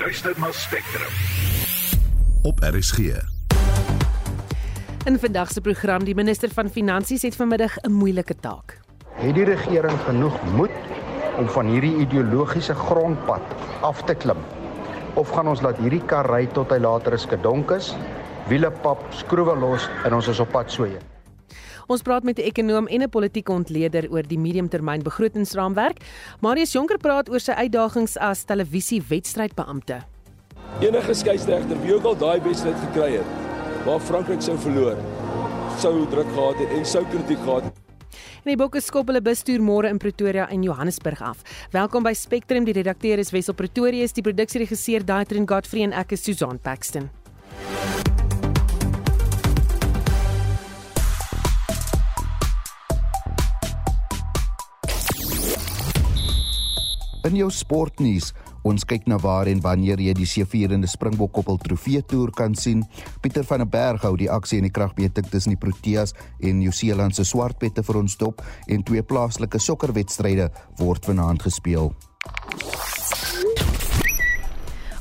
luister 0.00 0.32
na 0.40 0.48
Spectrum. 0.52 1.12
Op 2.42 2.58
RSG. 2.60 2.98
In 5.04 5.18
vandag 5.18 5.50
se 5.52 5.60
program 5.60 6.04
die 6.04 6.14
minister 6.14 6.48
van 6.52 6.70
Finansies 6.70 7.22
het 7.22 7.36
vanmiddag 7.36 7.76
'n 7.80 7.92
moeilike 7.92 8.34
taak. 8.40 8.80
Het 9.14 9.34
die 9.34 9.44
regering 9.44 10.00
genoeg 10.00 10.52
moed 10.56 10.70
om 11.36 11.48
van 11.48 11.66
hierdie 11.66 11.96
ideologiese 11.96 12.74
grondpad 12.74 13.42
af 13.80 14.02
te 14.02 14.14
klim? 14.14 14.40
Of 15.14 15.28
gaan 15.28 15.48
ons 15.48 15.60
laat 15.60 15.76
hierdie 15.76 16.04
kar 16.04 16.30
ry 16.30 16.46
tot 16.46 16.70
hy 16.70 16.78
later 16.78 17.12
is 17.12 17.24
gedonk 17.24 17.70
is, 17.70 17.96
wiele 18.48 18.70
pap, 18.70 19.04
skroewe 19.10 19.56
los 19.58 19.88
en 20.04 20.14
ons 20.14 20.28
is 20.28 20.40
op 20.40 20.50
pad 20.50 20.72
so 20.72 20.84
heen? 20.84 21.09
Ons 21.90 22.04
praat 22.06 22.22
met 22.22 22.38
'n 22.38 22.46
ekonom 22.46 22.86
en 22.86 23.02
'n 23.02 23.08
politieke 23.08 23.52
ontleder 23.52 24.06
oor 24.10 24.22
die 24.22 24.38
mediumtermyn 24.38 25.02
begrotingsraamwerk. 25.02 25.98
Marius 26.40 26.72
Jonker 26.72 26.98
praat 26.98 27.28
oor 27.28 27.40
sy 27.40 27.52
uitdagings 27.52 28.16
as 28.16 28.44
televisiewedstrydbeampte. 28.44 30.02
Enige 30.80 31.14
skeieregter 31.14 31.80
wie 31.82 31.94
ook 31.94 32.04
al 32.04 32.16
daai 32.16 32.40
wedstryd 32.40 32.76
gekry 32.76 33.12
het 33.16 33.26
waar 33.84 34.00
Frankryk 34.00 34.42
sou 34.42 34.58
verloor, 34.58 34.96
sou 35.78 36.06
druk 36.10 36.26
gehad 36.34 36.58
het 36.58 36.70
en 36.70 36.84
sou 36.86 37.04
kritiek 37.04 37.38
gehad 37.38 37.62
het. 37.64 37.72
En 38.44 38.54
die 38.54 38.56
bokke 38.56 38.80
skop 38.80 39.06
hulle 39.06 39.22
bestuur 39.22 39.60
môre 39.60 39.88
in 39.88 39.98
Pretoria 39.98 40.48
en 40.48 40.62
Johannesburg 40.62 41.20
af. 41.20 41.42
Welkom 41.70 42.02
by 42.02 42.12
Spectrum, 42.12 42.64
die 42.64 42.74
redakteur 42.74 43.18
is 43.18 43.30
Wessel 43.30 43.54
Pretorius, 43.54 44.12
die 44.12 44.22
produksieregisseur 44.22 45.04
Daitrin 45.04 45.48
Godfrey 45.48 45.82
en 45.82 45.92
ek 45.92 46.12
is 46.12 46.22
Susan 46.22 46.58
Paxton. 46.58 47.10
In 57.20 57.34
jou 57.36 57.50
sportnuus, 57.52 58.30
ons 58.64 58.86
kyk 58.88 59.04
na 59.10 59.18
waar 59.20 59.48
en 59.50 59.58
wanneer 59.60 60.00
jy 60.00 60.14
die 60.16 60.28
sevierende 60.28 60.88
Springbok 60.88 61.34
koppel 61.36 61.58
trofee 61.60 62.00
toer 62.08 62.32
kan 62.32 62.54
sien. 62.56 62.86
Pieter 63.20 63.44
van 63.44 63.60
der 63.60 63.68
Berg 63.68 64.06
hou 64.08 64.14
die 64.16 64.30
aksie 64.32 64.56
in 64.62 64.64
die 64.64 64.72
kragmeting 64.72 65.28
tussen 65.28 65.52
die 65.52 65.60
Proteas 65.60 66.14
en 66.40 66.62
Nieu-Seeland 66.62 67.16
se 67.16 67.26
Swartpette 67.28 67.84
vir 67.84 68.00
ons 68.00 68.16
dop 68.16 68.40
en 68.72 68.86
twee 68.88 69.04
plaaslike 69.04 69.60
sokkerwedstryde 69.60 70.48
word 70.80 71.10
vanaand 71.12 71.44
gespeel. 71.44 71.92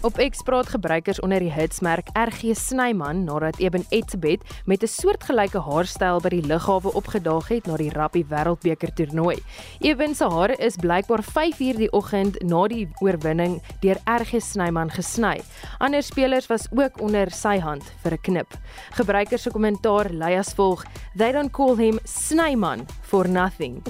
Op 0.01 0.15
X 0.29 0.41
praat 0.41 0.69
gebruikers 0.71 1.19
onder 1.19 1.43
die 1.43 1.51
hitsmerk 1.51 2.07
RG 2.15 2.53
Snyman 2.55 3.25
nadat 3.27 3.57
Eben 3.59 3.83
Etzebeth 3.89 4.43
met 4.65 4.83
'n 4.83 4.87
soortgelyke 4.87 5.59
haarstyl 5.59 6.21
by 6.23 6.29
die 6.29 6.45
lughawe 6.47 6.93
opgedaag 6.93 7.47
het 7.47 7.65
na 7.65 7.75
die 7.75 7.89
Rugby 7.89 8.23
Wêreldbeker 8.29 8.93
toernooi. 8.93 9.43
Eben 9.79 10.15
se 10.15 10.23
hare 10.23 10.55
is 10.55 10.75
blykbaar 10.75 11.23
5uur 11.23 11.77
die 11.77 11.91
oggend 11.91 12.43
na 12.43 12.67
die 12.67 12.87
oorwinning 12.99 13.61
deur 13.81 13.97
RG 14.05 14.39
Snyman 14.41 14.89
gesny. 14.89 15.41
Ander 15.79 16.03
spelers 16.03 16.47
was 16.47 16.67
ook 16.71 17.01
onder 17.01 17.31
sy 17.31 17.59
hand 17.59 17.83
vir 18.03 18.13
'n 18.13 18.21
knip. 18.21 18.57
Gebruikers 18.91 19.41
se 19.41 19.51
kommentaar 19.51 20.13
lui 20.13 20.37
as 20.37 20.53
volg: 20.53 20.85
"They 21.17 21.31
don't 21.31 21.51
call 21.51 21.75
him 21.75 21.99
Snyman 22.03 22.87
for 23.01 23.27
nothing." 23.27 23.83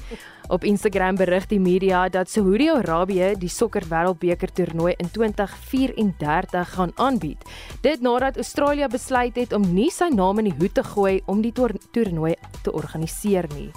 Op 0.50 0.64
Instagram 0.64 1.16
berig 1.16 1.46
die 1.46 1.60
media 1.62 2.08
dat 2.10 2.30
Saudi-Arabië 2.30 3.36
die 3.38 3.52
sokker 3.54 3.86
wêreldbeker 3.86 4.50
toernooi 4.50 4.96
in 4.98 5.12
2034 5.14 6.72
gaan 6.74 6.92
aanbied. 6.96 7.46
Dit 7.86 8.02
nadat 8.02 8.36
Australië 8.42 8.88
besluit 8.90 9.36
het 9.38 9.54
om 9.54 9.68
nie 9.74 9.92
sy 9.94 10.10
naam 10.10 10.42
in 10.42 10.50
die 10.50 10.56
hoed 10.58 10.74
te 10.74 10.84
gooi 10.84 11.22
om 11.30 11.46
die 11.46 11.54
toernooi 11.54 12.34
te 12.64 12.74
organiseer 12.74 13.46
nie. 13.54 13.70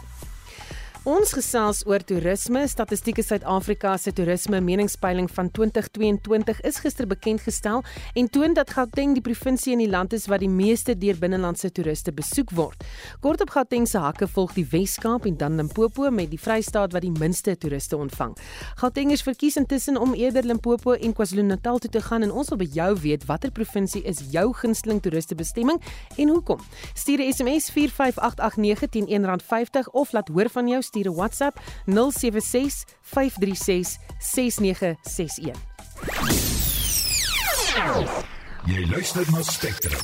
Ons 1.02 1.32
gesels 1.34 1.80
oor 1.90 1.98
toerisme. 2.06 2.60
Statistieke 2.70 3.24
Suid-Afrika 3.26 3.96
se 3.98 4.12
toerisme 4.14 4.60
meningspeiling 4.62 5.26
van 5.34 5.48
2022 5.50 6.60
is 6.62 6.76
gister 6.78 7.08
bekend 7.10 7.42
gestel 7.42 7.80
en 8.14 8.28
toon 8.30 8.52
dat 8.54 8.70
Gauteng 8.70 9.16
die 9.16 9.24
provinsie 9.26 9.72
in 9.74 9.80
die 9.82 9.88
land 9.90 10.14
is 10.14 10.28
wat 10.30 10.44
die 10.44 10.50
meeste 10.50 10.94
deur 10.94 11.18
binnelandse 11.18 11.72
toeriste 11.74 12.14
besoek 12.14 12.52
word. 12.54 12.84
Kort 13.18 13.42
op 13.42 13.50
Gauteng 13.50 13.88
se 13.90 13.98
hakke 13.98 14.28
volg 14.30 14.54
die 14.54 14.62
Wes-Kaap 14.70 15.26
en 15.26 15.40
dan 15.40 15.58
Limpopo 15.58 16.06
met 16.14 16.30
die 16.30 16.38
Vrystaat 16.38 16.94
wat 16.94 17.02
die 17.02 17.10
minste 17.16 17.56
toeriste 17.58 17.98
ontvang. 17.98 18.36
Gauteng 18.78 19.10
is 19.10 19.26
verkies 19.26 19.58
intussen 19.58 19.98
om 19.98 20.14
eerder 20.14 20.46
Limpopo 20.46 20.94
en 20.94 21.16
KwaZulu-Natal 21.18 21.82
toe 21.82 21.90
te 21.98 22.04
gaan 22.06 22.22
en 22.22 22.30
ons 22.30 22.54
wil 22.54 22.62
by 22.62 22.70
jou 22.78 22.88
weet 23.08 23.26
watter 23.26 23.50
provinsie 23.50 24.04
is 24.06 24.22
jou 24.30 24.46
gunsteling 24.62 25.02
toeristebestemming 25.02 25.82
en 26.14 26.30
hoekom. 26.36 26.62
Stuur 26.94 27.26
'n 27.26 27.32
SMS 27.34 27.74
45889 27.74 28.88
teen 28.94 29.10
R1.50 29.10 29.90
of 29.90 30.12
laat 30.12 30.28
hoor 30.30 30.46
van 30.48 30.68
jou 30.68 30.82
stuur 30.92 31.06
'n 31.08 31.16
WhatsApp 31.16 31.58
076 31.86 32.84
536 33.00 33.98
6961. 34.18 35.56
Jy 38.66 38.86
luister 38.86 39.24
na 39.32 39.42
Spectrum. 39.42 40.00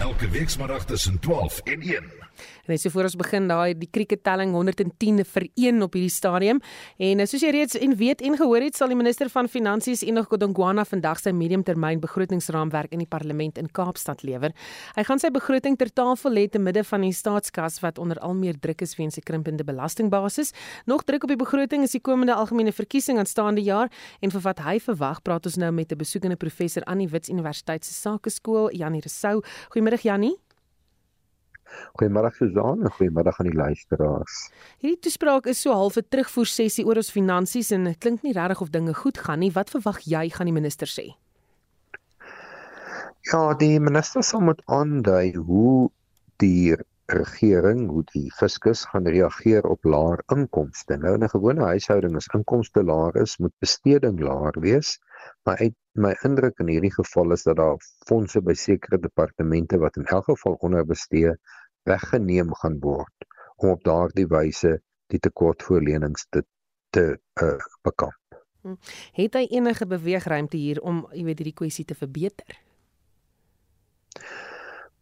Elke 0.00 0.28
weekmiddag 0.28 0.84
tussen 0.84 1.18
12 1.18 1.60
en 1.64 1.80
1. 1.80 2.21
En 2.66 2.78
so 2.78 2.90
voor 2.94 3.08
ons 3.08 3.16
begin 3.18 3.48
daai 3.50 3.74
die 3.74 3.88
krikettelling 3.90 4.52
110 4.54 5.24
vir 5.26 5.46
1 5.58 5.82
op 5.82 5.96
hierdie 5.98 6.12
stadium 6.14 6.60
en 7.02 7.22
eh, 7.22 7.26
soos 7.26 7.42
jy 7.42 7.50
reeds 7.50 7.74
en 7.74 7.96
weet 7.98 8.20
en 8.22 8.36
gehoor 8.38 8.62
het 8.62 8.78
sal 8.78 8.92
die 8.92 8.98
minister 8.98 9.26
van 9.32 9.48
finansies 9.50 10.04
Enoch 10.06 10.28
Godongwana 10.30 10.84
vandag 10.86 11.18
sy 11.18 11.32
mediumtermyn 11.34 11.98
begrotingsraamwerk 12.04 12.94
in 12.94 13.02
die 13.02 13.08
parlement 13.10 13.58
in 13.58 13.66
Kaapstad 13.66 14.22
lewer. 14.22 14.54
Hy 14.94 15.06
gaan 15.08 15.18
sy 15.18 15.32
begroting 15.34 15.74
ter 15.80 15.90
tafel 15.90 16.36
lê 16.38 16.46
te 16.46 16.62
midde 16.62 16.84
van 16.86 17.02
die 17.02 17.10
staatskas 17.10 17.80
wat 17.82 17.98
onder 17.98 18.20
al 18.22 18.38
meer 18.38 18.60
druk 18.62 18.86
is 18.86 18.94
weens 19.00 19.18
die 19.18 19.26
krimpende 19.26 19.66
belastingbasis. 19.66 20.54
Nog 20.86 21.02
druk 21.08 21.26
op 21.26 21.34
die 21.34 21.40
begroting 21.40 21.82
is 21.82 21.98
die 21.98 22.02
komende 22.04 22.38
algemene 22.38 22.70
verkiesing 22.70 23.18
aanstaande 23.18 23.66
jaar 23.66 23.90
en 24.22 24.30
vir 24.30 24.46
wat 24.46 24.62
hy 24.62 24.78
verwag 24.86 25.24
praat 25.26 25.50
ons 25.50 25.58
nou 25.58 25.72
met 25.74 25.90
'n 25.90 25.98
besoekende 25.98 26.36
professor 26.36 26.84
aan 26.86 26.98
die 26.98 27.08
Wits 27.08 27.28
Universiteit 27.28 27.84
se 27.84 27.92
Sakeskool 27.92 28.70
Janie 28.70 29.02
Resou. 29.02 29.42
Goeiemiddag 29.70 30.02
Janie. 30.02 30.41
Goeiemôre 31.98 32.32
Suzan 32.36 32.82
en 32.82 32.94
goeiemôre 32.98 33.34
aan 33.36 33.50
die 33.50 33.56
luisteraars. 33.56 34.50
Hierdie 34.78 35.00
toespraak 35.00 35.46
is 35.46 35.60
so 35.60 35.72
half 35.72 35.96
'n 35.96 36.08
terugvoer 36.08 36.46
sessie 36.46 36.86
oor 36.86 36.96
ons 36.96 37.10
finansies 37.10 37.70
en 37.70 37.84
dit 37.84 37.98
klink 37.98 38.22
nie 38.22 38.32
regtig 38.32 38.60
of 38.60 38.70
dinge 38.70 38.94
goed 38.94 39.18
gaan 39.18 39.38
nie. 39.38 39.50
Wat 39.50 39.70
verwag 39.70 40.00
jy 40.04 40.28
gaan 40.30 40.46
die 40.46 40.60
minister 40.60 40.86
sê? 40.86 41.14
Ja, 43.32 43.54
die 43.54 43.78
minister 43.80 44.22
sal 44.22 44.40
moet 44.40 44.62
aandui 44.66 45.34
hoe 45.36 45.90
die 46.42 46.74
regering, 47.12 47.88
hoe 47.88 48.02
die 48.12 48.30
fiskus 48.38 48.84
gaan 48.90 49.06
reageer 49.06 49.66
op 49.68 49.84
laer 49.84 50.22
inkomste. 50.34 50.96
Nou 50.96 51.14
in 51.14 51.24
'n 51.24 51.34
gewone 51.34 51.64
huishouding 51.64 52.16
is 52.16 52.28
inkomste 52.34 52.82
laer 52.82 53.16
is, 53.22 53.36
moet 53.38 53.54
besteding 53.60 54.20
laer 54.20 54.60
wees. 54.60 54.98
Maar 55.44 55.56
uit 55.58 55.74
my 55.92 56.16
indruk 56.24 56.58
in 56.58 56.68
hierdie 56.68 56.92
geval 56.92 57.32
is 57.32 57.42
dat 57.42 57.56
daar 57.56 57.76
fondse 58.08 58.40
by 58.40 58.54
sekere 58.54 58.98
departemente 58.98 59.78
wat 59.78 59.96
in 59.96 60.06
elk 60.06 60.24
geval 60.24 60.56
onderbestee 60.68 61.34
weggeneem 61.88 62.54
gaan 62.62 62.78
word 62.80 63.28
om 63.56 63.74
op 63.74 63.84
daardie 63.84 64.26
wyse 64.26 64.78
die 65.12 65.20
tekortvoorlenings 65.20 66.26
te 66.30 66.42
te 66.92 67.16
uh, 67.40 67.56
bekamp. 67.82 68.36
Hm. 68.62 68.76
Het 69.16 69.34
hy 69.34 69.46
enige 69.56 69.86
beweegruimte 69.88 70.58
hier 70.60 70.80
om, 70.84 71.06
jy 71.16 71.24
weet, 71.24 71.40
hierdie 71.40 71.56
kwessie 71.56 71.86
te 71.88 71.96
verbeter? 71.96 72.58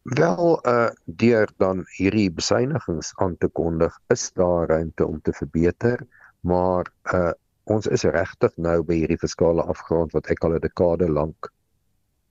Wel, 0.02 0.54
uh 0.70 0.88
deur 1.04 1.50
dan 1.58 1.82
hierdie 1.98 2.30
besuinigings 2.32 3.10
aan 3.20 3.34
te 3.42 3.50
kondig, 3.52 3.98
is 4.14 4.30
daar 4.38 4.70
ruimte 4.70 5.06
om 5.06 5.18
te 5.20 5.34
verbeter, 5.36 6.06
maar 6.40 6.88
uh 7.12 7.32
ons 7.70 7.86
is 7.86 8.02
regtig 8.02 8.54
nou 8.56 8.80
by 8.86 8.96
hierdie 9.02 9.18
fiskale 9.20 9.62
afgrond 9.62 10.14
wat 10.16 10.30
ek 10.32 10.46
al 10.46 10.56
'n 10.56 10.62
dekade 10.64 11.10
lank 11.10 11.50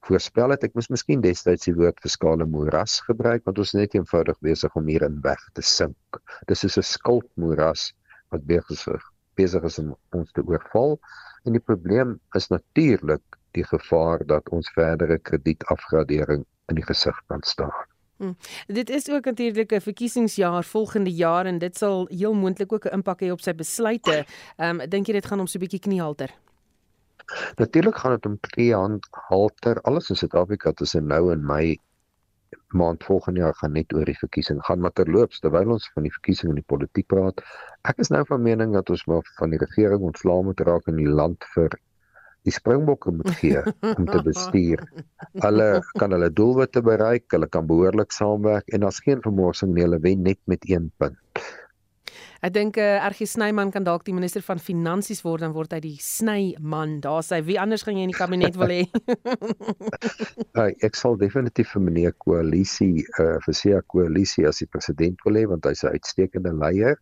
voorspel 0.08 0.50
het 0.50 0.64
ek 0.64 0.76
moes 0.78 0.90
miskien 0.90 1.22
destyds 1.22 1.68
die 1.68 1.76
woord 1.76 2.00
fiskale 2.04 2.46
moeras 2.46 3.00
gebruik 3.08 3.46
want 3.46 3.60
ons 3.60 3.74
net 3.74 3.96
eenvoudig 3.96 4.38
besig 4.46 4.76
om 4.80 4.88
hierin 4.88 5.20
weg 5.26 5.42
te 5.54 5.62
sink. 5.62 6.22
Dis 6.48 6.64
is 6.64 6.78
'n 6.78 6.88
skuldmoeras 6.96 7.94
wat 8.32 8.46
besig 8.46 9.04
besig 9.36 9.64
is 9.64 9.80
om 9.80 9.96
ons 10.12 10.32
te 10.32 10.44
oorval 10.44 11.00
en 11.46 11.54
die 11.54 11.66
probleem 11.72 12.20
is 12.36 12.50
natuurlik 12.50 13.24
die 13.58 13.64
gevaar 13.64 14.26
dat 14.26 14.50
ons 14.50 14.70
verdere 14.76 15.18
kredietafgradering 15.18 16.46
in 16.70 16.76
die 16.76 16.86
gesig 16.86 17.18
kan 17.28 17.42
staan. 17.44 17.74
Hmm. 18.20 18.36
Dit 18.68 18.90
is 18.90 19.10
ook 19.10 19.26
natuurlik 19.26 19.72
'n 19.72 19.82
verkiesingsjaar 19.82 20.64
volgende 20.64 21.12
jaar 21.12 21.46
en 21.46 21.58
dit 21.58 21.78
sal 21.78 22.08
heel 22.08 22.34
moontlik 22.34 22.74
ook 22.74 22.86
'n 22.86 22.94
impak 22.94 23.22
hê 23.22 23.32
op 23.32 23.42
sy 23.42 23.54
besluite. 23.54 24.26
Ehm 24.58 24.80
um, 24.80 24.90
dink 24.90 25.08
jy 25.08 25.14
dit 25.14 25.26
gaan 25.26 25.38
hom 25.38 25.48
so 25.48 25.58
'n 25.58 25.62
bietjie 25.62 25.80
kniehalter? 25.80 26.30
Natuurlik 27.62 27.98
gaan 28.02 28.18
dit 28.18 28.26
om 28.26 28.40
twee 28.50 28.74
hand 28.76 29.08
halter. 29.30 29.82
Alles 29.82 30.10
in 30.10 30.20
Suid-Afrika 30.20 30.72
tussen 30.72 31.08
nou 31.08 31.32
en 31.34 31.46
Mei 31.46 31.78
maand 32.68 33.04
volgende 33.04 33.40
jaar 33.40 33.56
gaan 33.58 33.74
net 33.74 33.94
oor 33.94 34.06
die 34.06 34.18
verkiesing 34.18 34.62
gaan 34.66 34.82
maar 34.84 34.94
terloops 34.94 35.42
terwyl 35.44 35.74
ons 35.76 35.90
van 35.94 36.06
die 36.06 36.14
verkiesing 36.14 36.52
en 36.54 36.60
die 36.62 36.70
politiek 36.74 37.08
praat. 37.10 37.42
Ek 37.90 38.02
is 38.04 38.12
nou 38.14 38.22
van 38.30 38.44
mening 38.46 38.74
dat 38.78 38.90
ons 38.94 39.06
maar 39.10 39.26
van 39.38 39.54
die 39.54 39.62
regering 39.62 40.06
ontslae 40.12 40.44
moet 40.46 40.62
raak 40.68 40.90
in 40.92 41.00
die 41.02 41.10
land 41.10 41.46
vir 41.56 41.78
die 42.48 42.54
springbokke 42.56 43.12
moet 43.12 43.32
gee 43.42 43.62
om 43.96 44.06
te 44.08 44.22
bestuur. 44.26 44.84
Hulle 45.44 45.70
kan 46.00 46.14
hulle 46.16 46.30
doelwitte 46.34 46.82
bereik, 46.86 47.28
hulle 47.36 47.50
kan 47.52 47.68
behoorlik 47.70 48.16
saamwerk 48.16 48.70
en 48.74 48.86
daar's 48.86 49.02
geen 49.06 49.24
vermorsing 49.26 49.74
nie, 49.74 49.84
hulle 49.86 50.00
wen 50.06 50.24
net 50.26 50.40
met 50.52 50.66
1 50.70 50.92
punt. 51.02 51.44
Ek 52.40 52.54
dink 52.56 52.78
uh, 52.80 53.02
RG 53.04 53.26
Snyman 53.28 53.72
kan 53.76 53.84
dalk 53.84 54.06
die 54.08 54.14
minister 54.16 54.44
van 54.46 54.62
finansies 54.64 55.20
word 55.26 55.44
dan 55.44 55.52
word 55.56 55.74
hy 55.76 55.82
die 55.84 55.98
Snyman. 56.00 57.00
Daar 57.04 57.24
sê 57.28 57.42
wie 57.44 57.58
anders 57.60 57.84
gaan 57.84 58.00
jy 58.00 58.06
in 58.08 58.14
die 58.14 58.20
kabinet 58.20 58.56
wil 58.60 58.72
hê? 58.72 58.86
uh, 60.60 60.70
ek 60.86 60.96
sal 60.96 61.20
definitief 61.20 61.74
vir 61.76 61.84
meneer 61.84 62.16
koalisie 62.24 63.04
uh, 63.20 63.36
vir 63.44 63.58
Sia 63.60 63.82
koalisie 63.92 64.48
as 64.48 64.64
die 64.64 64.70
president 64.72 65.20
wil 65.28 65.36
hê 65.36 65.44
want 65.52 65.68
hy's 65.68 65.84
'n 65.84 66.00
uitstekende 66.00 66.56
leier. 66.56 66.96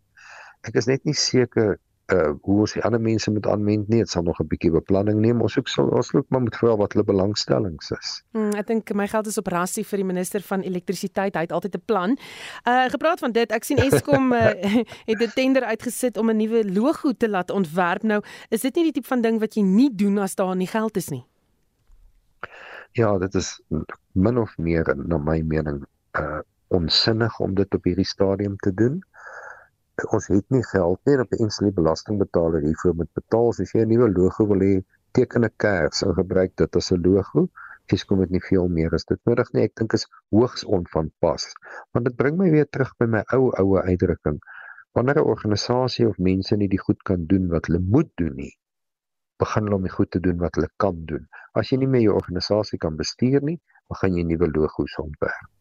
Ek 0.65 0.81
is 0.81 0.89
net 0.89 1.05
nie 1.05 1.13
seker 1.13 1.77
uh 2.13 2.31
hoe 2.41 2.59
ons 2.63 2.73
die 2.73 2.81
ander 2.87 3.01
mense 3.01 3.31
moet 3.31 3.47
aanwend 3.47 3.87
nie. 3.91 3.99
Dit 3.99 4.09
sal 4.09 4.23
nog 4.23 4.39
'n 4.39 4.47
bietjie 4.47 4.71
beplanning 4.71 5.19
neem. 5.19 5.41
Ons 5.41 5.57
ook 5.57 5.67
sal 5.67 5.87
ons 5.87 6.13
ook 6.13 6.25
maar 6.29 6.41
moet 6.41 6.55
vra 6.55 6.75
wat 6.75 6.93
hulle 6.93 7.05
belangstellings 7.05 7.91
is. 7.91 8.23
Hmm, 8.31 8.53
ek 8.55 8.67
dink 8.67 8.93
my 8.93 9.07
geld 9.07 9.27
is 9.27 9.37
op 9.37 9.47
rassie 9.47 9.83
vir 9.85 9.97
die 9.97 10.05
minister 10.05 10.41
van 10.41 10.61
elektrisiteit. 10.61 11.35
Hy 11.35 11.41
het 11.41 11.51
altyd 11.51 11.75
'n 11.75 11.85
plan. 11.85 12.17
Uh 12.67 12.85
gepraat 12.89 13.19
van 13.19 13.31
dit, 13.31 13.51
ek 13.51 13.63
sien 13.63 13.77
Eskom 13.77 14.31
uh, 14.31 14.39
het 15.11 15.19
'n 15.21 15.31
tender 15.35 15.63
uitgesit 15.63 16.17
om 16.17 16.29
'n 16.29 16.37
nuwe 16.37 16.73
logo 16.73 17.11
te 17.11 17.29
laat 17.29 17.51
ontwerp. 17.51 18.03
Nou, 18.03 18.21
is 18.49 18.61
dit 18.61 18.75
nie 18.75 18.83
die 18.83 18.93
tipe 18.93 19.07
van 19.07 19.21
ding 19.21 19.39
wat 19.39 19.55
jy 19.55 19.61
nie 19.61 19.95
doen 19.95 20.17
as 20.17 20.35
daar 20.35 20.55
nie 20.55 20.67
geld 20.67 20.97
is 20.97 21.09
nie? 21.09 21.25
Ja, 22.91 23.17
dit 23.17 23.35
is 23.35 23.61
min 24.11 24.37
of 24.37 24.57
meer 24.57 24.95
na 24.95 25.17
my 25.17 25.41
mening 25.41 25.85
uh 26.11 26.39
onsinnig 26.67 27.39
om 27.39 27.53
dit 27.55 27.73
op 27.73 27.83
hierdie 27.83 28.05
stadium 28.05 28.55
te 28.55 28.73
doen 28.73 29.03
ons 30.05 30.27
het 30.29 30.45
nie 30.53 30.63
geld 30.71 31.09
nie 31.09 31.15
op 31.21 31.31
die 31.33 31.39
enslie 31.43 31.71
belastingbetaler 31.77 32.65
hiervoor 32.65 32.95
moet 32.99 33.09
betaal. 33.19 33.47
As 33.49 33.71
jy 33.73 33.85
'n 33.85 33.89
nuwe 33.91 34.09
logo 34.17 34.45
wil 34.51 34.61
hê 34.65 34.73
teken 35.17 35.45
'n 35.47 35.55
kers 35.63 36.03
en 36.05 36.13
gebruik 36.19 36.53
dit 36.61 36.75
as 36.79 36.91
'n 36.91 37.01
logo. 37.05 37.47
Dis 37.89 38.05
kom 38.05 38.19
dit 38.19 38.29
nie 38.35 38.43
veel 38.49 38.67
meer 38.77 38.93
as 38.93 39.05
dit 39.11 39.19
nodig 39.25 39.49
nie. 39.53 39.63
Ek 39.63 39.75
dink 39.75 39.93
is 39.93 40.05
hoogs 40.29 40.63
onvanpas 40.77 41.47
want 41.93 42.05
dit 42.05 42.15
bring 42.21 42.37
my 42.37 42.49
weer 42.51 42.69
terug 42.69 42.93
by 42.99 43.07
my 43.15 43.23
ou 43.33 43.49
oue 43.63 43.81
uitdrukking. 43.81 44.39
Wanneer 44.93 45.17
'n 45.17 45.31
organisasie 45.35 46.07
of 46.07 46.17
mense 46.29 46.55
nie 46.55 46.69
die 46.75 46.83
goed 46.85 47.01
kan 47.03 47.25
doen 47.25 47.49
wat 47.49 47.65
hulle 47.65 47.79
moet 47.79 48.11
doen 48.15 48.35
nie 48.35 48.53
begin 49.39 49.63
hulle 49.63 49.75
om 49.75 49.83
die 49.89 49.97
goed 49.97 50.11
te 50.11 50.19
doen 50.19 50.37
wat 50.37 50.55
hulle 50.55 50.69
kan 50.77 51.05
doen. 51.05 51.27
As 51.53 51.69
jy 51.71 51.77
nie 51.77 51.87
meer 51.87 52.01
jou 52.01 52.15
organisasie 52.15 52.79
kan 52.79 52.95
bestuur 52.97 53.41
nie 53.41 53.59
begin 53.89 54.17
jy 54.17 54.23
nuwe 54.23 54.47
logos 54.53 54.97
ontwerp 55.01 55.56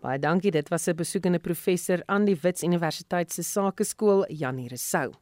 Baie 0.00 0.18
dankie. 0.18 0.50
Dit 0.50 0.68
was 0.68 0.88
'n 0.88 0.96
besoekende 0.96 1.38
professor 1.38 2.02
aan 2.06 2.24
die 2.24 2.36
Wits 2.42 2.62
Universiteit 2.62 3.32
se 3.32 3.42
Sakeskool, 3.42 4.24
Janie 4.28 4.68
Resou. 4.68 5.12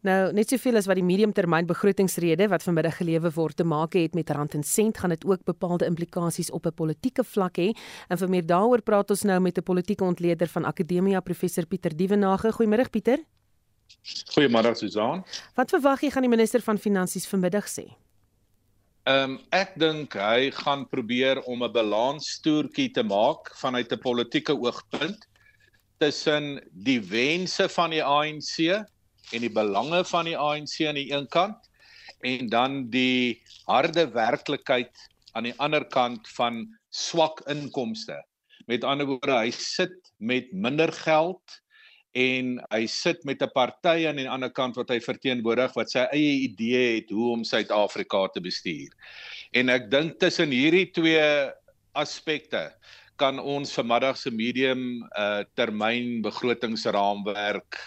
Nou, 0.00 0.32
net 0.32 0.48
soveel 0.48 0.76
as 0.76 0.86
wat 0.86 0.98
die 0.98 1.04
mediumtermyn 1.04 1.66
begrotingsrede 1.66 2.48
wat 2.48 2.62
vanmiddag 2.62 2.96
gelewe 2.96 3.30
word 3.30 3.56
te 3.56 3.64
maak 3.64 3.92
het 3.92 4.14
met 4.14 4.30
rand 4.30 4.54
en 4.54 4.62
sent, 4.62 4.98
gaan 4.98 5.10
dit 5.10 5.24
ook 5.24 5.44
bepaalde 5.44 5.86
implikasies 5.86 6.50
op 6.50 6.66
'n 6.66 6.74
politieke 6.74 7.24
vlak 7.24 7.58
hê. 7.58 7.70
En 8.08 8.18
vir 8.18 8.28
meer 8.28 8.46
daaroor 8.46 8.82
praat 8.82 9.10
ons 9.10 9.22
nou 9.22 9.40
met 9.40 9.58
'n 9.58 9.62
politieke 9.62 10.04
ontleder 10.04 10.48
van 10.48 10.64
Akademia, 10.64 11.20
professor 11.20 11.66
Pieter 11.66 11.96
Dievenage. 11.96 12.52
Goeiemôre 12.52 12.90
Pieter. 12.90 13.18
Goeiemôre 14.34 14.74
Susan. 14.74 15.24
Wat 15.54 15.70
verwag 15.70 16.00
jy 16.00 16.10
gaan 16.10 16.22
die 16.22 16.30
minister 16.30 16.60
van 16.60 16.78
Finansies 16.78 17.26
vanmiddag 17.26 17.68
sê? 17.68 17.94
Ehm 19.02 19.32
um, 19.32 19.38
ek 19.50 19.72
dink 19.82 20.14
hy 20.14 20.52
gaan 20.54 20.84
probeer 20.86 21.40
om 21.50 21.64
'n 21.66 21.72
balanstoertjie 21.74 22.92
te 22.94 23.02
maak 23.02 23.48
vanuit 23.58 23.90
'n 23.90 23.98
politieke 23.98 24.54
oogpunt 24.54 25.26
tussen 25.98 26.62
die 26.70 27.00
wense 27.10 27.66
van 27.68 27.90
die 27.90 28.04
ANC 28.04 28.70
en 29.34 29.40
die 29.42 29.50
belange 29.50 30.04
van 30.04 30.30
die 30.30 30.38
ANC 30.38 30.86
aan 30.86 31.00
die 31.00 31.10
een 31.10 31.26
kant 31.26 31.58
en 32.22 32.46
dan 32.46 32.90
die 32.94 33.42
harde 33.66 34.06
werklikheid 34.14 34.94
aan 35.34 35.50
die 35.50 35.58
ander 35.58 35.84
kant 35.84 36.28
van 36.38 36.62
swak 36.90 37.42
inkomste. 37.50 38.22
Met 38.70 38.84
ander 38.84 39.06
woorde, 39.06 39.34
hy 39.34 39.50
sit 39.50 39.98
met 40.18 40.52
minder 40.52 40.92
geld 40.92 41.58
en 42.12 42.58
hy 42.70 42.86
sit 42.86 43.24
met 43.24 43.42
'n 43.42 43.50
party 43.54 44.06
aan 44.08 44.16
die 44.20 44.28
ander 44.28 44.50
kant 44.50 44.76
wat 44.76 44.90
hy 44.90 45.00
verteenwoordig 45.00 45.72
wat 45.74 45.90
sy 45.90 46.04
eie 46.12 46.44
idee 46.44 47.00
het 47.00 47.10
hoe 47.10 47.32
om 47.32 47.44
Suid-Afrika 47.44 48.28
te 48.28 48.40
bestuur. 48.40 48.92
En 49.52 49.68
ek 49.68 49.90
dink 49.90 50.18
tussen 50.18 50.50
hierdie 50.50 50.90
twee 50.92 51.50
aspekte 51.92 52.72
kan 53.16 53.38
ons 53.38 53.72
vanmiddag 53.72 54.16
se 54.16 54.30
medium 54.30 55.08
uh 55.16 55.44
termyn 55.54 56.22
begrotingsraamwerk 56.22 57.78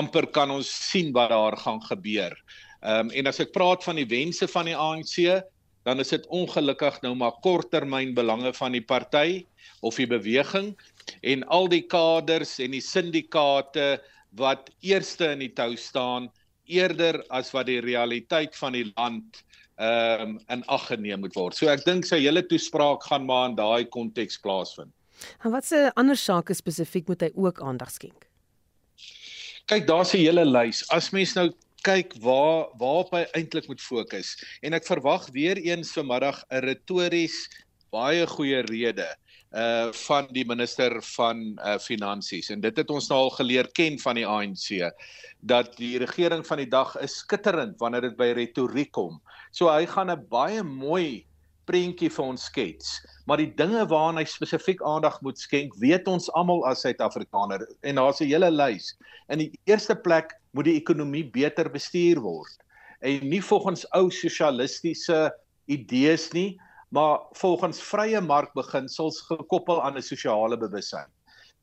amper 0.00 0.26
kan 0.26 0.50
ons 0.50 0.68
sien 0.68 1.12
wat 1.12 1.30
daar 1.30 1.56
gaan 1.56 1.80
gebeur. 1.82 2.34
Ehm 2.82 3.08
um, 3.08 3.10
en 3.10 3.26
as 3.26 3.40
ek 3.40 3.52
praat 3.52 3.84
van 3.84 3.96
die 3.96 4.08
wense 4.08 4.48
van 4.48 4.66
die 4.66 4.76
ANC, 4.76 5.44
dan 5.84 6.00
is 6.00 6.10
dit 6.12 6.26
ongelukkig 6.26 7.00
nou 7.02 7.14
maar 7.14 7.36
korttermyn 7.44 8.14
belange 8.16 8.52
van 8.56 8.72
die 8.72 8.84
party 8.84 9.44
of 9.80 9.96
die 10.00 10.08
beweging 10.08 10.74
en 11.22 11.44
al 11.52 11.68
die 11.68 11.82
kaders 11.82 12.58
en 12.58 12.74
die 12.76 12.84
syndikaate 12.84 13.98
wat 14.38 14.70
eerste 14.82 15.30
in 15.32 15.44
die 15.44 15.52
tou 15.54 15.74
staan 15.76 16.30
eerder 16.66 17.20
as 17.30 17.52
wat 17.54 17.68
die 17.68 17.80
realiteit 17.84 18.56
van 18.56 18.72
die 18.76 18.86
land 18.94 19.42
ehm 19.74 20.22
um, 20.22 20.34
in 20.54 20.60
ag 20.70 20.84
geneem 20.86 21.20
moet 21.20 21.34
word. 21.34 21.56
So 21.58 21.66
ek 21.66 21.82
dink 21.84 22.06
sy 22.06 22.20
hele 22.22 22.44
toespraak 22.46 23.02
gaan 23.10 23.26
maar 23.26 23.48
in 23.50 23.56
daai 23.58 23.84
konteks 23.90 24.38
plaasvind. 24.38 24.92
En 25.42 25.50
watse 25.50 25.90
ander 25.98 26.16
sake 26.16 26.54
spesifiek 26.54 27.08
moet 27.10 27.26
hy 27.26 27.30
ook 27.34 27.58
aandag 27.62 27.90
skenk? 27.90 28.28
Kyk, 29.66 29.86
daar's 29.88 30.14
'n 30.14 30.22
hele 30.22 30.44
lys. 30.44 30.84
As 30.90 31.10
mens 31.10 31.34
nou 31.34 31.50
kyk 31.82 32.14
waar 32.22 32.70
waarop 32.78 33.12
hy 33.12 33.24
eintlik 33.36 33.68
moet 33.68 33.82
fokus 33.82 34.36
en 34.62 34.72
ek 34.72 34.86
verwag 34.86 35.26
weer 35.36 35.58
eens 35.58 35.92
vanmiddag 35.92 36.44
'n 36.50 36.64
retories 36.64 37.48
baie 37.92 38.26
goeie 38.26 38.62
rede 38.70 39.08
uh 39.54 39.92
van 40.06 40.26
die 40.34 40.44
minister 40.44 40.96
van 41.14 41.44
uh 41.62 41.76
finansies 41.78 42.50
en 42.50 42.60
dit 42.60 42.76
het 42.76 42.90
ons 42.90 43.08
nou 43.08 43.18
al 43.26 43.30
geleer 43.36 43.68
ken 43.72 43.98
van 44.02 44.18
die 44.18 44.26
ANC 44.26 44.90
dat 45.46 45.76
die 45.78 45.98
regering 46.02 46.42
van 46.46 46.58
die 46.58 46.70
dag 46.70 46.96
is 47.04 47.20
skitterend 47.22 47.78
wanneer 47.78 48.08
dit 48.08 48.16
by 48.16 48.32
retoriek 48.34 48.90
kom. 48.96 49.20
So 49.52 49.70
hy 49.70 49.86
gaan 49.86 50.10
'n 50.10 50.26
baie 50.30 50.62
mooi 50.62 51.26
prentjie 51.68 52.10
vir 52.10 52.24
ons 52.24 52.44
skets, 52.44 52.98
maar 53.26 53.40
die 53.40 53.52
dinge 53.56 53.86
waaraan 53.88 54.18
hy 54.20 54.24
spesifiek 54.28 54.82
aandag 54.84 55.20
moet 55.22 55.38
skenk, 55.38 55.72
weet 55.80 56.08
ons 56.08 56.28
almal 56.36 56.64
as 56.68 56.82
Suid-Afrikaner 56.84 57.64
en 57.82 57.94
daar's 57.96 58.20
'n 58.20 58.28
hele 58.28 58.50
lys. 58.50 58.96
In 59.28 59.38
die 59.38 59.52
eerste 59.66 59.94
plek 59.94 60.34
moet 60.52 60.64
die 60.64 60.76
ekonomie 60.76 61.24
beter 61.24 61.70
bestuur 61.70 62.20
word 62.20 62.58
en 63.00 63.28
nie 63.28 63.42
volgens 63.42 63.84
ou 63.92 64.10
sosialistiese 64.10 65.32
idees 65.66 66.32
nie, 66.32 66.58
maar 66.94 67.26
volgens 67.40 67.82
vrye 67.82 68.20
markbeginsels 68.20 69.20
gekoppel 69.28 69.82
aan 69.82 69.98
'n 69.98 70.02
sosiale 70.02 70.56
bewussyn. 70.56 71.10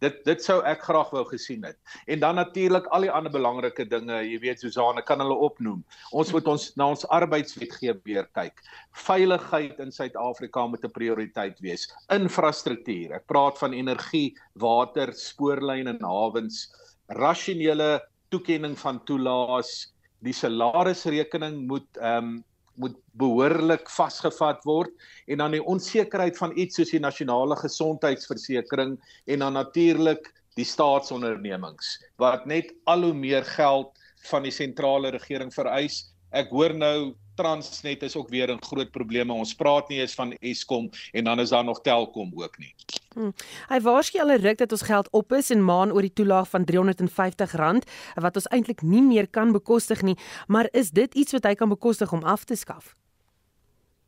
Dit 0.02 0.24
dit 0.26 0.44
sou 0.44 0.58
ek 0.66 0.82
graag 0.82 1.12
wou 1.14 1.22
gesien 1.30 1.64
het. 1.64 1.78
En 2.10 2.20
dan 2.20 2.36
natuurlik 2.36 2.86
al 2.90 3.06
die 3.06 3.12
ander 3.12 3.32
belangrike 3.32 3.86
dinge, 3.86 4.18
jy 4.26 4.40
weet 4.42 4.60
Susanne 4.60 5.04
kan 5.06 5.22
hulle 5.22 5.38
opnoem. 5.48 5.84
Ons 6.12 6.32
moet 6.34 6.48
ons 6.48 6.66
na 6.76 6.88
ons 6.90 7.06
arbeidswetgewing 7.08 8.02
weer 8.04 8.28
kyk. 8.34 8.64
Veiligheid 9.06 9.80
in 9.80 9.92
Suid-Afrika 9.92 10.66
moet 10.68 10.84
'n 10.86 10.92
prioriteit 10.92 11.60
wees. 11.62 11.88
Infrastruktuur. 12.10 13.14
Ek 13.14 13.28
praat 13.28 13.58
van 13.58 13.74
energie, 13.74 14.34
water, 14.54 15.14
spoorlyne 15.14 15.90
en 15.90 16.04
hawens, 16.04 16.74
rasionele 17.08 18.02
toekenning 18.30 18.78
van 18.80 19.04
toelaas, 19.06 19.94
die 20.20 20.34
salarisrekening 20.34 21.68
moet 21.68 21.98
ehm 21.98 22.18
um, 22.18 22.44
moet 22.82 22.98
behoorlik 23.22 23.90
vasgevat 23.94 24.64
word 24.68 24.92
en 25.28 25.42
dan 25.44 25.56
die 25.56 25.64
onsekerheid 25.64 26.38
van 26.38 26.56
iets 26.60 26.80
soos 26.80 26.94
die 26.94 27.02
nasionale 27.04 27.58
gesondheidsversekering 27.62 28.98
en 29.26 29.46
dan 29.46 29.58
natuurlik 29.60 30.32
die 30.60 30.68
staatsondernemings 30.68 31.96
wat 32.22 32.46
net 32.50 32.74
al 32.92 33.08
hoe 33.08 33.16
meer 33.16 33.46
geld 33.56 33.94
van 34.30 34.46
die 34.46 34.54
sentrale 34.54 35.10
regering 35.14 35.54
vereis. 35.54 36.04
Ek 36.32 36.52
hoor 36.54 36.76
nou 36.78 37.14
Transnet 37.40 38.04
is 38.04 38.16
ook 38.16 38.30
weer 38.30 38.52
'n 38.52 38.62
groot 38.62 38.92
probleem. 38.92 39.32
Ons 39.32 39.56
praat 39.56 39.90
nie 39.90 40.00
eens 40.00 40.14
van 40.14 40.36
Eskom 40.42 40.90
en 41.14 41.24
dan 41.24 41.40
is 41.40 41.50
daar 41.50 41.64
nog 41.64 41.82
Telkom 41.82 42.32
ook 42.36 42.58
nie. 42.58 42.76
Hmm. 43.12 43.34
Hy 43.68 43.80
waarsku 43.84 44.20
al 44.24 44.32
'n 44.32 44.42
ruk 44.42 44.58
dat 44.58 44.72
ons 44.72 44.88
geld 44.88 45.08
op 45.12 45.34
is 45.34 45.50
en 45.52 45.64
maan 45.64 45.92
oor 45.92 46.02
die 46.02 46.14
toelaag 46.14 46.48
van 46.50 46.64
R350 46.64 47.84
wat 48.16 48.36
ons 48.36 48.48
eintlik 48.48 48.82
nie 48.82 49.02
meer 49.02 49.28
kan 49.28 49.52
bekostig 49.52 50.02
nie, 50.02 50.18
maar 50.48 50.68
is 50.72 50.92
dit 50.92 51.14
iets 51.14 51.32
wat 51.32 51.44
hy 51.44 51.54
kan 51.56 51.70
bekostig 51.70 52.12
om 52.14 52.24
af 52.24 52.44
te 52.44 52.56
skaf? 52.56 52.96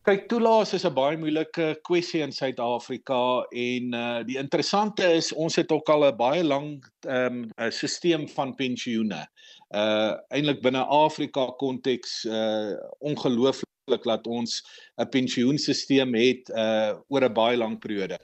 Kyk, 0.03 0.27
toelaas 0.27 0.73
is 0.73 0.85
'n 0.85 0.93
baie 0.93 1.17
moeilike 1.17 1.79
kwessie 1.81 2.21
in 2.21 2.31
Suid-Afrika 2.31 3.45
en 3.51 3.93
uh 3.93 4.23
die 4.23 4.37
interessante 4.37 5.03
is 5.03 5.33
ons 5.33 5.55
het 5.55 5.71
ook 5.71 5.89
al 5.89 6.05
'n 6.05 6.17
baie 6.17 6.43
lank 6.43 6.89
ehm 7.07 7.47
um, 7.57 7.71
stelsel 7.71 8.27
van 8.27 8.55
pensioene. 8.55 9.27
Uh 9.71 10.15
eintlik 10.29 10.61
binne 10.61 10.83
Afrika 10.83 11.45
konteks 11.57 12.25
uh 12.25 12.75
ongelooflik 12.99 14.03
dat 14.03 14.27
ons 14.27 14.63
'n 14.97 15.09
pensioenstelsel 15.09 16.13
het 16.13 16.49
uh 16.49 16.99
oor 17.07 17.23
'n 17.23 17.33
baie 17.33 17.57
lang 17.57 17.79
periode 17.79 18.19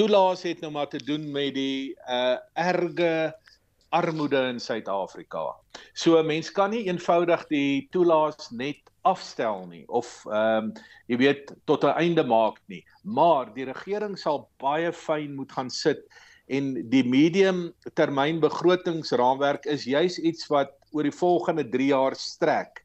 toelaas 0.00 0.46
het 0.48 0.62
nou 0.64 0.70
maar 0.72 0.88
te 0.88 1.00
doen 1.04 1.26
met 1.32 1.52
die 1.54 1.92
uh 2.08 2.38
erge 2.56 3.34
armoede 3.90 4.38
in 4.48 4.60
Suid-Afrika. 4.60 5.56
So 5.92 6.16
'n 6.18 6.26
mens 6.26 6.50
kan 6.52 6.70
nie 6.70 6.86
eenvoudig 6.86 7.46
die 7.48 7.88
toelaas 7.90 8.50
net 8.50 8.80
afstel 9.02 9.66
nie 9.66 9.84
of 9.88 10.24
ehm 10.26 10.70
um, 10.70 10.72
jy 11.06 11.16
weet 11.16 11.52
tot 11.66 11.84
'n 11.84 11.98
einde 12.00 12.24
maak 12.24 12.60
nie. 12.66 12.84
Maar 13.02 13.52
die 13.54 13.64
regering 13.64 14.18
sal 14.18 14.48
baie 14.56 14.92
fyn 14.92 15.34
moet 15.34 15.52
gaan 15.52 15.70
sit 15.70 16.00
en 16.46 16.88
die 16.90 17.04
medium 17.04 17.74
termyn 17.94 18.40
begrotingsraamwerk 18.40 19.66
is 19.66 19.84
juis 19.84 20.18
iets 20.18 20.46
wat 20.46 20.72
oor 20.92 21.02
die 21.02 21.18
volgende 21.18 21.68
3 21.68 21.86
jaar 21.86 22.14
strek. 22.14 22.84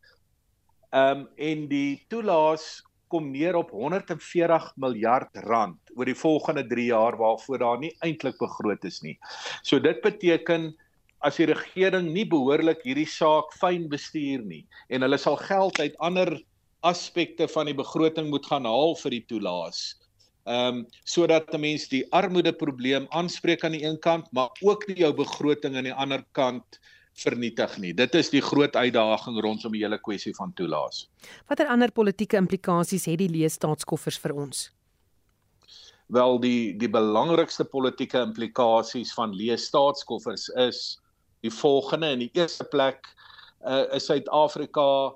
Ehm 0.92 1.20
um, 1.20 1.28
en 1.38 1.68
die 1.68 2.06
toelaas 2.10 2.84
kom 3.14 3.32
neer 3.32 3.56
op 3.56 3.72
140 3.72 4.72
miljard 4.82 5.44
rand 5.46 5.94
oor 5.96 6.10
die 6.10 6.18
volgende 6.18 6.66
3 6.68 6.88
jaar 6.90 7.18
waarvoor 7.20 7.62
daar 7.62 7.80
nie 7.82 7.94
eintlik 8.06 8.38
begroot 8.42 8.86
is 8.86 9.02
nie. 9.06 9.18
So 9.64 9.80
dit 9.80 10.02
beteken 10.04 10.74
as 11.26 11.40
die 11.42 11.50
regering 11.50 12.12
nie 12.14 12.26
behoorlik 12.30 12.84
hierdie 12.86 13.10
saak 13.10 13.54
fyn 13.60 13.88
bestuur 13.90 14.44
nie 14.46 14.66
en 14.90 15.06
hulle 15.06 15.20
sal 15.22 15.38
geld 15.42 15.80
uit 15.80 15.96
ander 16.04 16.38
aspekte 16.86 17.48
van 17.50 17.70
die 17.70 17.78
begroting 17.78 18.30
moet 18.30 18.46
gaan 18.46 18.68
haal 18.70 18.94
vir 19.02 19.18
die 19.18 19.26
toelaas. 19.30 19.96
Ehm 20.46 20.68
um, 20.68 20.82
sodat 21.10 21.54
'n 21.54 21.62
mens 21.62 21.88
die 21.90 22.06
armoede 22.14 22.54
probleem 22.54 23.08
aanspreek 23.10 23.64
aan 23.66 23.74
die 23.74 23.86
een 23.86 23.98
kant, 24.00 24.30
maar 24.32 24.50
ook 24.62 24.88
nie 24.88 25.00
jou 25.02 25.14
begroting 25.14 25.76
aan 25.76 25.90
die 25.90 25.98
ander 26.06 26.22
kant 26.38 26.80
vernietig 27.16 27.78
nie. 27.80 27.94
Dit 27.96 28.16
is 28.16 28.30
die 28.34 28.44
groot 28.44 28.76
uitdaging 28.76 29.40
rondom 29.44 29.76
die 29.76 29.84
hele 29.86 30.00
kwessie 30.04 30.34
van 30.36 30.54
toelaas. 30.58 31.06
Watter 31.50 31.70
ander 31.72 31.92
politieke 31.92 32.38
implikasies 32.38 33.08
het 33.10 33.22
die 33.24 33.32
leestaatskoffers 33.32 34.20
vir 34.24 34.36
ons? 34.46 34.66
Wel 36.14 36.40
die 36.44 36.76
die 36.78 36.92
belangrikste 36.92 37.66
politieke 37.66 38.22
implikasies 38.28 39.14
van 39.18 39.34
leestaatskoffers 39.34 40.50
is 40.68 40.82
die 41.46 41.54
volgende 41.54 42.12
in 42.14 42.26
die 42.26 42.32
eerste 42.38 42.66
plek 42.70 43.08
uh, 43.66 43.86
is 43.96 44.06
Suid-Afrika 44.10 45.16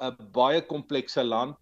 'n 0.00 0.16
baie 0.32 0.62
komplekse 0.64 1.24
land 1.24 1.58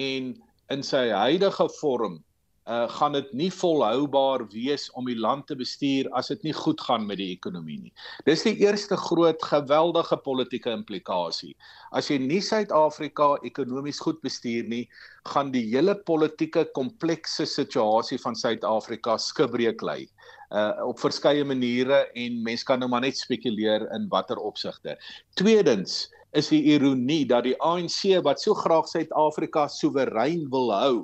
en 0.00 0.34
in 0.72 0.82
sy 0.82 1.10
huidige 1.10 1.68
vorm 1.80 2.22
uh 2.64 2.88
gaan 2.88 3.12
dit 3.12 3.32
nie 3.36 3.50
volhoubaar 3.52 4.46
wees 4.48 4.86
om 4.96 5.04
die 5.04 5.18
land 5.20 5.46
te 5.46 5.56
bestuur 5.56 6.08
as 6.16 6.30
dit 6.32 6.46
nie 6.46 6.52
goed 6.56 6.80
gaan 6.80 7.04
met 7.06 7.18
die 7.20 7.28
ekonomie 7.34 7.76
nie. 7.76 7.92
Dis 8.24 8.44
die 8.46 8.56
eerste 8.64 8.96
groot 8.96 9.42
geweldige 9.44 10.16
politieke 10.16 10.72
implikasie. 10.72 11.52
As 11.92 12.08
jy 12.08 12.16
nie 12.22 12.40
Suid-Afrika 12.40 13.34
ekonomies 13.44 14.00
goed 14.00 14.22
bestuur 14.24 14.64
nie, 14.70 14.86
gaan 15.28 15.52
die 15.52 15.66
hele 15.74 15.94
politieke 16.08 16.64
komplekse 16.72 17.44
situasie 17.44 18.18
van 18.22 18.36
Suid-Afrika 18.36 19.18
skibreek 19.20 19.84
lê. 19.84 20.06
Uh 20.48 20.88
op 20.88 21.02
verskeie 21.02 21.44
maniere 21.44 22.06
en 22.16 22.40
mense 22.46 22.64
kan 22.64 22.80
nou 22.80 22.88
maar 22.88 23.04
net 23.04 23.18
spekuleer 23.20 23.84
in 23.92 24.08
watter 24.08 24.40
opsigte. 24.40 24.96
Tweedens 25.36 26.06
is 26.32 26.48
die 26.48 26.62
ironie 26.72 27.26
dat 27.28 27.44
die 27.44 27.58
ANC 27.60 28.24
wat 28.24 28.40
so 28.40 28.56
graag 28.56 28.88
Suid-Afrika 28.88 29.68
soewerein 29.68 30.48
wil 30.50 30.72
hou, 30.72 30.96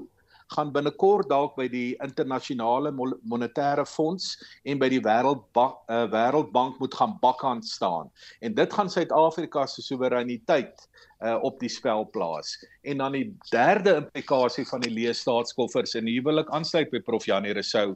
gaan 0.55 0.73
binnekort 0.75 1.29
dalk 1.31 1.57
by 1.59 1.69
die 1.71 1.97
internasionale 2.05 2.93
monetêre 2.95 3.87
fonds 3.87 4.33
en 4.65 4.81
by 4.81 4.89
die 4.93 5.03
wêreldbank 5.05 5.77
uh, 5.91 6.05
wêreldbank 6.11 6.81
moet 6.83 6.95
gaan 6.99 7.17
bakkant 7.23 7.67
staan. 7.67 8.11
En 8.41 8.55
dit 8.55 8.73
gaan 8.73 8.91
Suid-Afrika 8.91 9.67
se 9.67 9.83
soewereiniteit 9.83 10.87
uh, 11.21 11.37
op 11.47 11.61
die 11.61 11.71
spel 11.71 12.09
plaas. 12.11 12.57
En 12.83 13.03
dan 13.03 13.15
die 13.17 13.27
derde 13.51 13.97
implikasie 14.01 14.67
van 14.69 14.83
die 14.85 14.93
leë 14.95 15.15
staatskoffers 15.15 15.95
en 15.99 16.11
hier 16.11 16.25
wil 16.27 16.43
ek 16.43 16.51
aansluit 16.55 16.91
by 16.91 17.03
prof 17.05 17.29
Janie 17.29 17.55
Resou 17.57 17.95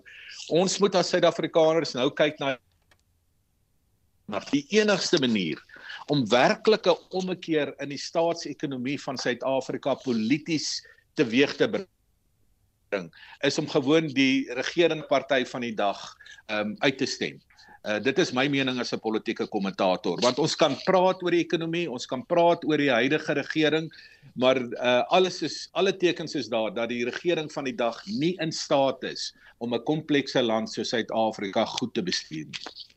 ons 0.54 0.78
moet 0.82 0.94
as 0.98 1.10
Suid-Afrikaners 1.12 1.94
nou 1.96 2.10
kyk 2.16 2.40
na 2.42 2.54
na 4.30 4.40
die 4.48 4.62
enigste 4.72 5.18
manier 5.20 5.60
om 6.12 6.22
werklike 6.32 6.94
ommekeer 7.12 7.74
in 7.84 7.90
die 7.92 8.00
staatsekonomie 8.00 8.96
van 9.02 9.18
Suid-Afrika 9.20 9.96
polities 10.04 10.78
teweeg 11.18 11.52
te 11.58 11.68
bring 11.68 11.88
ding 12.94 13.10
is 13.46 13.58
om 13.60 13.68
gewoon 13.70 14.08
die 14.16 14.46
regerende 14.56 15.06
party 15.10 15.42
van 15.50 15.66
die 15.66 15.74
dag 15.74 16.00
um 16.52 16.74
uit 16.78 16.98
te 16.98 17.08
stem. 17.08 17.40
Uh 17.84 17.98
dit 18.00 18.18
is 18.18 18.32
my 18.32 18.46
mening 18.48 18.80
as 18.80 18.94
'n 18.96 19.00
politieke 19.04 19.46
kommentator 19.52 20.20
want 20.24 20.38
ons 20.38 20.56
kan 20.56 20.76
praat 20.88 21.22
oor 21.22 21.30
die 21.36 21.44
ekonomie, 21.44 21.90
ons 21.90 22.06
kan 22.06 22.24
praat 22.26 22.64
oor 22.64 22.80
die 22.80 22.92
huidige 22.92 23.36
regering, 23.40 23.90
maar 24.34 24.60
uh 24.60 25.02
alles 25.18 25.42
is 25.42 25.68
alle 25.72 25.96
tekens 25.96 26.34
is 26.34 26.48
daar 26.48 26.72
dat 26.74 26.88
die 26.88 27.04
regering 27.04 27.52
van 27.52 27.64
die 27.64 27.76
dag 27.76 28.00
nie 28.06 28.36
in 28.40 28.52
staat 28.52 29.02
is 29.04 29.34
om 29.58 29.74
'n 29.74 29.84
komplekse 29.84 30.42
land 30.42 30.72
soos 30.72 30.88
Suid-Afrika 30.88 31.64
goed 31.64 31.94
te 31.94 32.02
bestuur 32.02 32.44
nie. 32.44 32.93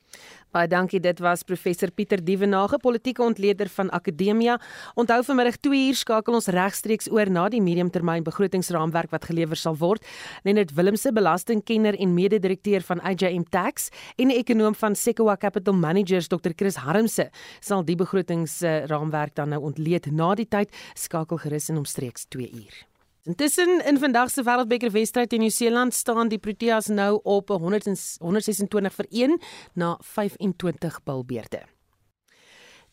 Baie 0.55 0.67
dankie. 0.67 0.99
Dit 1.03 1.19
was 1.19 1.43
professor 1.43 1.91
Pieter 1.91 2.21
Dievenage, 2.23 2.79
politieke 2.79 3.21
ontleder 3.23 3.67
van 3.69 3.89
Akademia. 3.91 4.55
Onthou 4.95 5.19
vanmiddag 5.23 5.57
2 5.59 5.87
uur 5.89 5.99
skakel 5.99 6.37
ons 6.39 6.47
regstreeks 6.55 7.09
oor 7.11 7.27
na 7.29 7.49
die 7.51 7.61
mediumtermyn 7.61 8.23
begrotingsraamwerk 8.23 9.11
wat 9.11 9.27
gelewer 9.27 9.59
sal 9.59 9.75
word. 9.75 10.05
Lenet 10.47 10.71
Willemse, 10.77 11.11
belastingkenner 11.11 11.99
en 11.99 12.15
mede-direkteur 12.15 12.81
van 12.87 13.03
AJM 13.03 13.43
Tax 13.51 13.89
en 14.15 14.27
'n 14.27 14.39
ekonom 14.39 14.75
van 14.75 14.95
Sequoia 14.95 15.35
Capital 15.35 15.73
Managers, 15.73 16.27
Dr. 16.27 16.51
Chris 16.55 16.75
Harmse, 16.75 17.29
sal 17.59 17.83
die 17.83 17.95
begrotingsraamwerk 17.95 19.35
dan 19.35 19.49
nou 19.49 19.61
ontleed 19.61 20.11
na 20.11 20.35
die 20.35 20.47
tyd. 20.47 20.69
Skakel 20.93 21.37
gerus 21.37 21.69
in 21.69 21.77
omstreeks 21.77 22.25
2 22.29 22.51
uur. 22.51 22.96
Intussen 23.27 23.81
in 23.83 23.97
vandag 23.99 24.29
se 24.31 24.39
Wêreldbeker 24.43 24.91
wedstryd 24.91 25.33
in 25.35 25.41
Nieu-Seeland 25.43 25.93
staan 25.93 26.29
die 26.31 26.37
Proteas 26.39 26.85
nou 26.87 27.19
op 27.27 27.49
126 27.51 28.93
vir 28.95 29.07
1 29.11 29.33
na 29.75 29.97
25 29.99 31.01
bilbeerte. 31.03 31.59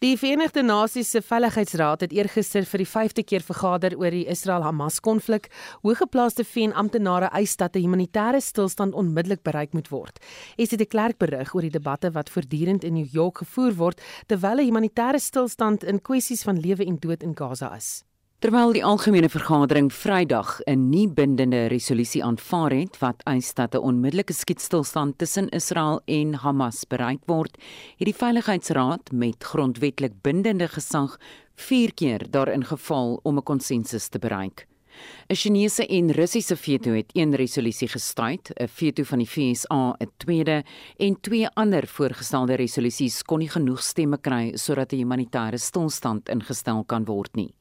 Die 0.03 0.17
Verenigde 0.19 0.65
Nasies 0.67 1.13
se 1.15 1.23
Veiligheidsraad 1.23 2.01
het 2.03 2.13
eergister 2.13 2.67
vir 2.67 2.83
die 2.83 2.89
5de 2.91 3.23
keer 3.23 3.47
vergader 3.47 3.95
oor 3.95 4.11
die 4.11 4.25
Israel-Hamas 4.27 4.99
konflik. 5.01 5.47
Hoëgeplaaste 5.87 6.43
VN-amptenare 6.43 7.29
eis 7.31 7.55
dat 7.57 7.77
'n 7.77 7.85
humanitêre 7.87 8.41
stilstand 8.41 8.95
onmiddellik 8.95 9.43
bereik 9.43 9.73
moet 9.73 9.89
word. 9.89 10.19
Esie 10.57 10.79
de 10.79 10.87
Klerk 10.87 11.19
berig 11.19 11.55
oor 11.55 11.63
die 11.63 11.79
debatte 11.79 12.11
wat 12.11 12.31
voortdurend 12.31 12.83
in 12.83 12.95
New 12.95 13.07
York 13.13 13.39
gevoer 13.39 13.75
word 13.75 14.03
terwyl 14.27 14.59
'n 14.59 14.67
humanitêre 14.67 15.21
stilstand 15.21 15.85
in 15.85 16.03
kwessies 16.03 16.43
van 16.43 16.59
lewe 16.59 16.85
en 16.85 16.97
dood 16.99 17.23
in 17.23 17.37
Gaza 17.37 17.77
is. 17.77 18.05
Terwyl 18.45 18.75
die 18.77 18.83
algemene 18.85 19.31
vergadering 19.33 19.87
Vrydag 19.89 20.61
'n 20.69 20.91
nie 20.91 21.09
bindende 21.09 21.67
resolusie 21.73 22.21
aanvaar 22.25 22.73
het 22.77 22.99
wat 23.01 23.23
eis 23.25 23.55
dat 23.55 23.75
'n 23.75 23.81
onmiddellike 23.81 24.33
skietstilstand 24.33 25.19
tussen 25.19 25.49
Israel 25.49 26.03
en 26.05 26.35
Hamas 26.35 26.85
bereik 26.85 27.23
word, 27.27 27.57
het 27.97 28.05
die 28.05 28.15
Veiligheidsraad 28.15 29.13
met 29.13 29.45
grondwetlik 29.45 30.13
bindende 30.23 30.69
gesag 30.69 31.17
4 31.55 31.95
keer 31.95 32.31
daarin 32.31 32.65
geval 32.65 33.21
om 33.23 33.39
'n 33.39 33.43
konsensus 33.43 34.09
te 34.09 34.19
bereik. 34.19 34.67
'n 35.31 35.35
Chinese 35.35 35.87
en 35.87 36.11
Russiese 36.11 36.57
veto 36.57 36.91
het 36.91 37.11
een 37.15 37.35
resolusie 37.35 37.89
gestuit, 37.89 38.51
'n 38.61 38.69
veto 38.69 39.03
van 39.05 39.19
die 39.19 39.27
FSA 39.27 39.97
'n 39.99 40.11
tweede 40.19 40.65
en 40.99 41.21
twee 41.21 41.49
ander 41.49 41.87
voorgestelde 41.87 42.55
resolusies 42.55 43.23
kon 43.23 43.39
nie 43.39 43.49
genoeg 43.49 43.83
stemme 43.83 44.19
kry 44.19 44.57
sodat 44.57 44.93
'n 44.93 44.97
humanitêre 44.97 45.59
stilstand 45.59 46.29
ingestel 46.29 46.85
kan 46.85 47.05
word 47.05 47.35
nie. 47.37 47.55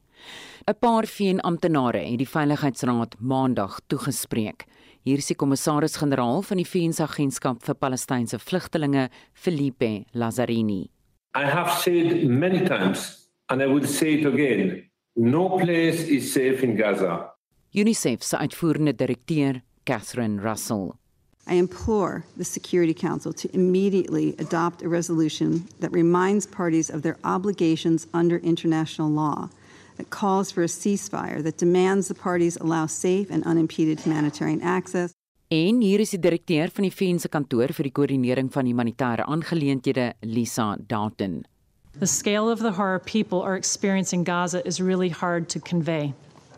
'n 0.65 0.75
Paar 0.79 1.05
VN-amptenare 1.05 1.97
het 1.97 2.17
die 2.17 2.27
Veiligheidsraad 2.27 3.15
Maandag 3.19 3.79
toegespreek. 3.87 4.65
Hier 5.03 5.17
is 5.17 5.27
die 5.27 5.35
kommissaris-generaal 5.35 6.41
van 6.41 6.57
die 6.57 6.67
VN-agentskap 6.67 7.63
vir 7.63 7.75
Palestynse 7.75 8.39
vlugtelinge, 8.39 9.09
Felipe 9.33 10.05
Lazzarini. 10.11 10.89
I 11.35 11.43
have 11.43 11.71
said 11.81 12.23
many 12.29 12.63
times 12.65 13.29
and 13.49 13.61
I 13.61 13.67
will 13.67 13.85
say 13.85 14.13
it 14.13 14.25
again, 14.25 14.89
no 15.15 15.49
place 15.57 16.07
is 16.07 16.31
safe 16.31 16.63
in 16.63 16.77
Gaza. 16.77 17.33
UNICEF 17.73 18.23
se 18.23 18.37
uitvoerende 18.37 18.95
direkteur, 18.95 19.61
Catherine 19.85 20.39
Russell. 20.41 20.95
I 21.45 21.55
implore 21.55 22.23
the 22.37 22.45
Security 22.45 22.93
Council 22.93 23.33
to 23.33 23.49
immediately 23.53 24.35
adopt 24.39 24.81
a 24.81 24.87
resolution 24.87 25.67
that 25.81 25.91
reminds 25.91 26.47
parties 26.47 26.89
of 26.89 27.01
their 27.01 27.17
obligations 27.23 28.07
under 28.13 28.37
international 28.37 29.09
law 29.09 29.49
that 29.97 30.09
calls 30.09 30.51
for 30.51 30.63
a 30.63 30.67
ceasefire 30.67 31.43
that 31.43 31.57
demands 31.57 32.07
the 32.07 32.15
parties 32.15 32.57
allow 32.57 32.85
safe 32.85 33.29
and 33.29 33.43
unimpeded 33.45 33.99
humanitarian 34.01 34.61
access. 34.61 35.13
En 35.49 35.81
hier 35.81 35.99
is 35.99 36.09
die 36.09 36.19
direkteur 36.19 36.71
van 36.73 36.87
die 36.87 36.91
VN 36.91 37.19
se 37.19 37.29
kantoor 37.29 37.73
vir 37.77 37.85
die 37.85 37.91
koördinering 37.93 38.47
van 38.51 38.65
humanitêre 38.65 39.25
aangeleenthede, 39.29 40.13
Lisa 40.21 40.77
Dalton. 40.87 41.43
The 41.99 42.07
scale 42.07 42.49
of 42.49 42.59
the 42.59 42.71
horror 42.71 42.99
people 42.99 43.43
are 43.43 43.55
experiencing 43.55 44.23
Gaza 44.23 44.65
is 44.65 44.81
really 44.81 45.09
hard 45.09 45.49
to 45.49 45.59
convey. 45.59 46.13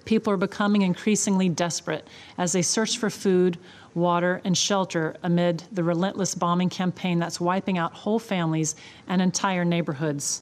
People 0.06 0.32
are 0.32 0.38
becoming 0.38 0.82
increasingly 0.82 1.50
desperate 1.50 2.08
as 2.38 2.54
they 2.54 2.62
search 2.62 2.98
for 2.98 3.10
food, 3.10 3.58
water, 3.96 4.39
and 4.46 4.56
shelter 4.56 5.15
amid 5.24 5.63
the 5.74 5.84
relentless 5.84 6.36
bombing 6.36 6.70
campaign 6.70 7.20
that's 7.20 7.42
wiping 7.42 7.77
out 7.77 7.92
whole 7.94 8.20
families 8.20 8.75
and 9.10 9.22
entire 9.22 9.65
neighborhoods. 9.65 10.39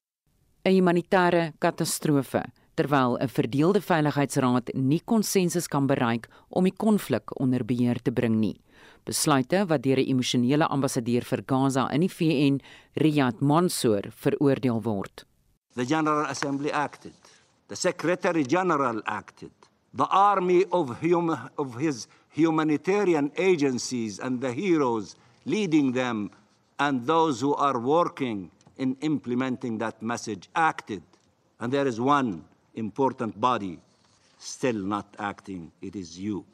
'n 0.65 0.73
Humanitêre 0.73 1.53
katastrofe 1.59 2.43
terwyl 2.75 3.17
'n 3.19 3.27
verdeelde 3.27 3.81
veiligheidsraad 3.81 4.73
nie 4.73 5.01
konsensus 5.05 5.67
kan 5.67 5.87
bereik 5.87 6.27
om 6.49 6.63
die 6.63 6.77
konflik 6.77 7.39
onder 7.39 7.63
beheer 7.65 8.01
te 8.01 8.11
bring 8.11 8.39
nie. 8.39 8.59
Besluite 9.05 9.65
wat 9.67 9.83
deur 9.83 9.99
'n 9.99 10.09
emosionele 10.09 10.67
ambassadeur 10.67 11.23
vir 11.23 11.43
Gaza 11.45 11.89
in 11.91 12.01
die 12.01 12.09
VN, 12.09 12.61
Riyad 12.93 13.41
Mansour, 13.41 14.01
veroordeel 14.09 14.81
word. 14.81 15.25
The 15.75 15.85
General 15.85 16.25
Assembly 16.25 16.71
acted. 16.71 17.13
The 17.67 17.75
Secretary 17.75 18.43
General 18.43 19.01
acted. 19.05 19.51
The 19.93 20.07
army 20.09 20.65
of 20.69 21.01
hum 21.01 21.29
of 21.57 21.75
his 21.75 22.07
humanitarian 22.29 23.31
agencies 23.37 24.19
and 24.19 24.41
the 24.41 24.53
heroes 24.53 25.15
leading 25.45 25.93
them 25.93 26.31
and 26.79 27.05
those 27.05 27.41
who 27.41 27.55
are 27.55 27.79
working 27.79 28.49
in 28.77 28.97
implementing 29.01 29.77
that 29.77 30.01
message 30.01 30.49
acted. 30.55 31.03
And 31.59 31.71
there 31.71 31.87
is 31.87 31.99
one 31.99 32.43
important 32.73 33.39
body 33.39 33.79
still 34.37 34.75
not 34.75 35.15
acting 35.19 35.71
it 35.81 35.95
is 35.95 36.19
you. 36.19 36.45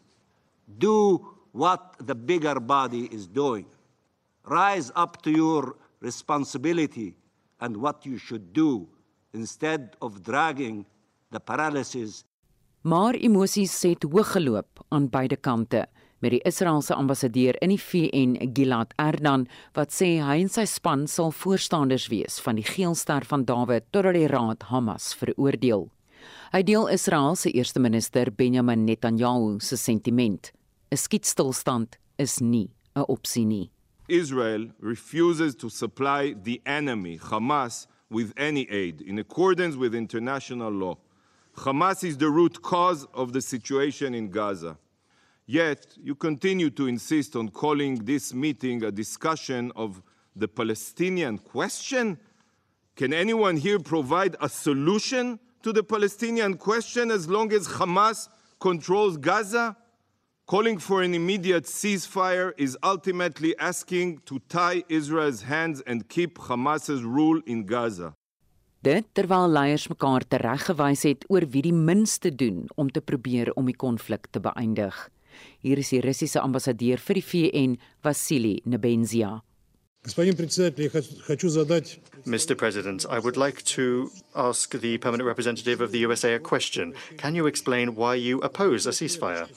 Do 0.77 1.25
what 1.51 1.95
the 1.99 2.15
bigger 2.15 2.59
body 2.59 3.09
is 3.11 3.27
doing. 3.27 3.65
Rise 4.45 4.91
up 4.95 5.21
to 5.23 5.31
your 5.31 5.75
responsibility 5.99 7.15
and 7.59 7.77
what 7.77 8.05
you 8.05 8.17
should 8.17 8.53
do 8.53 8.88
instead 9.33 9.95
of 10.01 10.23
dragging 10.23 10.85
the 11.31 11.39
paralysis. 11.39 12.23
Maar 12.81 13.13
emosies 13.13 13.81
het 13.83 14.03
hoog 14.03 14.31
geloop 14.31 14.85
aan 14.88 15.09
beide 15.09 15.35
kante 15.35 15.88
met 16.19 16.31
die 16.31 16.41
Israeliese 16.47 16.95
ambassadeur 16.95 17.57
in 17.63 17.73
die 17.73 17.79
VN 17.79 18.38
Gilad 18.55 18.93
Erdan 18.99 19.47
wat 19.75 19.91
sê 19.95 20.17
hy 20.23 20.39
en 20.43 20.51
sy 20.51 20.65
span 20.67 21.05
sal 21.07 21.31
voorstanders 21.35 22.07
wees 22.11 22.39
van 22.43 22.59
die 22.59 22.67
geelster 22.67 23.27
van 23.27 23.45
Dawid 23.47 23.88
totdat 23.91 24.15
die 24.15 24.27
raad 24.31 24.67
Hamas 24.71 25.13
veroordeel. 25.19 25.89
Hy 26.49 26.63
deel 26.63 26.87
Israel 26.89 27.35
se 27.35 27.51
eerste 27.53 27.79
minister 27.79 28.31
Benjamin 28.31 28.85
Netanyahu 28.85 29.61
se 29.61 29.77
sentiment. 29.77 30.51
'n 30.91 30.97
Skietstilstand 30.97 31.99
is 32.17 32.41
nie 32.41 32.71
'n 32.95 33.05
opsie 33.07 33.45
nie. 33.45 33.69
Israel 34.07 34.71
refuses 34.79 35.55
to 35.55 35.69
supply 35.69 36.33
the 36.33 36.59
enemy, 36.65 37.19
Hamas, 37.19 37.85
with 38.09 38.33
any 38.35 38.67
aid 38.71 39.01
in 39.01 39.19
accordance 39.19 39.77
with 39.77 39.93
international 39.93 40.71
law. 40.71 40.97
Hamas 41.53 42.03
is 42.03 42.17
the 42.17 42.31
root 42.31 42.63
cause 42.63 43.05
of 43.13 43.31
the 43.31 43.41
situation 43.41 44.15
in 44.15 44.31
Gaza. 44.31 44.75
Yet, 45.45 45.97
you 46.01 46.15
continue 46.15 46.71
to 46.71 46.87
insist 46.87 47.35
on 47.35 47.49
calling 47.49 48.05
this 48.05 48.33
meeting 48.33 48.83
a 48.83 48.91
discussion 48.91 49.71
of 49.75 50.01
the 50.35 50.47
Palestinian 50.47 51.37
question. 51.37 52.17
Can 52.95 53.13
anyone 53.13 53.57
here 53.57 53.79
provide 53.79 54.35
a 54.41 54.49
solution 54.49 55.39
to 55.63 55.73
the 55.73 55.83
Palestinian 55.83 56.55
question 56.55 57.11
as 57.11 57.27
long 57.29 57.51
as 57.53 57.67
Hamas 57.67 58.29
controls 58.59 59.17
Gaza? 59.17 59.75
Calling 60.45 60.79
for 60.79 61.03
an 61.03 61.13
immediate 61.13 61.65
ceasefire 61.65 62.53
is 62.57 62.75
ultimately 62.81 63.55
asking 63.59 64.19
to 64.25 64.39
tie 64.49 64.83
Israel's 64.89 65.43
hands 65.43 65.81
and 65.85 66.09
keep 66.09 66.39
Hamas's 66.39 67.03
rule 67.03 67.39
in 67.45 67.65
Gaza. 67.65 68.15
Dit 68.81 69.05
terwyl 69.13 69.51
leiers 69.51 69.89
mekaar 69.91 70.23
tereggewys 70.23 71.03
het 71.03 71.25
oor 71.27 71.43
wie 71.51 71.61
die 71.67 71.75
minste 71.75 72.31
doen 72.31 72.63
om 72.79 72.89
te 72.89 73.01
probeer 73.01 73.51
om 73.59 73.67
die 73.67 73.75
konflik 73.75 74.29
te 74.31 74.39
beëindig. 74.39 74.95
Hier 75.59 75.77
is 75.77 75.91
die 75.91 75.99
Russiese 76.01 76.39
ambassadeur 76.41 76.97
vir 77.03 77.19
die 77.19 77.25
VN, 77.31 77.75
Vasily 78.01 78.55
Nebenzia. 78.63 79.41
Mr. 82.25 82.57
President, 82.57 83.05
I 83.09 83.19
would 83.19 83.35
like 83.35 83.63
to 83.65 84.11
ask 84.35 84.71
the 84.71 84.97
permanent 84.97 85.27
representative 85.27 85.81
of 85.81 85.91
the 85.91 85.99
USA 85.99 86.35
a 86.35 86.39
question. 86.39 86.93
Can 87.17 87.35
you 87.35 87.47
explain 87.47 87.95
why 87.95 88.15
you 88.15 88.39
oppose 88.39 88.85
a 88.85 88.91
ceasefire? 88.91 89.47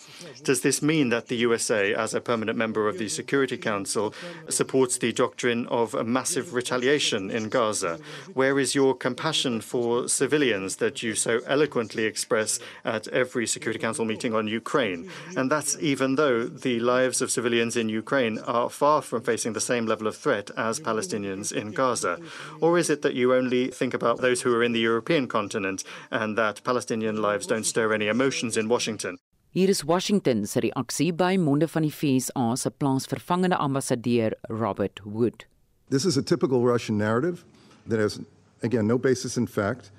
Does 0.42 0.62
this 0.62 0.82
mean 0.82 1.10
that 1.10 1.28
the 1.28 1.36
USA, 1.36 1.94
as 1.94 2.12
a 2.12 2.20
permanent 2.20 2.58
member 2.58 2.88
of 2.88 2.98
the 2.98 3.08
Security 3.08 3.56
Council, 3.56 4.14
supports 4.48 4.98
the 4.98 5.12
doctrine 5.12 5.66
of 5.66 5.94
massive 6.06 6.54
retaliation 6.54 7.30
in 7.30 7.48
Gaza? 7.48 7.98
Where 8.34 8.58
is 8.58 8.74
your 8.74 8.94
compassion 8.94 9.60
for 9.60 10.08
civilians 10.08 10.76
that 10.76 11.02
you 11.02 11.14
so 11.14 11.40
eloquently 11.46 12.04
express 12.04 12.58
at 12.84 13.06
every 13.08 13.46
Security 13.46 13.78
Council 13.78 14.04
meeting 14.04 14.34
on 14.34 14.48
Ukraine? 14.48 15.08
And 15.36 15.50
that's 15.50 15.76
even 15.78 16.16
though 16.16 16.44
the 16.44 16.80
lives 16.80 17.22
of 17.22 17.30
civilians 17.30 17.76
in 17.76 17.88
Ukraine 17.88 18.38
are 18.38 18.68
far 18.68 19.02
from 19.02 19.22
facing 19.22 19.52
the 19.52 19.60
same 19.60 19.86
level 19.86 20.06
of 20.06 20.16
threat 20.16 20.31
as 20.32 20.80
Palestinians 20.80 21.52
in 21.52 21.72
Gaza. 21.72 22.18
Or 22.60 22.78
is 22.78 22.90
it 22.90 23.02
that 23.02 23.14
you 23.14 23.34
only 23.34 23.70
think 23.70 23.94
about 23.94 24.20
those 24.20 24.42
who 24.42 24.54
are 24.54 24.64
in 24.64 24.72
the 24.72 24.80
European 24.80 25.28
continent 25.28 25.84
and 26.10 26.36
that 26.38 26.64
Palestinian 26.64 27.20
lives 27.20 27.46
don't 27.46 27.64
stir 27.64 27.92
any 27.92 28.08
emotions 28.08 28.56
in 28.56 28.68
Washington? 28.68 29.18
Hier 29.50 29.68
is 29.68 29.84
Washington 29.84 30.46
se 30.46 30.60
reaksie 30.60 31.14
by 31.14 31.36
monde 31.36 31.68
van 31.68 31.82
die 31.82 31.90
FSA 31.90 32.56
se 32.56 32.70
plaansvervangende 32.70 33.60
ambassadeur 33.60 34.32
Robert 34.48 35.04
Wood. 35.04 35.44
This 35.90 36.06
is 36.06 36.16
a 36.16 36.22
typical 36.22 36.62
Russian 36.62 36.96
narrative 36.96 37.44
that 37.86 38.00
has 38.00 38.18
again 38.62 38.86
no 38.86 38.96
basis 38.96 39.36
in 39.36 39.46
fact. 39.46 39.90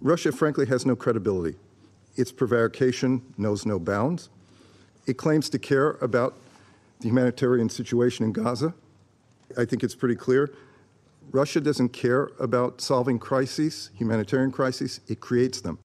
Russia 0.00 0.30
frankly 0.30 0.66
has 0.66 0.86
no 0.86 0.94
credibility. 0.94 1.56
Its 2.16 2.30
prevarication 2.30 3.22
knows 3.36 3.66
no 3.66 3.80
bounds. 3.80 4.28
It 5.06 5.16
claims 5.16 5.48
to 5.50 5.58
care 5.58 5.92
about 6.00 6.34
the 7.00 7.08
humanitarian 7.08 7.68
situation 7.68 8.24
in 8.24 8.32
Gaza. 8.32 8.74
I 9.56 9.64
think 9.64 9.82
it's 9.82 9.94
pretty 9.94 10.16
clear 10.16 10.50
Russia 11.30 11.60
doesn't 11.60 11.90
care 11.90 12.30
about 12.40 12.80
solving 12.80 13.18
crises, 13.18 13.90
humanitarian 13.94 14.50
crises, 14.50 15.00
it 15.08 15.20
creates 15.20 15.60
them. 15.60 15.78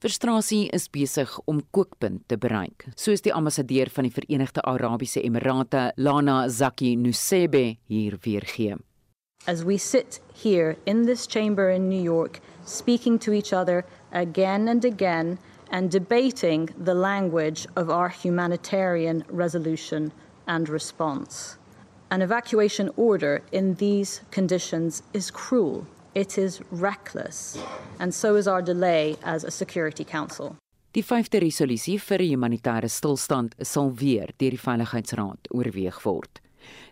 Frustrasie 0.00 0.70
is 0.72 0.88
besig 0.88 1.28
om 1.46 1.60
kookpunt 1.74 2.28
te 2.28 2.36
bereik, 2.36 2.86
soos 2.94 3.22
die 3.22 3.32
ambassadeur 3.34 3.90
van 3.90 4.06
die 4.06 4.12
Verenigde 4.14 4.62
Arabiese 4.62 5.24
Emirate, 5.26 5.90
Lana 5.96 6.48
Zaki 6.48 6.94
Nusebe, 6.96 7.78
hier 7.88 8.18
weergee. 8.22 8.78
As 9.46 9.64
we 9.64 9.76
sit 9.76 10.20
here 10.34 10.76
in 10.86 11.06
this 11.06 11.26
chamber 11.26 11.70
in 11.70 11.88
New 11.88 12.00
York, 12.00 12.40
speaking 12.64 13.18
to 13.18 13.32
each 13.32 13.52
other 13.52 13.84
again 14.12 14.68
and 14.68 14.84
again 14.84 15.38
and 15.70 15.90
debating 15.90 16.68
the 16.78 16.94
language 16.94 17.66
of 17.74 17.90
our 17.90 18.08
humanitarian 18.08 19.24
resolution 19.28 20.12
and 20.46 20.68
response. 20.68 21.57
An 22.10 22.22
evacuation 22.22 22.90
order 22.96 23.42
in 23.52 23.74
these 23.74 24.22
conditions 24.30 25.02
is 25.12 25.30
cruel. 25.30 25.86
It 26.14 26.38
is 26.38 26.62
reckless. 26.70 27.58
And 28.00 28.14
so 28.14 28.34
is 28.36 28.48
our 28.48 28.62
delay 28.62 29.16
as 29.22 29.44
a 29.44 29.50
Security 29.50 30.04
Council. 30.04 30.56
Die 30.92 31.02
vyfde 31.04 31.38
resolusie 31.38 31.98
vir 31.98 32.22
'n 32.22 32.30
humanitêre 32.30 32.88
stilstand 32.88 33.54
sal 33.62 33.92
weer 33.92 34.32
deur 34.38 34.50
die 34.50 34.64
Veiligheidsraad 34.64 35.52
oorweeg 35.52 36.00
word. 36.04 36.40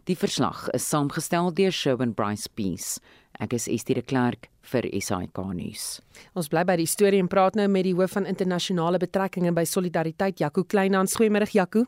Die 0.05 0.16
verslag 0.16 0.68
is 0.74 0.85
saamgestel 0.85 1.50
deur 1.55 1.72
Sherwin 1.72 2.12
Bryce 2.12 2.48
Peace. 2.55 3.00
Ek 3.40 3.55
is 3.55 3.68
Estie 3.68 3.94
de 3.94 4.02
Klerk 4.02 4.48
vir 4.61 4.83
SAK 5.00 5.38
nuus. 5.55 6.00
Ons 6.35 6.48
bly 6.48 6.64
by 6.64 6.76
die 6.76 6.87
storie 6.87 7.18
en 7.18 7.29
praat 7.29 7.57
nou 7.57 7.68
met 7.68 7.85
die 7.85 7.94
hoof 7.94 8.12
van 8.12 8.26
internasionale 8.26 8.98
betrekkinge 8.98 9.52
by 9.52 9.64
Solidariteit, 9.64 10.38
Jaco 10.40 10.64
Kleinhans. 10.64 11.16
Goeiemôre 11.16 11.50
Jaco. 11.50 11.87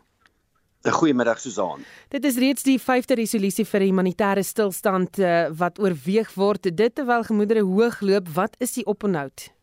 Goeiemiddag 0.82 1.40
Susan. 1.40 1.82
Dit 2.08 2.24
is 2.24 2.36
reeds 2.38 2.62
die 2.62 2.78
5de 2.78 3.14
resolusie 3.18 3.64
vir 3.66 3.80
'n 3.80 3.88
humanitêre 3.90 4.42
stilstand 4.42 5.18
uh, 5.18 5.50
wat 5.50 5.78
oorweeg 5.78 6.34
word. 6.34 6.70
Dit 6.76 6.94
terwyl 6.94 7.24
gemoedere 7.24 7.62
hoog 7.62 8.00
loop, 8.00 8.28
wat 8.34 8.54
is 8.58 8.72
die 8.72 8.86
oponhoud? 8.86 9.57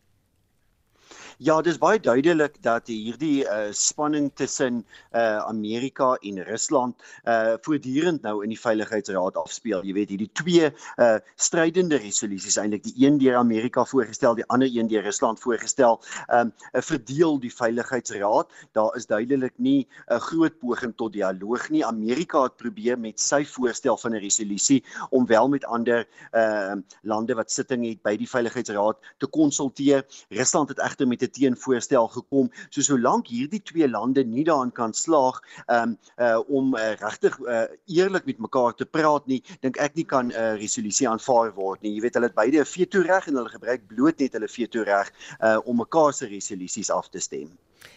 Ja, 1.36 1.58
dis 1.60 1.76
baie 1.76 1.98
duidelik 2.00 2.54
dat 2.64 2.86
hierdie 2.88 3.42
uh, 3.44 3.66
spanning 3.76 4.30
tussen 4.40 4.78
uh, 5.12 5.42
Amerika 5.44 6.14
en 6.24 6.38
Rusland 6.48 7.02
uh 7.28 7.58
voortdurend 7.60 8.22
nou 8.24 8.38
in 8.44 8.54
die 8.54 8.58
Veiligheidsraad 8.60 9.36
afspeel. 9.36 9.82
Jy 9.84 9.92
weet, 9.92 10.14
hierdie 10.14 10.30
twee 10.32 10.70
uh 10.72 11.08
strydende 11.36 11.98
resolusies 12.00 12.56
eintlik, 12.56 12.86
die 12.86 13.04
een 13.04 13.18
deur 13.20 13.36
Amerika 13.36 13.84
voorgestel, 13.84 14.38
die 14.38 14.46
ander 14.48 14.70
een 14.72 14.88
deur 14.88 15.04
Rusland 15.04 15.42
voorgestel, 15.42 15.98
um 16.32 16.54
verdeel 16.72 17.36
die 17.42 17.52
Veiligheidsraad. 17.52 18.48
Daar 18.72 18.96
is 18.96 19.04
duidelik 19.06 19.58
nie 19.58 19.86
'n 20.08 20.20
groot 20.30 20.56
poging 20.58 20.96
tot 20.96 21.12
dialoog 21.12 21.68
nie. 21.68 21.84
Amerika 21.84 22.46
het 22.48 22.56
probeer 22.56 22.98
met 22.98 23.20
sy 23.20 23.44
voorstel 23.44 24.00
van 24.00 24.14
'n 24.14 24.24
resolusie 24.24 24.82
om 25.10 25.26
wel 25.26 25.48
met 25.48 25.64
ander 25.64 26.08
uh 26.32 26.80
lande 27.02 27.34
wat 27.34 27.52
sitting 27.52 27.84
het 27.84 28.02
by 28.02 28.16
die 28.16 28.28
Veiligheidsraad 28.28 28.96
te 29.18 29.26
konsulteer. 29.26 30.06
Rusland 30.30 30.68
het 30.68 30.80
egter 30.80 31.06
met 31.06 31.22
'n 31.22 31.25
teenvoorstel 31.30 32.08
gekom. 32.08 32.50
So 32.70 32.82
solank 32.82 33.30
hierdie 33.32 33.62
twee 33.62 33.88
lande 33.88 34.24
nie 34.24 34.44
daarin 34.44 34.72
kan 34.72 34.94
slaag 34.94 35.40
um, 35.66 35.96
uh, 36.18 36.38
om 36.48 36.74
uh, 36.74 36.92
regtig 37.00 37.38
uh, 37.44 37.66
eerlik 37.86 38.26
met 38.26 38.38
mekaar 38.38 38.74
te 38.74 38.86
praat 38.86 39.26
nie, 39.26 39.42
dink 39.60 39.76
ek 39.82 39.94
nie 39.94 40.04
kan 40.04 40.28
'n 40.28 40.34
uh, 40.34 40.54
resolusie 40.60 41.08
aanvaar 41.08 41.52
word 41.54 41.82
nie. 41.82 41.96
Jy 41.96 42.00
weet 42.06 42.14
hulle 42.14 42.30
het 42.30 42.38
beide 42.38 42.60
'n 42.60 42.72
veto 42.72 43.02
reg 43.02 43.28
en 43.28 43.36
hulle 43.36 43.54
gebruik 43.54 43.86
bloot 43.86 44.18
net 44.18 44.32
hulle 44.32 44.48
veto 44.48 44.82
reg 44.82 45.12
uh, 45.40 45.58
om 45.64 45.76
mekaar 45.76 46.12
se 46.12 46.26
resolusies 46.26 46.90
af 46.90 47.08
te 47.08 47.20
stem. 47.20 47.50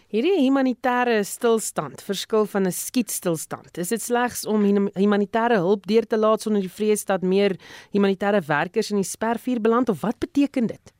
Hierdie 0.09 0.39
humanitêre 0.41 1.19
stilstand 1.23 2.01
verskil 2.01 2.47
van 2.49 2.65
'n 2.65 2.73
skietstilstand. 2.73 3.77
Is 3.77 3.89
dit 3.93 4.01
slegs 4.01 4.45
om 4.45 4.63
humanitêre 4.97 5.57
hulp 5.61 5.85
deur 5.85 6.07
te 6.07 6.17
laat 6.17 6.41
sonder 6.41 6.61
die 6.61 6.77
vrees 6.79 7.05
dat 7.05 7.21
meer 7.21 7.59
humanitêre 7.93 8.41
werkers 8.41 8.89
in 8.89 8.97
die 8.97 9.05
spervuur 9.05 9.61
beland 9.61 9.89
of 9.89 10.01
wat 10.01 10.17
beteken 10.17 10.65
dit? 10.67 10.93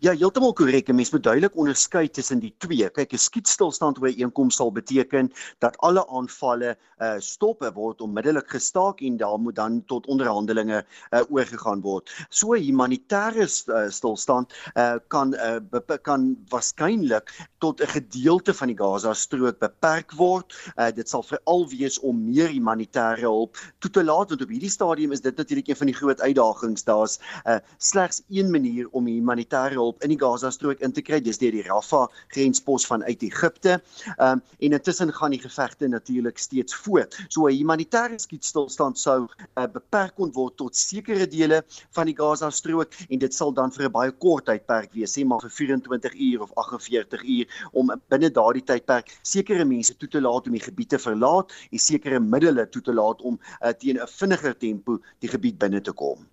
Ja, 0.00 0.12
heeltemal 0.12 0.52
korrek. 0.52 0.88
'n 0.88 0.94
Mens 0.94 1.10
moet 1.10 1.22
duidelik 1.22 1.56
onderskei 1.56 2.08
tussen 2.08 2.38
die 2.38 2.54
twee. 2.58 2.88
Kyk, 2.90 3.12
'n 3.12 3.18
skietstilstand 3.18 3.98
ooreenkoms 3.98 4.56
sal 4.56 4.72
beteken 4.72 5.32
dat 5.58 5.76
alle 5.78 6.06
aanvalle 6.08 6.76
uh 7.00 7.16
stop 7.18 7.64
word 7.74 8.00
onmiddellik 8.00 8.48
gestaak 8.50 9.00
en 9.00 9.16
daar 9.16 9.38
moet 9.38 9.56
dan 9.56 9.82
tot 9.86 10.06
onderhandelinge 10.06 10.84
uh 11.10 11.22
oorgegaan 11.30 11.80
word. 11.80 12.10
So 12.28 12.52
'n 12.54 12.62
humanitêre 12.62 13.48
uh, 13.48 13.88
stilstand 13.88 14.52
uh 14.76 14.98
kan 15.08 15.34
uh 15.34 15.96
kan 16.02 16.36
waarskynlik 16.48 17.32
tot 17.58 17.80
'n 17.80 17.86
gedeelte 17.86 18.54
van 18.54 18.68
die 18.68 18.76
Gaza-strook 18.76 19.58
beperk 19.58 20.12
word. 20.12 20.54
Uh 20.76 20.90
dit 20.92 21.08
sal 21.08 21.22
veral 21.22 21.68
wees 21.68 21.98
om 22.00 22.24
meer 22.24 22.48
humanitêre 22.48 23.20
hulp 23.20 23.56
toe 23.78 23.90
te 23.90 24.04
laat 24.04 24.28
want 24.28 24.42
op 24.42 24.48
hierdie 24.48 24.70
stadium 24.70 25.12
is 25.12 25.20
dit 25.20 25.36
natuurlik 25.36 25.68
een 25.68 25.76
van 25.76 25.86
die 25.86 25.96
groot 25.96 26.20
uitdagings. 26.20 26.84
Daar's 26.84 27.18
uh 27.46 27.58
slegs 27.78 28.22
een 28.28 28.50
manier 28.50 28.88
om 28.90 29.06
humanitêre 29.06 29.69
hulp 29.74 30.02
in 30.02 30.12
die 30.14 30.18
Gaza-strook 30.20 30.80
in 30.80 30.92
te 30.92 31.02
kry, 31.02 31.20
dis 31.20 31.38
deur 31.38 31.52
die 31.52 31.64
Rafah 31.66 32.08
grenspos 32.34 32.86
vanuit 32.86 33.22
Egipte. 33.22 33.80
Ehm 34.18 34.38
um, 34.38 34.42
en 34.60 34.72
intussen 34.76 35.12
gaan 35.12 35.30
die 35.30 35.40
gevegte 35.40 35.88
natuurlik 35.88 36.38
steeds 36.38 36.74
voort. 36.74 37.16
So 37.28 37.48
'n 37.48 37.56
humanitêre 37.56 38.18
skietstilstand 38.18 38.98
sou 38.98 39.26
uh, 39.26 39.66
beperk 39.66 40.14
kon 40.16 40.32
word 40.32 40.56
tot 40.56 40.76
sekere 40.76 41.26
dele 41.26 41.62
van 41.96 42.06
die 42.06 42.16
Gaza-strook 42.16 42.94
en 43.08 43.18
dit 43.18 43.34
sal 43.34 43.52
dan 43.52 43.72
vir 43.72 43.86
'n 43.88 43.92
baie 43.92 44.12
kort 44.12 44.46
tydperk 44.46 44.92
wees, 44.94 45.16
sê 45.16 45.24
maar 45.24 45.40
vir 45.40 45.50
24 45.50 46.14
uur 46.14 46.42
of 46.42 46.50
48 46.54 47.22
uur 47.24 47.46
om 47.72 47.92
binne 48.08 48.30
daardie 48.30 48.64
tydperk 48.64 49.12
sekere 49.22 49.64
mense 49.64 49.96
toe 49.96 50.08
te 50.08 50.20
laat 50.20 50.46
om 50.46 50.52
die 50.52 50.66
gebied 50.66 50.88
te 50.88 50.98
verlaat 50.98 51.52
en 51.70 51.78
sekere 51.78 52.20
middele 52.20 52.68
toe 52.68 52.82
te 52.82 52.92
laat 52.92 53.22
om 53.22 53.38
uh, 53.38 53.72
teen 53.72 53.98
'n 54.00 54.12
vinniger 54.18 54.56
tempo 54.58 55.00
die 55.20 55.28
gebied 55.28 55.58
binne 55.58 55.80
te 55.80 55.92
kom. 55.92 56.26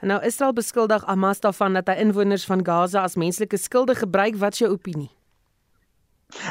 En 0.00 0.08
nou 0.08 0.22
Israel 0.24 0.52
beskuldig 0.52 1.04
Hamas 1.04 1.40
daarvan 1.40 1.72
dat 1.72 1.88
hy 1.88 2.00
inwoners 2.04 2.44
van 2.44 2.64
Gaza 2.66 3.02
as 3.02 3.16
menslike 3.16 3.56
skilde 3.56 3.94
gebruik. 3.94 4.36
Wat 4.36 4.52
is 4.52 4.64
jou 4.64 4.70
opinie? 4.72 5.10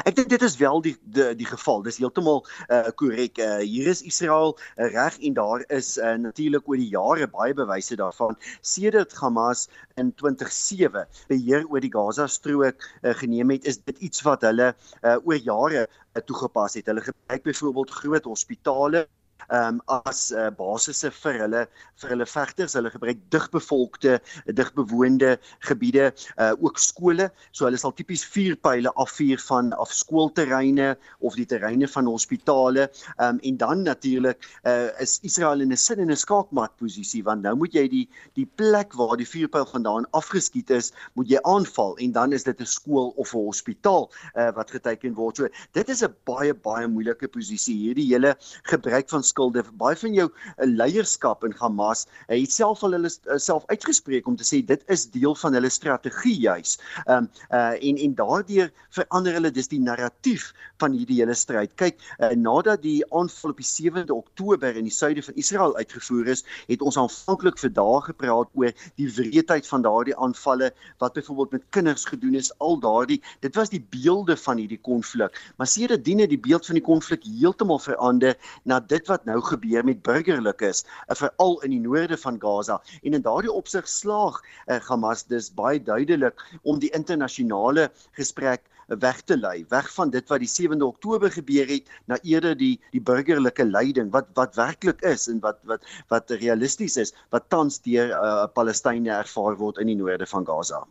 Ek 0.08 0.14
dink 0.16 0.30
dit 0.32 0.42
is 0.42 0.54
wel 0.56 0.80
die 0.80 0.94
die 1.14 1.24
die 1.36 1.46
geval. 1.46 1.82
Dis 1.84 1.98
heeltemal 2.00 2.40
uh 2.72 2.88
korrek. 3.00 3.38
Uh 3.38 3.58
hier 3.60 3.90
is 3.92 4.00
Israel 4.08 4.54
uh, 4.56 4.88
reg 4.94 5.18
en 5.28 5.36
daar 5.36 5.64
is 5.78 5.90
uh, 5.98 6.14
natuurlik 6.22 6.68
oor 6.68 6.80
die 6.80 6.88
jare 6.94 7.28
baie 7.34 7.54
bewyse 7.54 7.98
daarvan. 8.00 8.38
Sedert 8.60 9.12
Hamas 9.20 9.66
in 10.00 10.14
2007 10.14 11.04
beheer 11.28 11.68
oor 11.68 11.84
die 11.84 11.92
Gaza-strook 11.92 12.88
uh, 13.02 13.12
geneem 13.20 13.52
het, 13.52 13.68
is 13.68 13.78
dit 13.84 14.00
iets 14.08 14.24
wat 14.26 14.48
hulle 14.48 14.72
uh 15.04 15.18
oor 15.22 15.38
jare 15.50 15.84
uh, 15.84 16.24
toegepas 16.24 16.80
het. 16.80 16.88
Hulle 16.88 17.04
gebruik 17.04 17.44
byvoorbeeld 17.44 17.94
groot 18.00 18.32
hospitale 18.32 19.06
um, 19.50 19.80
as 19.88 20.32
uh, 20.32 20.50
basisse 20.50 21.10
vir 21.22 21.40
hulle 21.42 21.66
vir 22.00 22.12
hulle 22.12 22.26
vegters. 22.28 22.74
Hulle 22.76 22.90
gebruik 22.92 23.20
digbevolkte, 23.32 24.18
digbewoonde 24.58 25.36
gebiede, 25.68 26.10
uh, 26.36 26.52
ook 26.60 26.80
skole. 26.82 27.30
So 27.52 27.66
hulle 27.68 27.80
sal 27.80 27.94
tipies 27.96 28.24
vier 28.34 28.56
pile 28.56 28.92
afvuur 29.00 29.40
van 29.48 29.72
af 29.80 29.92
skoolterreine 29.94 30.94
of 31.20 31.38
die 31.38 31.46
terreine 31.48 31.88
van 31.88 32.10
hospitale. 32.10 32.88
Um, 33.22 33.40
en 33.42 33.56
dan 33.56 33.82
natuurlik 33.86 34.48
uh, 34.66 34.88
is 35.02 35.18
Israel 35.22 35.60
in 35.60 35.72
'n 35.72 35.76
sin 35.76 36.00
in 36.00 36.10
'n 36.10 36.16
skaakmat 36.16 36.76
posisie 36.76 37.22
want 37.24 37.42
nou 37.42 37.54
moet 37.56 37.74
jy 37.74 37.88
die 37.88 38.08
die 38.34 38.46
plek 38.46 38.94
waar 38.94 39.16
die 39.16 39.28
vuurpyl 39.28 39.66
vandaan 39.66 40.06
afgeskiet 40.12 40.70
is, 40.70 40.92
moet 41.14 41.28
jy 41.30 41.40
aanval 41.42 41.96
en 41.98 42.12
dan 42.12 42.32
is 42.32 42.44
dit 42.44 42.60
'n 42.60 42.66
skool 42.66 43.12
of 43.16 43.34
'n 43.34 43.46
hospitaal 43.46 44.10
uh, 44.34 44.50
wat 44.54 44.70
geteken 44.70 45.14
word. 45.14 45.36
So 45.36 45.48
dit 45.72 45.88
is 45.88 46.02
'n 46.02 46.14
baie 46.24 46.54
baie 46.54 46.86
moeilike 46.88 47.28
posisie 47.28 47.76
hierdie 47.76 48.08
hele 48.12 48.36
gebruik 48.62 49.08
van 49.08 49.22
skulde. 49.26 49.64
Baie 49.80 49.98
van 49.98 50.14
jou 50.16 50.28
eh, 50.30 50.66
leierskap 50.66 51.44
in 51.46 51.54
Hamas 51.60 52.06
het 52.30 52.52
self 52.52 52.84
al 52.86 52.96
hulle 52.96 53.10
eh, 53.10 53.38
self 53.42 53.66
uitgespreek 53.72 54.28
om 54.30 54.36
te 54.38 54.46
sê 54.46 54.62
dit 54.66 54.82
is 54.92 55.06
deel 55.14 55.34
van 55.42 55.56
hulle 55.58 55.70
strategie 55.72 56.36
juis. 56.46 56.78
Ehm 57.06 57.26
um, 57.26 57.30
uh 57.50 57.74
en 57.76 57.98
en 58.02 58.14
daardeur 58.16 58.70
verander 58.94 59.36
hulle 59.36 59.50
dis 59.54 59.68
die 59.68 59.80
narratief 59.82 60.52
van 60.80 60.94
hierdie 60.96 61.20
hele 61.20 61.34
stryd. 61.36 61.74
Kyk, 61.80 61.98
uh, 62.18 62.32
nadat 62.36 62.82
die 62.82 63.00
aanval 63.14 63.52
op 63.52 63.60
die 63.60 63.68
7de 63.68 64.14
Oktober 64.14 64.76
in 64.76 64.88
die 64.88 64.94
suide 64.94 65.22
van 65.22 65.36
Israel 65.40 65.76
uitgevoer 65.76 66.32
is, 66.34 66.44
het 66.70 66.82
ons 66.82 66.98
aanvanklik 67.00 67.58
vir 67.60 67.72
dae 67.76 68.00
gepraat 68.08 68.50
oor 68.58 68.72
die 69.00 69.08
wreedheid 69.16 69.68
van 69.68 69.84
daardie 69.86 70.16
aanvalle 70.16 70.72
wat 71.02 71.16
byvoorbeeld 71.16 71.56
met 71.58 71.66
kinders 71.76 72.04
gedoen 72.08 72.34
is, 72.34 72.52
al 72.58 72.78
daardie 72.80 73.20
dit 73.44 73.54
was 73.56 73.72
die 73.72 73.82
beelde 73.92 74.36
van 74.36 74.60
hierdie 74.60 74.80
konflik. 74.80 75.36
Maar 75.56 75.70
sedertdien 75.70 76.20
het 76.24 76.32
die 76.32 76.40
beeld 76.40 76.66
van 76.66 76.78
die 76.78 76.84
konflik 76.84 77.24
heeltemal 77.24 77.80
verander 77.82 78.36
na 78.64 78.80
dit 78.80 79.06
wat 79.08 79.15
nou 79.24 79.40
gebeur 79.40 79.84
met 79.84 80.02
burgerlikes, 80.02 80.84
uh, 81.08 81.16
veral 81.16 81.60
in 81.62 81.70
die 81.70 81.80
noorde 81.80 82.16
van 82.16 82.40
Gaza. 82.40 82.82
En 83.02 83.12
in 83.12 83.22
daardie 83.22 83.52
opsig 83.52 83.88
slaag 83.88 84.40
uh, 84.66 84.80
Hamas 84.88 85.24
dus 85.26 85.54
baie 85.54 85.82
duidelik 85.82 86.42
om 86.62 86.78
die 86.78 86.90
internasionale 86.90 87.90
gesprek 88.12 88.62
weg 88.86 89.20
te 89.26 89.36
lei, 89.36 89.64
weg 89.68 89.88
van 89.94 90.10
dit 90.10 90.28
wat 90.28 90.42
die 90.42 90.50
7de 90.50 90.84
Oktober 90.84 91.30
gebeur 91.30 91.66
het 91.66 91.88
na 92.06 92.18
eerder 92.22 92.56
die 92.56 92.76
die 92.92 93.00
burgerlike 93.00 93.64
lyding 93.64 94.12
wat 94.14 94.28
wat 94.34 94.54
werklik 94.54 95.02
is 95.02 95.26
en 95.28 95.40
wat 95.40 95.58
wat 95.64 95.82
wat 96.08 96.30
realisties 96.30 96.96
is 96.96 97.12
wat 97.34 97.48
tans 97.50 97.80
deur 97.82 98.14
uh, 98.14 98.46
Palestynë 98.54 99.10
ervaar 99.18 99.58
word 99.58 99.78
in 99.82 99.90
die 99.90 99.98
noorde 99.98 100.26
van 100.26 100.46
Gaza. 100.46 100.84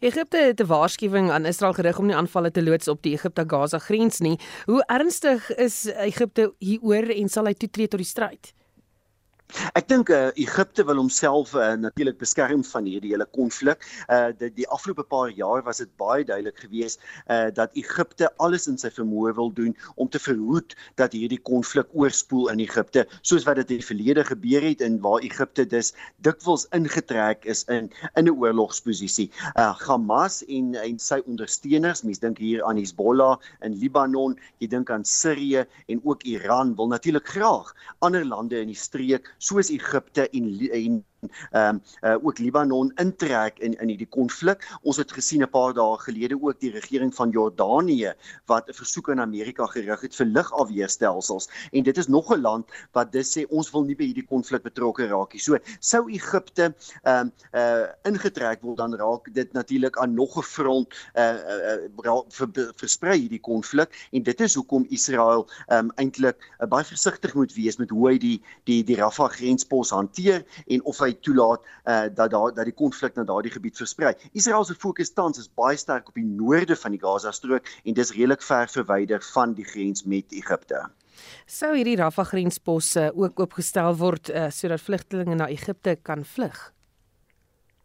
Egipte 0.00 0.36
het 0.36 0.60
'n 0.60 0.66
waarskuwing 0.66 1.30
aan 1.30 1.46
Israel 1.46 1.72
gerig 1.72 1.98
om 1.98 2.06
nie 2.06 2.16
aanvalle 2.16 2.50
te 2.50 2.62
loods 2.62 2.88
op 2.88 3.02
die 3.02 3.12
Egipte-Gaza 3.12 3.78
grens 3.78 4.18
nie. 4.20 4.38
Hoe 4.66 4.82
ernstig 4.86 5.50
is 5.56 5.86
Egipte 5.86 6.54
hieroor 6.58 7.08
en 7.10 7.28
sal 7.28 7.46
hy 7.46 7.54
toetree 7.54 7.88
tot 7.88 8.00
die 8.00 8.08
stryd? 8.08 8.52
Ek 9.76 9.88
dink 9.90 10.10
uh, 10.12 10.30
Egipte 10.40 10.84
wil 10.88 10.98
homself 11.00 11.52
uh, 11.54 11.72
natuurlik 11.76 12.18
beskerm 12.20 12.62
van 12.64 12.86
hierdie 12.88 13.12
hele 13.12 13.26
konflik. 13.36 13.84
Uh 14.08 14.30
die, 14.38 14.48
die 14.56 14.68
afgelope 14.72 15.04
paar 15.08 15.30
jaar 15.36 15.62
was 15.66 15.82
dit 15.82 15.90
baie 16.00 16.24
duidelik 16.24 16.58
geweest 16.64 17.02
uh 17.28 17.50
dat 17.52 17.74
Egipte 17.78 18.30
alles 18.42 18.68
in 18.70 18.78
sy 18.80 18.90
vermoë 18.94 19.34
wil 19.36 19.52
doen 19.52 19.74
om 20.00 20.08
te 20.08 20.20
verhoed 20.22 20.76
dat 21.00 21.12
hierdie 21.16 21.40
konflik 21.40 21.90
oorspoel 21.92 22.48
in 22.52 22.62
Egipte, 22.64 23.04
soos 23.20 23.44
wat 23.48 23.60
dit 23.60 23.74
in 23.76 23.82
die 23.82 23.88
verlede 23.88 24.24
gebeur 24.28 24.64
het 24.64 24.84
en 24.84 24.98
waar 25.04 25.20
Egipte 25.26 25.66
dus 25.68 25.92
dikwels 26.24 26.66
ingetrek 26.76 27.44
is 27.44 27.64
in 27.68 27.90
in 28.16 28.28
'n 28.28 28.36
oorlogsposisie. 28.36 29.30
Uh 29.56 29.72
Hamas 29.84 30.42
en 30.48 30.74
en 30.80 30.98
sy 30.98 31.20
ondersteuners, 31.26 32.02
mense 32.02 32.20
dink 32.20 32.38
hier 32.38 32.64
aan 32.64 32.80
Hezbollah 32.80 33.36
in 33.60 33.76
Libanon, 33.78 34.38
jy 34.60 34.68
dink 34.68 34.90
aan 34.90 35.04
Sirië 35.04 35.66
en 35.88 36.00
ook 36.04 36.22
Iran 36.24 36.74
wil 36.76 36.88
natuurlik 36.88 37.28
graag 37.28 37.74
ander 38.00 38.24
lande 38.24 38.60
in 38.60 38.72
die 38.72 38.78
streek 38.78 39.28
soos 39.42 39.70
Egipte 39.70 40.30
en 40.32 40.44
en 40.72 41.04
ehm 41.50 41.74
um, 41.74 41.82
uh, 42.02 42.24
ook 42.26 42.38
Libanon 42.38 42.92
intrek 42.94 43.58
in 43.58 43.74
in 43.80 43.88
hierdie 43.88 44.08
konflik. 44.08 44.64
Ons 44.82 44.96
het 44.96 45.12
gesien 45.12 45.42
'n 45.42 45.50
paar 45.50 45.74
dae 45.74 45.98
gelede 45.98 46.38
ook 46.42 46.60
die 46.60 46.70
regering 46.70 47.14
van 47.14 47.30
Jordanië 47.30 48.14
wat 48.46 48.68
'n 48.68 48.74
versoek 48.74 49.10
aan 49.10 49.20
Amerika 49.20 49.66
gerig 49.66 50.00
het 50.00 50.14
vir 50.14 50.26
lugafweerstelsels 50.26 51.48
en 51.72 51.82
dit 51.82 51.98
is 51.98 52.08
nog 52.08 52.32
'n 52.34 52.40
land 52.40 52.66
wat 52.92 53.12
dis 53.12 53.38
sê 53.38 53.46
ons 53.48 53.70
wil 53.70 53.84
nie 53.84 53.94
by 53.94 54.04
hierdie 54.04 54.26
konflik 54.26 54.62
betrokke 54.62 55.06
raak 55.06 55.32
nie. 55.32 55.40
So 55.40 55.58
sou 55.78 56.10
Egipte 56.10 56.74
ehm 57.02 57.18
um, 57.20 57.32
uh 57.52 57.86
ingetrek 58.04 58.62
word 58.62 58.76
dan 58.76 58.94
raak 58.94 59.34
dit 59.34 59.52
natuurlik 59.52 59.98
aan 59.98 60.14
nog 60.14 60.36
'n 60.36 60.42
front 60.42 60.88
uh, 61.14 61.38
uh 62.02 62.22
ver, 62.28 62.72
versprei 62.74 63.18
hierdie 63.18 63.40
konflik 63.40 64.08
en 64.12 64.22
dit 64.22 64.40
is 64.40 64.54
hoekom 64.54 64.86
Israel 64.88 65.48
ehm 65.68 65.78
um, 65.78 65.92
eintlik 65.94 66.36
uh, 66.60 66.66
baie 66.66 66.84
versigtig 66.84 67.34
moet 67.34 67.54
wees 67.54 67.76
met 67.76 67.90
hoe 67.90 68.08
hy 68.10 68.18
die 68.18 68.42
die 68.64 68.84
die 68.84 68.96
Rafah 68.96 69.30
grenspos 69.30 69.90
hanteer 69.90 70.44
en 70.66 70.82
of 70.84 70.98
hy 70.98 71.11
hy 71.12 71.18
toelaat 71.20 71.60
uh, 71.84 72.08
dat 72.14 72.32
daar 72.32 72.54
dat 72.56 72.68
die 72.68 72.76
konflik 72.76 73.16
na 73.16 73.26
daardie 73.28 73.52
gebied 73.52 73.76
versprei. 73.76 74.14
Israel 74.32 74.64
se 74.64 74.74
fokus 74.74 75.12
tans 75.12 75.38
is 75.38 75.48
baie 75.48 75.76
sterk 75.76 76.08
op 76.08 76.18
die 76.18 76.26
noorde 76.26 76.76
van 76.76 76.96
die 76.96 77.00
Gaza-strook 77.02 77.68
en 77.84 77.98
dis 77.98 78.14
redelik 78.16 78.42
ver 78.42 78.68
verwyder 78.72 79.22
van 79.32 79.54
die 79.58 79.66
grens 79.68 80.04
met 80.04 80.32
Egipte. 80.32 80.86
Sou 81.46 81.74
hierdie 81.76 81.98
Rafah 82.00 82.26
grensposse 82.32 83.10
ook 83.14 83.40
oopgestel 83.40 83.96
word 84.00 84.30
uh, 84.30 84.48
sodat 84.50 84.82
vlugtelinge 84.82 85.36
na 85.38 85.50
Egipte 85.52 85.98
kan 86.02 86.24
vlug? 86.24 86.72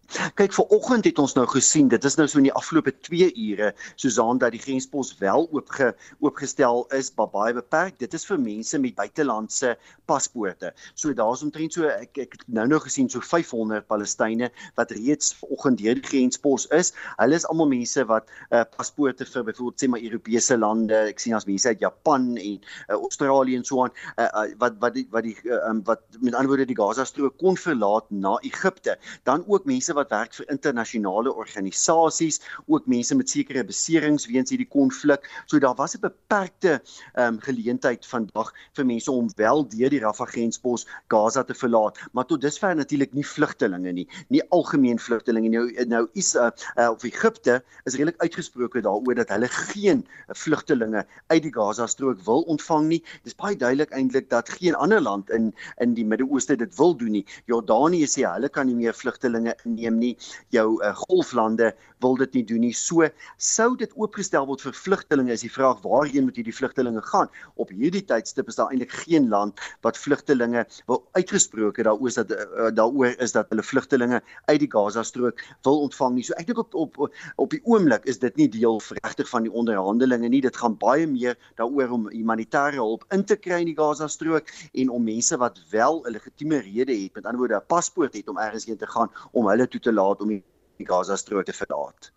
Kyk, 0.07 0.53
ver 0.55 0.69
oggend 0.71 1.03
het 1.03 1.17
ons 1.19 1.33
nou 1.35 1.43
gesien, 1.51 1.89
dit 1.91 2.05
is 2.07 2.15
nou 2.15 2.25
so 2.31 2.39
in 2.39 2.45
die 2.47 2.53
afgelope 2.55 2.93
2 3.03 3.25
ure, 3.43 3.73
Susan 3.99 4.37
dat 4.39 4.53
die 4.55 4.61
grenspos 4.63 5.09
wel 5.19 5.49
oopge 5.51 5.89
oopgestel 6.23 6.85
is, 6.95 7.09
maar 7.17 7.27
baie 7.33 7.55
beperk. 7.57 7.97
Dit 7.99 8.15
is 8.15 8.23
vir 8.29 8.39
mense 8.39 8.79
met 8.79 8.95
buitelandse 8.95 9.73
paspoorte. 10.07 10.71
So 10.95 11.11
daar's 11.17 11.43
omtrent 11.43 11.75
so 11.75 11.89
ek 11.91 12.21
ek 12.23 12.37
het 12.37 12.45
nou 12.47 12.63
nou 12.71 12.79
gesien 12.85 13.09
so 13.11 13.19
500 13.19 13.83
Palestynë 13.91 14.47
wat 14.79 14.93
reeds 14.95 15.33
ver 15.41 15.51
oggend 15.57 15.81
deur 15.83 15.99
die 15.99 16.07
grenspos 16.07 16.69
is. 16.77 16.93
Hulle 17.17 17.35
is 17.41 17.47
almal 17.51 17.67
mense 17.73 18.07
wat 18.07 18.31
uh, 18.31 18.63
paspoorte 18.77 19.27
vir 19.27 19.47
byvoorbeeld 19.49 19.83
sê 19.83 19.91
maar 19.91 20.07
Europese 20.07 20.55
lande. 20.57 21.01
Ek 21.11 21.19
sien 21.19 21.35
as 21.35 21.49
mense 21.49 21.67
uit 21.67 21.83
Japan 21.83 22.29
en 22.37 22.55
uh, 22.63 22.95
Australië 22.95 23.59
en 23.59 23.67
so 23.67 23.83
aan 23.83 23.91
uh, 24.15 24.29
uh, 24.29 24.47
wat 24.63 24.79
wat 24.79 24.95
die, 24.95 25.07
wat 25.11 25.27
die 25.27 25.35
uh, 25.43 25.65
um, 25.67 25.83
wat 25.91 26.07
met 26.21 26.31
ander 26.31 26.53
woorde 26.53 26.69
die 26.71 26.79
Gaza 26.79 27.03
strook 27.03 27.35
kon 27.43 27.59
verlaat 27.59 28.07
na 28.13 28.37
Egipte. 28.47 28.95
Dan 29.27 29.43
ook 29.51 29.67
mense 29.67 29.96
wat 29.97 30.13
werk 30.13 30.35
vir 30.37 30.49
internasionale 30.53 31.33
organisasies, 31.33 32.41
ook 32.67 32.87
mense 32.87 33.15
met 33.15 33.29
sekere 33.29 33.63
beserings 33.67 34.27
weens 34.29 34.53
hierdie 34.53 34.69
konflik. 34.69 35.25
So 35.45 35.59
daar 35.59 35.75
was 35.75 35.95
'n 35.95 36.01
beperkte 36.01 36.81
ehm 37.13 37.33
um, 37.33 37.39
geleentheid 37.39 38.05
vandag 38.05 38.53
vir 38.75 38.85
mense 38.85 39.11
om 39.11 39.29
wel 39.35 39.67
deur 39.67 39.89
die 39.89 39.99
Rafah 39.99 40.27
grenspos 40.27 40.85
Gaza 41.07 41.43
te 41.43 41.53
verlaat, 41.53 41.97
maar 42.13 42.25
tot 42.25 42.41
dusver 42.41 42.75
natuurlik 42.75 43.13
nie 43.13 43.25
vlugtelinge 43.25 43.91
nie, 43.91 44.07
nie 44.29 44.41
algemeen 44.49 44.99
vlugtelinge 44.99 45.49
nou 45.49 45.85
nou 45.87 46.07
is 46.13 46.35
uh, 46.35 46.49
uh, 46.77 46.89
of 46.91 47.03
Egipte 47.03 47.63
is 47.85 47.95
redelik 47.95 48.19
uitgesproke 48.21 48.81
daaroor 48.81 49.15
dat 49.15 49.29
hulle 49.29 49.47
geen 49.47 50.05
vlugtelinge 50.27 51.05
uit 51.27 51.43
die 51.43 51.53
Gaza 51.53 51.87
strook 51.87 52.21
wil 52.25 52.41
ontvang 52.41 52.87
nie. 52.87 53.01
Dis 53.23 53.35
baie 53.35 53.55
duidelik 53.55 53.91
eintlik 53.91 54.29
dat 54.29 54.49
geen 54.49 54.75
ander 54.75 55.01
land 55.01 55.29
in 55.29 55.53
in 55.77 55.93
die 55.93 56.05
Midde-Ooste 56.05 56.55
dit 56.55 56.75
wil 56.77 56.95
doen 56.97 57.11
nie. 57.19 57.25
Jordanië 57.45 58.07
sê 58.07 58.25
hulle 58.27 58.49
kan 58.49 58.67
nie 58.67 58.75
meer 58.75 58.93
vlugtelinge 58.93 59.55
inneem 59.65 59.86
nie. 59.95 60.17
Jou 60.51 60.83
uh, 60.83 60.91
golflande 61.07 61.73
wil 62.03 62.17
dit 62.17 62.33
nie 62.37 62.43
doen 62.45 62.63
nie. 62.65 62.73
So 62.73 63.07
sou 63.37 63.69
dit 63.79 63.93
oopgestel 63.97 64.45
word 64.49 64.61
vir 64.65 64.75
vlugtelinge 64.77 65.33
is 65.33 65.43
die 65.45 65.51
vraag 65.51 65.81
waarheen 65.85 66.27
moet 66.27 66.37
hierdie 66.39 66.55
vlugtelinge 66.55 67.01
gaan? 67.09 67.29
Op 67.55 67.71
hierdie 67.73 68.03
tydstip 68.05 68.49
is 68.51 68.59
daar 68.59 68.71
eintlik 68.73 68.93
geen 69.05 69.29
land 69.31 69.59
wat 69.85 69.97
vlugtelinge 69.97 70.65
wil 70.89 71.03
uitgesproke 71.17 71.85
daaroor 71.87 72.11
is 72.11 72.19
dat 72.19 72.31
uh, 72.33 72.69
daaroor 72.73 73.15
is 73.23 73.33
dat 73.35 73.49
hulle 73.53 73.65
vlugtelinge 73.65 74.21
uit 74.45 74.59
die 74.63 74.71
Gaza 74.71 75.03
strook 75.03 75.41
wil 75.67 75.81
ontvang 75.87 76.17
nie. 76.17 76.25
So 76.27 76.37
ek 76.37 76.51
dink 76.51 76.61
op 76.63 76.75
op 76.75 76.99
op 77.37 77.53
die 77.53 77.61
oomblik 77.65 78.05
is 78.05 78.19
dit 78.19 78.35
nie 78.37 78.49
deel 78.51 78.81
regtig 79.01 79.29
van 79.29 79.47
die 79.47 79.53
onderhandelinge 79.53 80.29
nie. 80.29 80.41
Dit 80.45 80.57
gaan 80.57 80.77
baie 80.77 81.07
meer 81.07 81.37
daaroor 81.59 81.95
om 81.97 82.09
humanitêre 82.13 82.77
hulp 82.81 83.05
in 83.15 83.25
te 83.25 83.37
kry 83.39 83.61
in 83.63 83.71
die 83.71 83.77
Gaza 83.77 84.07
strook 84.11 84.51
en 84.73 84.93
om 84.93 85.03
mense 85.03 85.37
wat 85.37 85.59
wel 85.71 86.03
'n 86.05 86.11
legitieme 86.11 86.61
rede 86.61 86.93
het, 86.93 87.13
met 87.15 87.25
ander 87.25 87.39
woorde 87.39 87.57
'n 87.57 87.67
paspoort 87.67 88.13
het 88.13 88.29
om 88.29 88.37
ergens 88.37 88.65
heen 88.65 88.77
te 88.77 88.87
gaan 88.87 89.09
om 89.31 89.47
hulle 89.47 89.67
toe 89.67 89.79
te 89.79 89.93
laat 89.93 90.21
om 90.21 90.27
die 90.27 90.43
Gaza 90.85 91.15
strook 91.15 91.45
te 91.45 91.53
verlaat. 91.53 92.11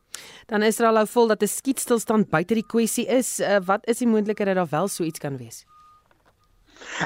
Dan 0.47 0.63
Israel 0.63 0.97
hou 0.97 1.07
vol 1.07 1.27
dat 1.27 1.43
'n 1.43 1.47
skietstilstand 1.47 2.31
buite 2.31 2.55
die 2.55 2.67
kwessie 2.67 3.07
is. 3.07 3.41
Uh, 3.41 3.59
wat 3.65 3.87
is 3.87 3.99
die 3.99 4.09
moontlikheid 4.09 4.49
dat 4.49 4.57
daar 4.57 4.79
wel 4.81 4.89
so 4.89 5.05
iets 5.05 5.19
kan 5.19 5.37
wees? 5.37 5.65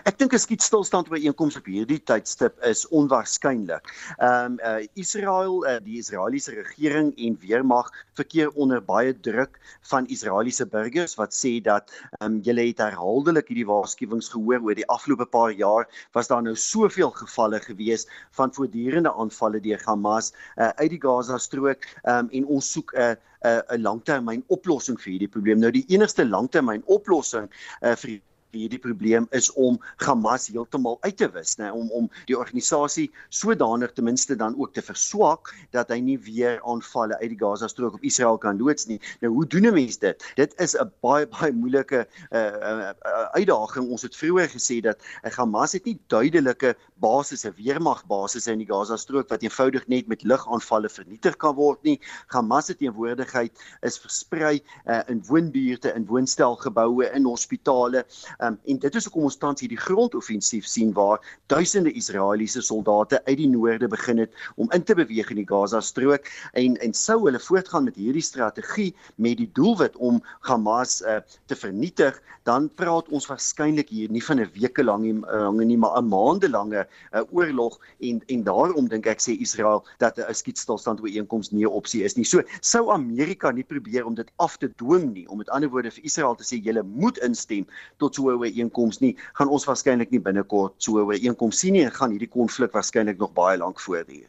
Ek 0.09 0.19
dink 0.19 0.35
'n 0.35 0.39
skietstilstand 0.43 1.09
by 1.11 1.19
einkoms 1.29 1.57
op 1.59 1.67
hierdie 1.71 2.01
tydstip 2.11 2.59
is 2.69 2.85
onwaarskynlik. 2.91 3.91
Ehm 4.19 4.55
um, 4.55 4.59
uh, 4.63 4.87
Israel, 4.95 5.65
uh, 5.67 5.79
die 5.85 5.99
Israeliese 6.03 6.55
regering 6.57 7.13
en 7.27 7.39
weermag 7.43 7.91
verkeer 8.19 8.51
onder 8.55 8.83
baie 8.83 9.13
druk 9.29 9.59
van 9.91 10.07
Israeliese 10.07 10.67
burgers 10.67 11.17
wat 11.21 11.35
sê 11.35 11.61
dat 11.63 11.91
ehm 12.21 12.39
um, 12.39 12.41
julle 12.47 12.69
het 12.69 12.83
herhaaldelik 12.85 13.51
hierdie 13.51 13.69
waarskuwings 13.71 14.33
gehoor 14.35 14.63
oor 14.63 14.79
die 14.79 14.89
afgelope 14.97 15.27
paar 15.27 15.53
jaar 15.53 15.89
was 16.13 16.31
daar 16.31 16.43
nou 16.43 16.57
soveel 16.57 17.11
gevalle 17.11 17.61
gewees 17.61 18.07
van 18.39 18.53
voortdurende 18.55 19.13
aanvalle 19.13 19.61
deur 19.61 19.83
Hamas 19.87 20.33
uh, 20.57 20.71
uit 20.83 20.91
die 20.91 21.03
Gaza 21.03 21.39
strook 21.39 21.87
ehm 22.05 22.27
um, 22.27 22.33
en 22.33 22.47
ons 22.59 22.73
soek 22.73 22.95
'n 22.95 23.01
uh, 23.01 23.15
'n 23.45 23.63
uh, 23.75 23.83
langtermyn 23.83 24.45
oplossing 24.49 25.01
vir 25.01 25.11
hierdie 25.13 25.33
probleem. 25.37 25.59
Nou 25.61 25.71
die 25.71 25.85
enigste 25.89 26.25
langtermyn 26.25 26.83
oplossing 26.87 27.51
uh, 27.83 27.95
vir 27.95 28.21
hierdie 28.55 28.81
probleem 28.83 29.27
is 29.31 29.51
om 29.53 29.79
Hamas 30.03 30.49
heeltemal 30.49 30.99
uit 31.03 31.17
te 31.17 31.29
wis, 31.35 31.57
nê, 31.61 31.71
om 31.71 31.91
om 31.95 32.09
die 32.27 32.39
organisasie 32.39 33.11
sodanig 33.29 33.93
ten 33.95 34.05
minste 34.05 34.37
dan 34.37 34.57
ook 34.59 34.75
te 34.75 34.83
verswak 34.83 35.53
dat 35.77 35.93
hy 35.93 36.01
nie 36.01 36.19
weer 36.19 36.61
aanvalle 36.63 37.19
uit 37.21 37.31
die 37.35 37.39
Gaza 37.41 37.69
strook 37.69 37.95
op 37.95 38.03
Israel 38.03 38.39
kan 38.39 38.59
loods 38.59 38.89
nie. 38.91 39.01
Nou 39.21 39.33
hoe 39.35 39.47
doen 39.47 39.67
'n 39.67 39.75
mens 39.75 39.99
dit? 39.99 40.25
Dit 40.37 40.55
is 40.61 40.75
'n 40.75 40.91
baie 41.01 41.27
baie 41.27 41.53
moeilike 41.53 42.07
uh, 42.31 42.39
uh, 42.41 42.91
uh, 42.91 43.29
uitdaging. 43.39 43.91
Ons 43.91 44.03
het 44.03 44.17
vroeër 44.17 44.49
gesê 44.49 44.81
dat 44.81 44.99
uh, 45.23 45.31
Hamas 45.31 45.73
het 45.73 45.85
nie 45.85 45.99
duidelike 46.09 46.75
basisse, 47.01 47.53
weermagbasisse 47.57 48.53
in 48.53 48.59
die 48.59 48.69
Gaza 48.69 48.97
strook 48.97 49.29
wat 49.29 49.43
eenvoudig 49.43 49.87
net 49.89 50.09
met 50.09 50.23
lugaanvalle 50.23 50.89
vernietig 50.89 51.37
kan 51.37 51.55
word 51.55 51.83
nie. 51.83 52.01
Hamas 52.33 52.67
se 52.67 52.75
teenwoordigheid 52.79 53.65
is 53.87 53.99
versprei 54.01 54.61
uh, 54.87 55.01
in 55.13 55.23
woonbuurte, 55.29 55.93
in 55.95 56.07
woonstelgeboue, 56.09 57.11
in 57.15 57.29
hospitale. 57.29 58.05
Um, 58.45 58.59
en 58.65 58.79
dit 58.79 58.95
is 58.95 59.07
hoekom 59.07 59.29
ons 59.29 59.37
tans 59.41 59.61
hierdie 59.63 59.79
grondoffensief 59.81 60.67
sien 60.69 60.91
waar 60.97 61.23
duisende 61.53 61.93
Israeliese 61.97 62.61
soldate 62.65 63.21
uit 63.25 63.39
die 63.41 63.49
noorde 63.49 63.89
begin 63.89 64.21
het 64.21 64.33
om 64.61 64.71
in 64.77 64.83
te 64.85 64.97
beweeg 64.99 65.31
in 65.33 65.41
die 65.41 65.49
Gaza 65.49 65.81
strook 65.81 66.29
en 66.53 66.77
en 66.85 66.93
sou 66.99 67.23
hulle 67.25 67.41
voortgaan 67.41 67.87
met 67.89 67.97
hierdie 67.97 68.25
strategie 68.25 68.91
met 69.17 69.39
die 69.41 69.49
doelwit 69.57 69.97
om 69.97 70.21
Hamas 70.49 71.01
uh, 71.03 71.21
te 71.49 71.57
vernietig, 71.57 72.19
dan 72.45 72.69
praat 72.77 73.09
ons 73.09 73.29
waarskynlik 73.31 73.89
hier 73.89 74.11
nie 74.13 74.23
van 74.25 74.41
'n 74.41 74.51
weke 74.59 74.85
lank 74.85 75.05
nie, 75.07 75.15
lange 75.23 75.65
nie, 75.65 75.79
maar 75.79 75.97
'n 75.99 76.09
maande 76.09 76.51
lange 76.51 76.87
uh, 77.13 77.23
oorlog 77.31 77.79
en 78.01 78.21
en 78.27 78.45
daarom 78.45 78.89
dink 78.89 79.07
ek 79.07 79.21
sê 79.21 79.39
Israel 79.41 79.85
dat 79.99 80.19
'n 80.19 80.35
skietstilstand 80.35 81.01
ooreenkoms 81.01 81.51
nie 81.51 81.65
'n 81.65 81.73
opsie 81.73 82.05
is 82.05 82.17
nie. 82.17 82.25
So 82.25 82.43
sou 82.61 82.91
Amerika 82.91 83.51
nie 83.51 83.65
probeer 83.65 84.05
om 84.05 84.15
dit 84.15 84.31
af 84.37 84.57
te 84.57 84.69
dwing 84.77 85.13
nie, 85.15 85.29
om 85.29 85.39
met 85.39 85.49
ander 85.49 85.71
woorde 85.71 85.91
vir 85.91 86.05
Israel 86.05 86.35
te 86.35 86.45
sê 86.45 86.61
julle 86.61 86.83
moet 86.83 87.19
instem 87.19 87.67
tot 87.99 88.15
so 88.15 88.24
'n 88.31 88.39
ooreenkoms 88.39 89.01
nie, 89.01 89.17
gaan 89.33 89.49
ons 89.49 89.65
waarskynlik 89.65 90.11
nie 90.11 90.21
binnekort 90.21 90.75
so 90.79 90.99
'n 90.99 91.07
ooreenkoms 91.07 91.59
sien 91.59 91.73
nie 91.73 91.85
en 91.85 91.91
gaan 91.91 92.11
hierdie 92.11 92.31
konflik 92.31 92.73
waarskynlik 92.73 93.19
nog 93.19 93.33
baie 93.33 93.59
lank 93.59 93.81
voortduur. 93.81 94.29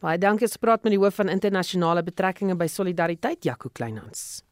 Baie 0.00 0.18
dankie. 0.18 0.46
Ons 0.46 0.56
praat 0.56 0.82
met 0.82 0.92
die 0.92 0.98
hoof 0.98 1.14
van 1.14 1.28
internasionale 1.28 2.02
betrekkinge 2.02 2.56
by 2.56 2.66
Solidariteit, 2.66 3.44
Jaco 3.44 3.68
Kleinhans. 3.72 4.42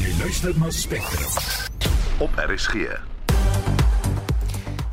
Jy 0.00 0.14
luister 0.22 0.58
na 0.58 0.70
Spectrum 0.70 1.28
op 2.20 2.30
RSG. 2.36 2.74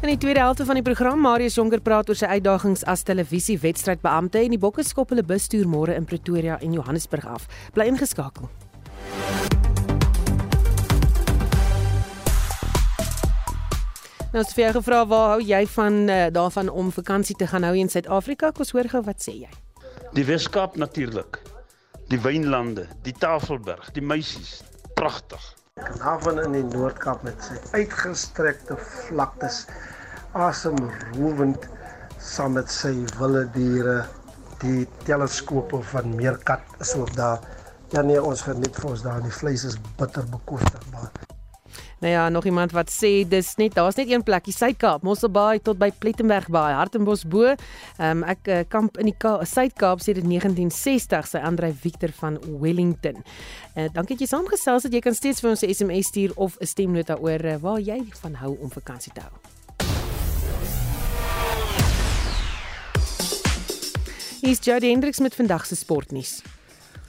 In 0.01 0.11
die 0.11 0.17
tweede 0.17 0.39
helfte 0.39 0.65
van 0.65 0.77
die 0.77 0.83
program 0.85 1.19
Marius 1.19 1.55
Jonker 1.57 1.81
praat 1.81 2.11
oor 2.11 2.19
sy 2.19 2.27
uitdagings 2.29 2.83
as 2.85 3.01
televisiewedstrydbeampte 3.07 4.43
en 4.43 4.53
die 4.53 4.61
Bokke 4.61 4.85
skop 4.85 5.09
hulle 5.15 5.25
bustoer 5.25 5.65
môre 5.65 5.95
in 5.97 6.05
Pretoria 6.05 6.59
en 6.61 6.75
Johannesburg 6.77 7.25
af. 7.25 7.47
Bly 7.73 7.89
ingeskakel. 7.95 8.51
Nou 14.37 14.43
as 14.45 14.53
jy 14.53 14.67
gevra 14.69 14.99
waar 15.09 15.31
hou 15.31 15.41
jy 15.41 15.63
van 15.73 15.95
uh, 16.13 16.15
daarvan 16.29 16.67
om 16.69 16.91
vakansie 16.93 17.33
te 17.39 17.47
gaan 17.49 17.63
hou 17.65 17.71
in 17.73 17.87
Suid-Afrika? 17.89 18.51
Kom 18.53 18.67
hoor 18.69 18.85
gou 18.91 18.99
wat 19.07 19.23
sê 19.25 19.31
jy. 19.33 19.47
Die 20.13 20.25
Weskaap 20.27 20.75
natuurlik. 20.77 21.39
Die 22.11 22.19
wynlande, 22.21 22.83
die 23.01 23.15
Tafelberg, 23.17 23.87
die 23.95 24.03
meisies, 24.05 24.59
pragtig. 24.93 25.41
Daarvan 26.03 26.37
in 26.43 26.53
die 26.53 26.61
Noord-Kaap 26.67 27.25
met 27.25 27.41
sy 27.47 27.57
uitgestrekte 27.79 28.77
vlaktes, 29.07 29.63
asemrowend 30.37 31.65
saam 32.21 32.59
met 32.59 32.69
sy 32.69 32.93
wilde 33.15 33.47
diere, 33.57 34.03
die 34.61 34.83
teleskope 35.09 35.81
van 35.95 36.13
Meerkat 36.13 36.77
is 36.85 36.93
ook 36.93 37.09
daar. 37.17 37.41
Ja 37.89 38.05
nee, 38.05 38.21
ons 38.21 38.45
geniet 38.45 38.77
vir 38.77 38.91
ons 38.93 39.01
daar. 39.09 39.25
Die 39.25 39.33
vleis 39.33 39.65
is 39.65 39.81
bitter 39.97 40.29
bekostigbaar. 40.29 41.09
Nou 41.99 42.13
ja, 42.13 42.29
nog 42.29 42.45
iemand 42.45 42.71
wat 42.71 42.91
sê 42.93 43.27
dis 43.27 43.55
net 43.57 43.73
daar's 43.73 43.95
net 43.97 44.11
een 44.11 44.23
plek, 44.23 44.45
die 44.45 44.53
Suid-Kaap, 44.53 45.01
Mosselbaai 45.01 45.59
tot 45.65 45.79
by 45.81 45.89
Plettenberg 45.97 46.49
Baai, 46.53 46.75
Hartenbos 46.77 47.23
bo. 47.25 47.55
Um, 47.97 48.21
ek 48.29 48.49
uh, 48.53 48.59
kamp 48.69 48.99
in 49.01 49.09
die 49.09 49.15
Suid-Kaap 49.17 50.03
sê 50.05 50.13
dit 50.13 50.25
1960 50.27 51.29
sy 51.31 51.41
Andre 51.41 51.71
Victor 51.73 52.13
van 52.19 52.37
Wellington. 52.61 53.23
Uh, 53.73 53.87
dankie 53.95 54.13
dat 54.13 54.27
jy 54.27 54.29
saamgesels 54.29 54.85
het. 54.85 54.93
Jy 54.93 55.01
kan 55.07 55.17
steeds 55.17 55.41
vir 55.41 55.55
ons 55.55 55.63
'n 55.65 55.73
SMS 55.73 56.11
stuur 56.13 56.35
of 56.35 56.57
'n 56.61 56.69
stemnota 56.69 57.17
oor 57.17 57.41
uh, 57.45 57.57
waar 57.61 57.79
jy 57.79 58.03
van 58.21 58.35
hou 58.45 58.57
om 58.61 58.69
vakansie 58.69 59.13
te 59.13 59.21
hou. 59.21 59.33
Hier 64.41 64.51
is 64.53 64.61
Jody 64.61 64.91
Hendriks 64.93 65.19
met 65.19 65.35
vandag 65.35 65.65
se 65.65 65.75
sportnuus. 65.75 66.43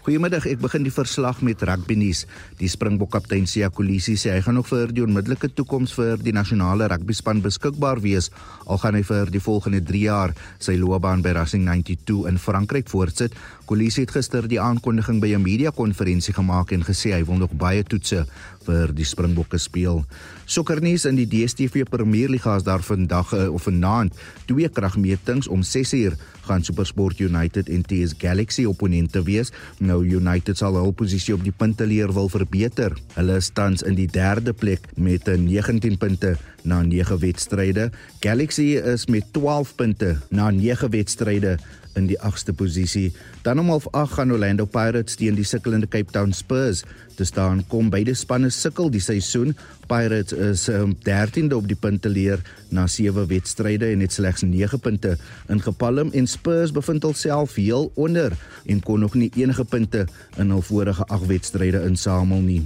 Goeiemiddag, 0.08 0.46
ek 0.48 0.62
begin 0.62 0.86
die 0.86 0.92
verslag 0.94 1.42
met 1.44 1.60
rugby 1.68 1.92
nuus. 2.00 2.22
Die 2.56 2.68
Springbok 2.72 3.10
kaptein 3.12 3.44
Sia 3.44 3.68
Kolisi 3.68 4.14
sê 4.16 4.30
hy 4.32 4.38
gaan 4.46 4.56
nog 4.56 4.70
vir 4.70 4.88
die 4.96 5.02
onmiddellike 5.04 5.50
toekoms 5.52 5.92
vir 5.98 6.16
die 6.24 6.32
nasionale 6.32 6.86
rugby 6.88 7.12
span 7.12 7.42
beskikbaar 7.44 8.00
wees. 8.00 8.30
Al 8.64 8.80
gaan 8.80 8.96
hy 8.96 9.02
vir 9.04 9.28
die 9.28 9.42
volgende 9.44 9.82
3 9.84 10.00
jaar 10.06 10.32
sy 10.64 10.78
loopbaan 10.80 11.20
by 11.20 11.34
Racing 11.36 11.68
92 11.68 12.24
in 12.32 12.40
Frankryk 12.40 12.88
voortsit. 12.88 13.36
Kolisi 13.68 14.06
het 14.06 14.16
gister 14.16 14.48
die 14.48 14.62
aankondiging 14.64 15.20
by 15.20 15.34
'n 15.36 15.44
media-konferensie 15.44 16.32
gemaak 16.32 16.72
en 16.72 16.88
gesê 16.88 17.12
hy 17.12 17.22
wil 17.28 17.44
nog 17.44 17.52
baie 17.52 17.84
toetse 17.84 18.24
vir 18.64 18.88
die 18.94 19.04
Springbokke 19.04 19.58
speel. 19.60 20.06
Sokkernuus 20.48 21.02
in 21.04 21.18
die 21.18 21.26
DStv 21.28 21.82
Premierliga 21.92 22.54
is 22.56 22.64
daar 22.64 22.80
vandag 22.80 23.34
uh, 23.36 23.50
of 23.52 23.66
vanaand 23.68 24.16
twee 24.48 24.68
kragmetings 24.72 25.44
om 25.52 25.60
6uur 25.60 26.14
gaan 26.48 26.64
SuperSport 26.64 27.20
United 27.20 27.68
en 27.68 27.82
TS 27.84 28.14
Galaxy 28.16 28.64
opponente 28.64 29.20
wees. 29.26 29.52
Nou 29.84 30.00
United 30.00 30.56
sal 30.56 30.78
hul 30.80 30.94
posisie 30.96 31.36
op 31.36 31.44
die 31.44 31.52
punteleer 31.52 32.14
wil 32.16 32.32
verbeter. 32.32 32.96
Hulle 33.18 33.36
is 33.42 33.52
tans 33.52 33.84
in 33.84 33.98
die 33.98 34.08
derde 34.08 34.56
plek 34.56 34.88
met 34.96 35.28
19 35.28 36.00
punte 36.00 36.38
na 36.62 36.82
9 36.82 37.18
wedstryde. 37.18 37.90
Galaxy 38.20 38.76
is 38.76 39.06
met 39.06 39.24
12 39.32 39.74
punte 39.74 40.16
na 40.28 40.50
9 40.50 40.90
wedstryde 40.90 41.58
in 41.98 42.06
die 42.06 42.18
8ste 42.22 42.54
posisie. 42.54 43.12
Dan 43.42 43.58
om 43.58 43.70
08 43.70 44.12
gaan 44.12 44.32
Orlando 44.32 44.64
Pirates 44.64 45.16
teen 45.18 45.36
die 45.38 45.46
sukkelende 45.46 45.88
Cape 45.90 46.12
Town 46.12 46.32
Spurs 46.32 46.84
te 47.18 47.24
staan. 47.26 47.64
Kom 47.66 47.90
beide 47.90 48.14
spanne 48.14 48.50
sukkel 48.54 48.90
die 48.94 49.02
seisoen. 49.02 49.54
Pirates 49.90 50.36
is 50.36 50.68
um, 50.72 50.94
13de 51.06 51.56
op 51.56 51.68
die 51.68 51.78
punteleer 51.78 52.42
na 52.74 52.86
7 52.86 53.26
wedstryde 53.30 53.90
en 53.92 54.04
het 54.04 54.14
slegs 54.14 54.44
9 54.46 54.80
punte 54.80 55.16
ingepalm 55.48 56.12
en 56.12 56.26
Spurs 56.26 56.72
bevind 56.72 57.02
hulself 57.02 57.56
heel 57.58 57.90
onder 57.94 58.36
en 58.66 58.82
kon 58.84 59.00
nog 59.00 59.14
nie 59.14 59.30
enige 59.34 59.64
punte 59.64 60.06
in 60.36 60.52
hul 60.54 60.62
vorige 60.62 61.06
8 61.06 61.26
wedstryde 61.26 61.82
insamel 61.88 62.44
nie. 62.44 62.62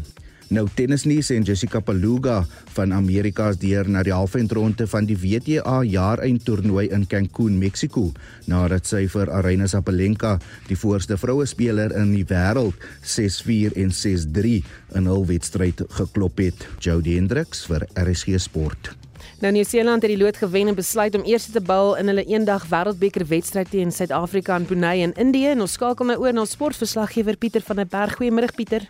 Nou 0.53 0.67
tennisnuus 0.69 1.31
en 1.33 1.47
Jessica 1.49 1.81
Paluga 1.81 2.43
van 2.77 2.93
Amerika 2.93 3.47
is 3.49 3.57
deur 3.57 3.89
na 3.89 4.03
die 4.05 4.13
halfeindronde 4.13 4.85
van 4.85 5.07
die 5.09 5.17
WTA 5.17 5.79
jaareindtoernooi 5.89 6.91
in 6.93 7.07
Cancun, 7.09 7.55
Mexico, 7.57 8.11
nadat 8.45 8.85
sy 8.91 9.07
vir 9.09 9.31
Aryna 9.33 9.65
Sabalenka, 9.73 10.35
die 10.69 10.77
voorste 10.77 11.17
vroue 11.17 11.47
speler 11.49 11.95
in 11.97 12.11
die 12.13 12.27
wêreld, 12.29 12.77
6-4 13.01 13.79
en 13.81 13.95
6-3 13.97 14.59
in 15.01 15.09
hul 15.09 15.25
wedstryd 15.31 15.81
geklop 15.97 16.43
het. 16.45 16.67
Jody 16.85 17.17
Hendricks 17.17 17.65
vir 17.71 17.87
RSG 17.97 18.37
Sport. 18.45 18.93
Nou 19.41 19.55
Nieu-Seeland 19.57 20.05
het 20.05 20.13
die 20.13 20.21
lood 20.21 20.37
gewen 20.37 20.69
en 20.69 20.77
besluit 20.77 21.17
om 21.17 21.25
eers 21.25 21.49
te 21.55 21.63
bal 21.65 21.95
in 21.97 22.13
hulle 22.13 22.27
eendag 22.29 22.69
wêreldbeker 22.69 23.25
wedstryd 23.31 23.73
teen 23.73 23.95
Suid-Afrika 23.95 24.61
in 24.61 24.69
Pune 24.69 24.93
in 25.01 25.17
Indië 25.17 25.55
en 25.55 25.65
ons 25.65 25.79
skakel 25.81 26.13
nou 26.13 26.19
oor 26.27 26.37
na 26.37 26.45
sportverslaggewer 26.45 27.41
Pieter 27.41 27.65
van 27.65 27.81
der 27.81 27.89
Berg. 27.89 28.21
Goeiemôre 28.21 28.53
Pieter. 28.53 28.85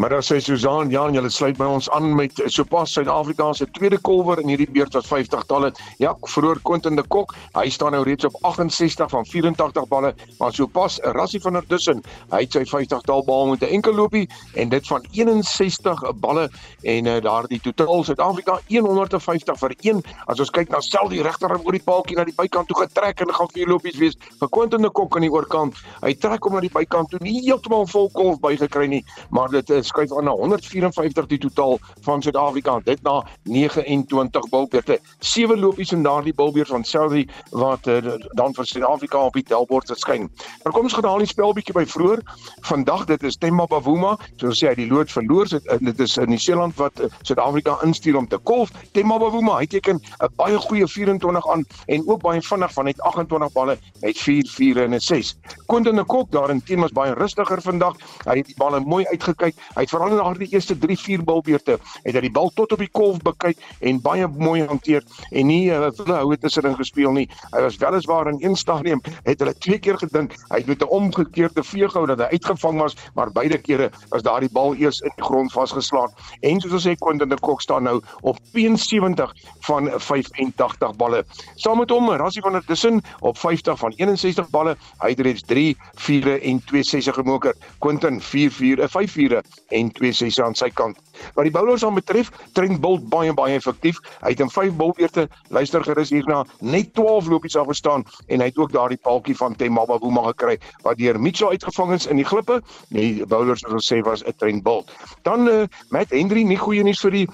Maar 0.00 0.14
as 0.16 0.30
sy 0.30 0.38
Susan 0.40 0.88
Jan, 0.88 1.12
julle 1.12 1.28
sluit 1.28 1.58
by 1.58 1.66
ons 1.68 1.84
aan 1.92 2.14
met 2.16 2.38
sopas 2.48 2.94
Suid-Afrika 2.96 3.50
se 3.52 3.66
tweede 3.76 3.98
kolwer 4.00 4.40
in 4.40 4.48
hierdie 4.48 4.70
beurt 4.72 4.94
wat 4.96 5.04
50 5.04 5.42
talle. 5.50 5.68
Ja, 6.00 6.14
vroeër 6.32 6.62
Quentin 6.64 6.96
de 6.96 7.02
Kok, 7.04 7.34
hy 7.52 7.66
staan 7.68 7.92
nou 7.92 8.00
reeds 8.08 8.24
op 8.24 8.38
68 8.48 9.10
van 9.12 9.28
84 9.28 9.90
balle, 9.90 10.14
maar 10.38 10.56
sopas 10.56 10.96
Rassie 11.18 11.40
van 11.44 11.58
der 11.58 11.66
Dussen, 11.68 12.00
hy 12.30 12.40
het 12.46 12.56
sy 12.56 12.62
50 12.70 13.04
tal 13.04 13.26
bal 13.26 13.50
met 13.50 13.60
'n 13.60 13.74
enkel 13.76 13.92
loopie 13.98 14.24
en 14.54 14.72
dit 14.72 14.86
van 14.88 15.04
61 15.10 16.00
balle 16.24 16.48
en 16.82 17.06
uh, 17.06 17.20
daardie 17.20 17.60
totaal 17.60 18.04
Suid-Afrika 18.04 18.56
150 18.70 19.58
vir 19.58 19.76
1. 19.80 20.02
As 20.32 20.40
ons 20.40 20.50
kyk 20.50 20.70
na 20.70 20.80
sel 20.80 21.12
die 21.12 21.20
regter 21.22 21.52
oor 21.52 21.76
die 21.76 21.84
paaltjie 21.84 22.16
na 22.16 22.24
die 22.24 22.36
bykant 22.40 22.72
toe 22.72 22.80
getrek 22.86 23.20
en 23.20 23.34
gaan 23.34 23.52
vier 23.52 23.68
lopies 23.68 24.00
wees 24.00 24.16
vir 24.40 24.48
Quentin 24.48 24.80
de 24.80 24.88
Kok 24.90 25.16
aan 25.16 25.28
die 25.28 25.32
oorkant. 25.32 25.76
Hy 26.00 26.14
trek 26.14 26.40
hom 26.44 26.54
na 26.54 26.60
die 26.60 26.72
bykant 26.72 27.10
toe, 27.10 27.20
nie 27.20 27.44
heeltemal 27.44 27.84
vol 27.86 28.08
kolf 28.16 28.40
bygekry 28.40 28.88
nie, 28.88 29.04
maar 29.28 29.52
dit 29.52 29.68
is 29.70 29.89
skuif 29.90 30.12
aan 30.16 30.28
na 30.28 30.34
154 30.38 31.28
die 31.30 31.38
totaal 31.42 31.78
van 32.06 32.22
Suid-Afrika 32.22 32.78
dit 32.86 33.02
na 33.06 33.20
29 33.50 34.48
bilbeerte 34.52 34.98
sewe 35.18 35.56
lopies 35.58 35.92
in 35.96 36.04
daardie 36.06 36.34
bilbeer 36.36 36.68
van 36.70 36.84
Saudi 36.84 37.26
wat 37.50 37.86
uh, 37.90 38.16
dan 38.38 38.54
vir 38.56 38.68
Suid-Afrika 38.70 39.24
op 39.28 39.38
die 39.38 39.44
tellbord 39.46 39.90
verskyn. 39.90 40.28
Maar 40.64 40.74
kom 40.76 40.88
ons 40.88 40.96
gaan 40.96 41.08
haal 41.10 41.24
die 41.24 41.30
spel 41.30 41.54
bietjie 41.56 41.74
by 41.76 41.84
vroeër. 41.88 42.22
Vandag 42.68 43.06
dit 43.10 43.26
is 43.28 43.38
Temba 43.40 43.66
Bavuma, 43.70 44.16
soos 44.40 44.60
sê 44.60 44.70
hy 44.70 44.76
die 44.82 44.88
lood 44.90 45.12
verloor 45.12 45.50
sit 45.50 45.66
dit 45.80 46.00
is 46.04 46.16
in 46.20 46.30
Nieu-Seeland 46.32 46.76
wat 46.80 47.00
uh, 47.00 47.10
Suid-Afrika 47.22 47.78
instuur 47.86 48.18
om 48.20 48.28
te 48.28 48.38
kolf. 48.50 48.72
Temba 48.96 49.18
Bavuma, 49.22 49.58
hy 49.60 49.68
teken 49.70 50.00
'n 50.00 50.32
baie 50.36 50.58
goeie 50.68 50.86
24 50.86 51.50
aan 51.50 51.64
en 51.86 52.06
ook 52.08 52.22
baie 52.22 52.42
vinnig 52.42 52.72
van 52.72 52.84
net 52.84 53.00
28 53.00 53.52
balle 53.52 53.78
met 54.00 54.18
4 54.18 54.46
4 54.56 54.84
en 54.84 54.94
'n 54.94 55.00
6. 55.00 55.36
Quentin 55.66 56.04
Kok 56.10 56.30
daarin 56.30 56.62
was 56.80 56.92
baie 56.92 57.14
rustiger 57.14 57.62
vandag. 57.62 57.96
Hy 58.24 58.36
het 58.40 58.46
die 58.46 58.56
balle 58.58 58.80
mooi 58.80 59.04
uitgekyk. 59.12 59.54
Hy 59.74 59.84
het 59.84 59.92
veral 59.92 60.10
in 60.10 60.18
daardie 60.18 60.48
eerste 60.50 60.74
3-4 60.74 61.22
balbeurte 61.24 61.76
het 62.02 62.14
hy 62.16 62.22
die 62.24 62.32
bal 62.34 62.50
tot 62.56 62.72
op 62.74 62.80
die 62.82 62.90
kolf 62.90 63.20
bekyk 63.22 63.58
en 63.86 64.00
baie 64.02 64.26
mooi 64.26 64.64
hanteer 64.66 65.04
en 65.30 65.46
nie 65.46 65.70
uh, 65.70 65.90
wille 65.98 66.16
hou 66.16 66.30
het 66.32 66.42
tussenin 66.42 66.74
gespeel 66.78 67.14
nie. 67.14 67.26
Hy 67.52 67.62
was 67.62 67.78
weliswaar 67.78 68.32
in 68.32 68.40
een 68.42 68.56
stadium 68.58 69.02
het 69.28 69.38
hulle 69.38 69.54
twee 69.62 69.78
keer 69.78 70.00
gedink 70.00 70.34
hy 70.50 70.58
het 70.58 70.66
met 70.66 70.82
'n 70.82 70.90
omgekeerde 70.90 71.62
veeg 71.62 71.92
gehou 71.92 72.06
dat 72.10 72.18
hy 72.18 72.40
uitgevang 72.40 72.80
was, 72.80 72.96
maar 73.14 73.30
beide 73.30 73.58
kere 73.58 73.90
was 74.10 74.22
daardie 74.26 74.50
bal 74.50 74.74
eers 74.74 75.00
in 75.00 75.12
die 75.14 75.24
grond 75.24 75.52
vasgeslaan. 75.52 76.10
En 76.40 76.60
soos 76.60 76.72
ons 76.72 76.86
sê 76.86 76.96
Quentin 76.98 77.28
de 77.28 77.38
Kok 77.38 77.60
staan 77.60 77.82
nou 77.82 78.00
op 78.22 78.38
72 78.52 79.34
van 79.60 79.90
85 80.00 80.96
balle. 80.96 81.24
Saam 81.54 81.78
met 81.78 81.90
hom 81.90 82.10
Rassie 82.10 82.42
van 82.42 82.52
der 82.52 82.64
Tussen 82.64 83.02
op 83.20 83.38
50 83.38 83.78
van 83.78 83.92
61 83.96 84.50
balle. 84.50 84.76
Hy 84.98 85.08
het 85.14 85.20
reeds 85.20 85.42
3 85.46 85.76
4 85.94 86.42
en 86.42 86.64
2 86.64 86.82
6 86.82 87.06
gemoker. 87.06 87.54
Quentin 87.78 88.20
4 88.20 88.50
4 88.50 88.88
5 88.88 89.12
4 89.12 89.42
en 89.70 89.90
2 89.92 90.12
6 90.12 90.40
aan 90.40 90.54
sy 90.58 90.68
kant. 90.74 90.98
Wat 91.34 91.46
die 91.46 91.52
bowlers 91.54 91.84
aan 91.84 91.94
betref, 91.94 92.30
Trent 92.52 92.80
Bolt 92.80 93.08
baie 93.12 93.32
baie 93.36 93.56
effektief. 93.58 94.00
Hy 94.24 94.34
het 94.34 94.40
in 94.40 94.50
5 94.50 94.76
bowlbeurte 94.78 95.28
luister 95.48 95.84
gerus 95.84 96.12
hierna 96.14 96.44
net 96.60 96.94
12 96.94 97.28
lopies 97.32 97.56
afgestaan 97.56 98.04
en 98.26 98.40
hy 98.40 98.50
het 98.50 98.58
ook 98.58 98.72
daardie 98.72 99.00
paaltjie 99.02 99.36
van 99.36 99.56
Temaba 99.56 99.98
Buma 99.98 100.26
gekry 100.30 100.58
wat 100.86 100.98
deur 100.98 101.20
Mitchell 101.20 101.54
uitgevang 101.54 101.94
is 101.98 102.06
in 102.06 102.20
die 102.20 102.26
glippe. 102.26 102.60
Die 102.88 103.26
bowlers 103.26 103.64
het 103.66 103.74
gesê 103.76 104.00
was 104.06 104.24
'n 104.24 104.36
Trent 104.36 104.62
Bolt. 104.62 104.90
Dan 105.22 105.48
uh, 105.48 105.64
Matt 105.90 106.10
Henry 106.10 106.42
nie 106.42 106.58
goeie 106.58 106.82
nuus 106.82 107.00
vir 107.00 107.10
die 107.10 107.28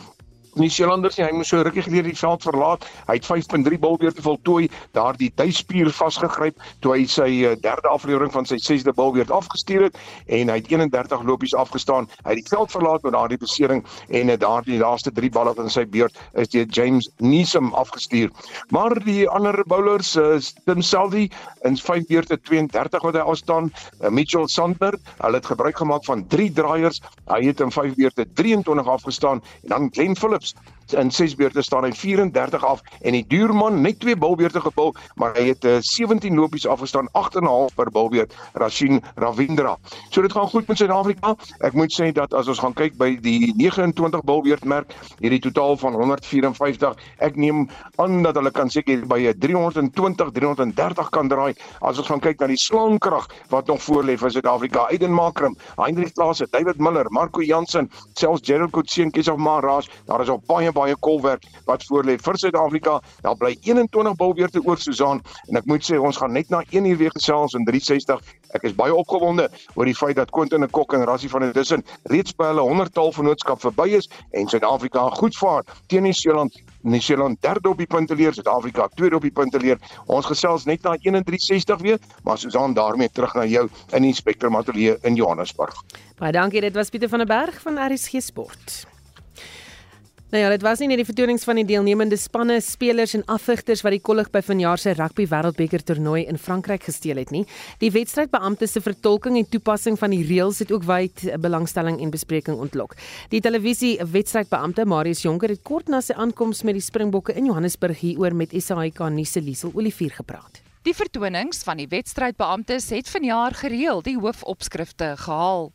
Nie 0.56 0.70
Seelanders 0.72 1.18
nie, 1.18 1.24
hy 1.26 1.34
moes 1.36 1.50
so 1.52 1.60
rukkie 1.60 1.82
gelede 1.84 2.08
die 2.08 2.16
veld 2.16 2.40
verlaat. 2.46 2.84
Hy 3.10 3.18
het 3.18 3.26
5.3 3.28 3.76
balbeurte 3.76 4.22
voltooi, 4.24 4.70
daardie 4.96 5.28
duispier 5.36 5.90
vasgegryp 5.92 6.62
toe 6.80 6.94
hy 6.94 7.02
sy 7.12 7.26
uh, 7.44 7.50
derde 7.60 7.90
aflewering 7.92 8.32
van 8.32 8.48
sy 8.48 8.56
6de 8.64 8.94
balbeurt 8.96 9.28
afgestuur 9.36 9.84
het 9.84 9.98
en 10.32 10.48
hy 10.48 10.56
het 10.62 10.70
31 10.72 11.26
lopies 11.28 11.52
afgestaan. 11.52 12.08
Hy 12.22 12.32
het 12.32 12.40
die 12.40 12.54
veld 12.54 12.72
verlaat 12.72 13.04
met 13.04 13.12
daardie 13.12 13.38
besering 13.42 13.82
en 14.16 14.32
daardie 14.32 14.78
laaste 14.80 15.12
3 15.18 15.30
balle 15.34 15.52
van 15.58 15.68
sy 15.74 15.84
beurt 15.92 16.16
is 16.40 16.48
deur 16.54 16.64
James 16.72 17.10
Neesum 17.20 17.68
afgestuur. 17.76 18.32
Maar 18.72 18.96
die 19.04 19.28
ander 19.28 19.60
bowlers, 19.68 20.14
uh, 20.16 20.40
Tim 20.64 20.80
Selby 20.80 21.26
in 21.68 21.76
5 21.76 22.08
beurte 22.08 22.40
32 22.48 23.04
wat 23.10 23.20
hy 23.20 23.26
afstaan, 23.26 23.68
uh, 24.00 24.08
Mitchell 24.08 24.48
Sandberg, 24.48 25.04
hulle 25.20 25.42
het 25.42 25.52
gebruik 25.52 25.84
gemaak 25.84 26.08
van 26.08 26.24
3 26.32 26.48
draaiers. 26.56 27.04
Hy 27.28 27.44
het 27.44 27.60
in 27.60 27.76
5 27.76 28.00
beurte 28.00 28.24
23 28.40 28.92
afgestaan 28.96 29.44
en 29.68 29.76
dan 29.76 29.92
Glenn 29.92 30.16
Phillips 30.16 30.45
jobs 30.54 30.75
in 30.92 31.10
6 31.10 31.34
beurte 31.34 31.62
staan 31.62 31.84
hy 31.84 31.92
34 31.92 32.64
af 32.64 32.82
en 33.00 33.12
die 33.12 33.24
duurman 33.26 33.80
net 33.82 34.00
2 34.00 34.16
bilbeurte 34.16 34.60
gebul 34.60 34.94
maar 35.14 35.34
hy 35.36 35.48
het 35.50 35.64
uh, 35.64 35.78
17 35.80 36.34
lopies 36.34 36.66
afgestaan 36.66 37.08
8.5 37.18 37.74
per 37.74 37.90
bilbeurt 37.90 38.34
Rashin 38.54 39.02
Ravindra. 39.14 39.76
So 40.10 40.22
dit 40.22 40.32
gaan 40.32 40.48
goed 40.48 40.66
met 40.68 40.78
Suid-Afrika. 40.78 41.34
Ek 41.66 41.72
moet 41.72 41.92
sê 41.92 42.12
dat 42.12 42.34
as 42.34 42.48
ons 42.48 42.60
gaan 42.62 42.74
kyk 42.76 42.96
by 43.00 43.12
die 43.22 43.52
29 43.56 44.24
bilbeurt 44.26 44.64
merk 44.64 44.94
hierdie 45.20 45.40
totaal 45.40 45.76
van 45.80 45.96
154 45.98 46.96
ek 47.24 47.36
neem 47.40 47.66
aan 48.02 48.22
dat 48.26 48.36
hulle 48.38 48.52
kan 48.54 48.70
seker 48.70 49.06
by 49.08 49.32
320 49.42 50.32
330 50.36 51.10
kan 51.14 51.30
draai 51.32 51.54
as 51.80 51.98
ons 51.98 52.08
gaan 52.10 52.22
kyk 52.22 52.40
na 52.40 52.50
die 52.52 52.60
slaankrag 52.60 53.28
wat 53.52 53.66
nog 53.70 53.82
voor 53.82 54.04
lê 54.04 54.16
vir 54.20 54.30
Suid-Afrika. 54.30 54.86
Aiden 54.90 55.14
Makram, 55.14 55.56
Heinrich 55.76 56.14
Klase, 56.14 56.46
David 56.52 56.78
Miller, 56.78 57.06
Marco 57.10 57.42
Jansen, 57.42 57.90
selfs 58.14 58.44
Gerald 58.44 58.72
Coetzee 58.72 59.04
en 59.04 59.10
Keshav 59.10 59.38
Maharaj. 59.38 59.88
Daar 60.06 60.20
is 60.20 60.28
nog 60.28 60.44
baie 60.46 60.72
baie 60.76 60.96
kolwerk 61.00 61.46
wat 61.66 61.84
voor 61.88 62.06
lê 62.06 62.18
vir 62.20 62.38
Suid-Afrika. 62.40 63.00
Daar 63.24 63.36
bly 63.40 63.56
21 63.64 64.16
balbeurte 64.20 64.62
oor 64.64 64.80
Susan 64.80 65.22
en 65.48 65.60
ek 65.60 65.68
moet 65.70 65.84
sê 65.84 65.98
ons 65.98 66.20
gaan 66.20 66.34
net 66.36 66.52
na 66.52 66.62
1 66.70 66.84
uur 66.92 67.00
weer 67.00 67.14
gesels 67.16 67.56
in 67.58 67.64
360. 67.68 68.20
Ek 68.56 68.68
is 68.68 68.76
baie 68.76 68.94
opgewonde 68.94 69.48
oor 69.74 69.88
die 69.88 69.96
feit 69.96 70.16
dat 70.20 70.32
Quentin 70.34 70.64
en 70.64 70.72
Kok 70.72 70.94
en 70.96 71.04
Rassie 71.08 71.30
van 71.32 71.46
der 71.46 71.54
Dussen 71.56 71.84
reeds 72.12 72.36
by 72.36 72.52
hulle 72.52 72.64
100-tal 72.68 73.12
vennootskap 73.16 73.60
verby 73.64 73.90
is 73.98 74.10
en 74.32 74.48
Suid-Afrika 74.48 75.08
goed 75.18 75.36
vaar 75.36 75.66
teen 75.90 76.06
Nieu-Seeland. 76.06 76.56
Nieu-Seeland 76.86 77.40
derde 77.42 77.68
op 77.72 77.80
die 77.82 77.88
punteleer, 77.90 78.34
Suid-Afrika 78.34 78.88
tweede 78.94 79.18
op 79.18 79.26
die 79.26 79.34
punteleer. 79.34 79.80
Ons 80.06 80.28
gesels 80.30 80.66
net 80.70 80.84
na 80.86 80.94
1360 81.02 81.82
weer, 81.82 81.98
maar 82.24 82.38
Susan 82.38 82.74
daarmee 82.74 83.10
terug 83.10 83.34
na 83.34 83.46
jou 83.46 83.66
in 83.92 84.06
die 84.06 84.14
Spectrum 84.14 84.56
Ateljee 84.56 84.98
in 85.02 85.18
Johannesburg. 85.18 85.82
Baie 86.20 86.32
dankie, 86.32 86.62
dit 86.64 86.74
was 86.74 86.90
Pieter 86.90 87.10
van 87.12 87.24
der 87.24 87.32
Berg 87.32 87.60
van 87.62 87.80
RSG 87.92 88.22
Sport. 88.22 88.86
Nou 90.36 90.44
ja, 90.44 90.50
dit 90.52 90.64
was 90.66 90.82
nie 90.82 90.90
net 90.90 90.98
die 91.00 91.06
vertonings 91.08 91.46
van 91.48 91.56
die 91.56 91.62
deelnemende 91.64 92.16
spanne, 92.20 92.58
spelers 92.60 93.14
en 93.16 93.22
afvigters 93.32 93.80
wat 93.80 93.94
die 93.94 94.02
kollig 94.04 94.26
by 94.34 94.42
vanjaar 94.44 94.76
se 94.76 94.92
rugby 94.92 95.24
wêreldbeker 95.30 95.80
toernooi 95.80 96.26
in 96.28 96.36
Frankryk 96.36 96.82
gesteel 96.84 97.16
het 97.22 97.30
nie. 97.32 97.46
Die 97.80 97.88
wedstrydbeampte 97.94 98.68
se 98.68 98.82
vertolking 98.84 99.38
en 99.40 99.48
toepassing 99.48 99.96
van 99.96 100.12
die 100.12 100.20
reëls 100.28 100.60
het 100.60 100.74
ook 100.76 100.84
wyd 100.84 101.24
belangstelling 101.40 102.02
en 102.04 102.12
bespreking 102.12 102.60
ontlok. 102.60 102.92
Die 103.32 103.40
televisie 103.40 103.94
wedstrydbeampte 104.04 104.84
Marius 104.84 105.24
Jonker 105.24 105.54
het 105.54 105.64
kort 105.64 105.88
na 105.88 106.02
sy 106.04 106.12
aankoms 106.20 106.60
met 106.68 106.76
die 106.76 106.84
Springbokke 106.84 107.32
in 107.32 107.48
Johannesburg 107.48 108.04
hieroor 108.04 108.36
met 108.36 108.52
SAK 108.52 109.06
nuus 109.16 109.32
se 109.32 109.40
Liesel 109.40 109.72
Olivier 109.72 110.12
gepraat. 110.18 110.60
Die 110.84 110.94
vertonings 111.00 111.64
van 111.64 111.80
die 111.80 111.88
wedstrydbeamptes 111.88 112.92
het 112.92 113.08
vanjaar 113.08 113.56
gereeld 113.56 114.04
die 114.04 114.18
hoofopskrifte 114.20 115.14
gehaal. 115.24 115.70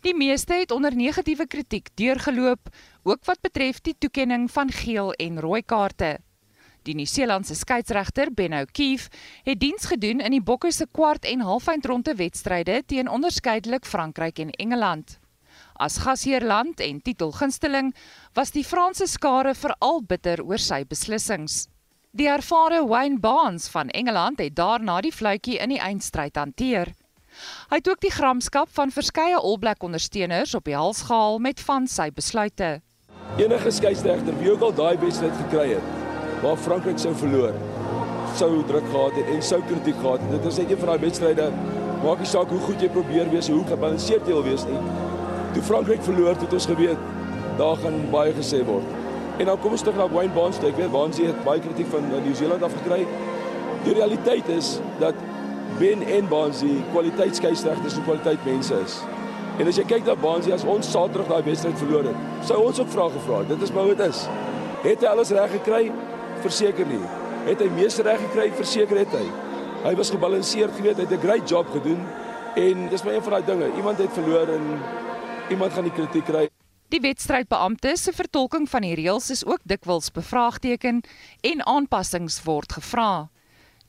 Die 0.00 0.14
meeste 0.14 0.54
het 0.54 0.70
onder 0.70 0.94
negatiewe 0.96 1.46
kritiek 1.46 1.88
deurgeloop, 1.94 2.68
ook 3.02 3.24
wat 3.24 3.40
betref 3.40 3.80
die 3.80 3.96
toekenning 3.98 4.50
van 4.50 4.70
geel 4.70 5.12
en 5.12 5.40
rooi 5.40 5.62
kaarte. 5.62 6.18
Die 6.84 6.94
Nieu-Seelandse 6.94 7.54
skeieregter 7.56 8.28
Benno 8.34 8.64
Keefe 8.72 9.08
het 9.44 9.60
diens 9.60 9.86
gedoen 9.88 10.20
in 10.20 10.34
die 10.36 10.42
Bokke 10.44 10.72
se 10.72 10.84
kwart 10.92 11.24
en 11.24 11.40
halfeindronde 11.40 12.14
wedstryde 12.14 12.82
teen 12.86 13.08
onderskeidelik 13.08 13.86
Frankryk 13.88 14.38
en 14.38 14.50
Engeland. 14.50 15.18
As 15.74 15.96
gasheerland 16.04 16.80
en 16.80 17.00
titelgunsteling 17.02 17.94
was 18.34 18.52
die 18.52 18.64
Franse 18.64 19.06
skare 19.06 19.54
veral 19.54 20.02
bitter 20.04 20.42
oor 20.44 20.60
sy 20.60 20.84
beslissings. 20.84 21.64
Die 22.14 22.28
ervare 22.30 22.84
Wayne 22.86 23.18
Barnes 23.18 23.66
van 23.72 23.88
Engeland 23.88 24.38
het 24.38 24.54
daarna 24.54 25.00
die 25.00 25.12
fluitjie 25.12 25.58
in 25.58 25.72
die 25.74 25.80
eindstryd 25.82 26.36
hanteer. 26.36 26.92
Hy 27.70 27.80
het 27.80 27.88
ook 27.88 28.00
die 28.00 28.12
gramskap 28.12 28.68
van 28.72 28.90
verskeie 28.94 29.36
All 29.36 29.58
Black 29.58 29.82
ondersteuners 29.82 30.54
op 30.54 30.64
die 30.64 30.76
hals 30.76 31.02
gehaal 31.08 31.38
met 31.38 31.60
van 31.60 31.86
sy 31.86 32.10
besluite. 32.14 32.80
Enige 33.36 33.70
skeieregter 33.70 34.36
wie 34.38 34.52
ook 34.52 34.62
al 34.68 34.74
daai 34.74 34.96
wedstryd 35.02 35.34
gekry 35.44 35.68
het 35.74 35.92
waar 36.42 36.58
Frankryk 36.60 36.98
sou 37.00 37.14
verloor, 37.16 37.54
sou 38.36 38.50
druk 38.68 38.84
gehad 38.90 39.16
het 39.16 39.30
en 39.32 39.42
sou 39.42 39.62
kritiek 39.64 39.96
gehad 40.02 40.20
het. 40.20 40.30
Dit 40.36 40.50
is 40.50 40.58
net 40.60 40.70
een 40.70 40.78
van 40.78 40.92
daai 40.92 41.06
wedstryde 41.06 41.48
maak 42.04 42.20
nie 42.20 42.28
saak 42.28 42.50
hoe 42.52 42.60
goed 42.66 42.82
jy 42.82 42.90
probeer 42.92 43.30
wees, 43.32 43.48
hoe 43.48 43.64
gebalanseerd 43.64 44.28
jy 44.28 44.34
wil 44.36 44.44
wees 44.44 44.66
nie. 44.68 44.80
Toe 45.54 45.62
Frankryk 45.64 46.02
verloor, 46.04 46.34
het 46.36 46.52
ons 46.52 46.66
geweet 46.68 47.00
daar 47.58 47.78
gaan 47.80 47.96
baie 48.12 48.34
gesê 48.36 48.60
word. 48.66 48.84
En 49.38 49.48
dan 49.50 49.58
kom 49.62 49.74
ons 49.74 49.82
terug 49.82 49.96
na 49.98 50.08
Wayne 50.12 50.34
Barnes, 50.34 50.58
ek 50.62 50.76
weet 50.78 50.92
Barnes 50.92 51.20
het 51.22 51.38
baie 51.46 51.62
kritiek 51.62 51.88
van 51.90 52.04
Nieu-Seeland 52.10 52.62
af 52.66 52.74
gekry. 52.82 53.06
Die 53.86 53.94
realiteit 53.96 54.48
is 54.52 54.76
dat 55.00 55.18
Ben 55.78 56.02
en 56.02 56.28
Barnes 56.28 56.62
kwaliteitskeisregters 56.90 57.96
en 57.98 58.02
kwaliteit 58.02 58.44
mense 58.44 58.80
is. 58.84 59.00
En 59.58 59.66
as 59.70 59.78
jy 59.78 59.84
kyk 59.86 60.06
na 60.06 60.14
Barnes 60.18 60.50
as 60.54 60.64
ons 60.66 60.90
Saterdag 60.90 61.30
daai 61.30 61.46
wedstryd 61.46 61.78
verloor 61.78 62.08
het, 62.10 62.22
sou 62.46 62.60
ons 62.62 62.78
ook 62.82 62.90
vrae 62.90 63.10
gevra 63.14 63.40
het. 63.42 63.48
Dit 63.54 63.62
is 63.62 63.72
maar 63.74 63.88
hoe 63.88 63.94
dit 63.94 64.06
is. 64.06 64.24
Het 64.84 65.02
hy 65.02 65.10
alles 65.10 65.30
reg 65.34 65.50
gekry? 65.58 65.82
Verseker 66.42 66.86
nie. 66.86 67.02
Het 67.46 67.62
hy 67.62 67.68
meeste 67.74 68.02
reg 68.06 68.20
gekry? 68.28 68.48
Verseker 68.58 69.02
het 69.02 69.14
hy. 69.14 69.24
Hy 69.84 69.94
was 69.98 70.10
gebalanseerd 70.14 70.74
geweest, 70.78 70.98
hy 70.98 71.06
het 71.06 71.12
'n 71.18 71.26
great 71.26 71.48
job 71.48 71.66
gedoen 71.70 72.00
en 72.56 72.88
dis 72.88 73.02
maar 73.02 73.14
een 73.14 73.22
van 73.22 73.32
daai 73.32 73.44
dinge. 73.44 73.76
Iemand 73.76 73.98
het 73.98 74.12
verloor 74.12 74.48
en 74.48 74.80
iemand 75.50 75.72
gaan 75.72 75.84
die 75.84 75.92
kritiek 75.92 76.24
kry. 76.24 76.48
Die 76.88 77.00
wedstrydbeampte 77.00 77.96
se 77.96 78.12
vertolking 78.12 78.68
van 78.70 78.80
die 78.80 78.94
reëls 78.94 79.30
is 79.30 79.44
ook 79.44 79.60
dikwels 79.62 80.10
bevraagteken 80.10 81.00
en 81.40 81.66
aanpassings 81.66 82.42
word 82.42 82.72
gevra. 82.72 83.28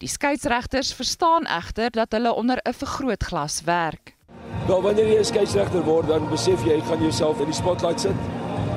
Die 0.03 0.09
skeieregters 0.11 0.89
verstaan 0.91 1.45
egter 1.47 1.93
dat 1.95 2.11
hulle 2.11 2.33
onder 2.33 2.59
'n 2.63 2.73
vergrootglas 2.73 3.61
werk. 3.63 4.15
Wel 4.67 4.81
wanneer 4.81 5.07
jy 5.07 5.19
'n 5.19 5.23
skeieregter 5.23 5.83
word, 5.83 6.07
dan 6.07 6.29
besef 6.29 6.63
jy 6.63 6.73
jy 6.73 6.81
gaan 6.81 7.01
jouself 7.01 7.39
in 7.39 7.45
die 7.45 7.53
spotlight 7.53 7.99
sit 8.01 8.19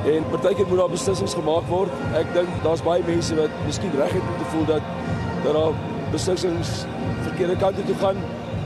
en 0.06 0.24
partykeer 0.30 0.66
moet 0.66 0.78
daar 0.78 0.90
beslissings 0.90 1.34
gemaak 1.34 1.66
word. 1.68 1.90
Ek 2.14 2.32
dink 2.32 2.48
daar's 2.62 2.82
baie 2.82 3.02
mense 3.06 3.34
wat 3.34 3.50
miskien 3.66 3.90
reg 3.96 4.12
het 4.12 4.22
om 4.22 4.38
te 4.38 4.50
voel 4.50 4.64
dat 4.64 4.82
dat 5.44 5.52
daar 5.52 5.72
beslissings 6.10 6.68
verkeerde 7.22 7.56
kante 7.56 7.84
toe 7.84 7.94
gaan. 7.94 8.16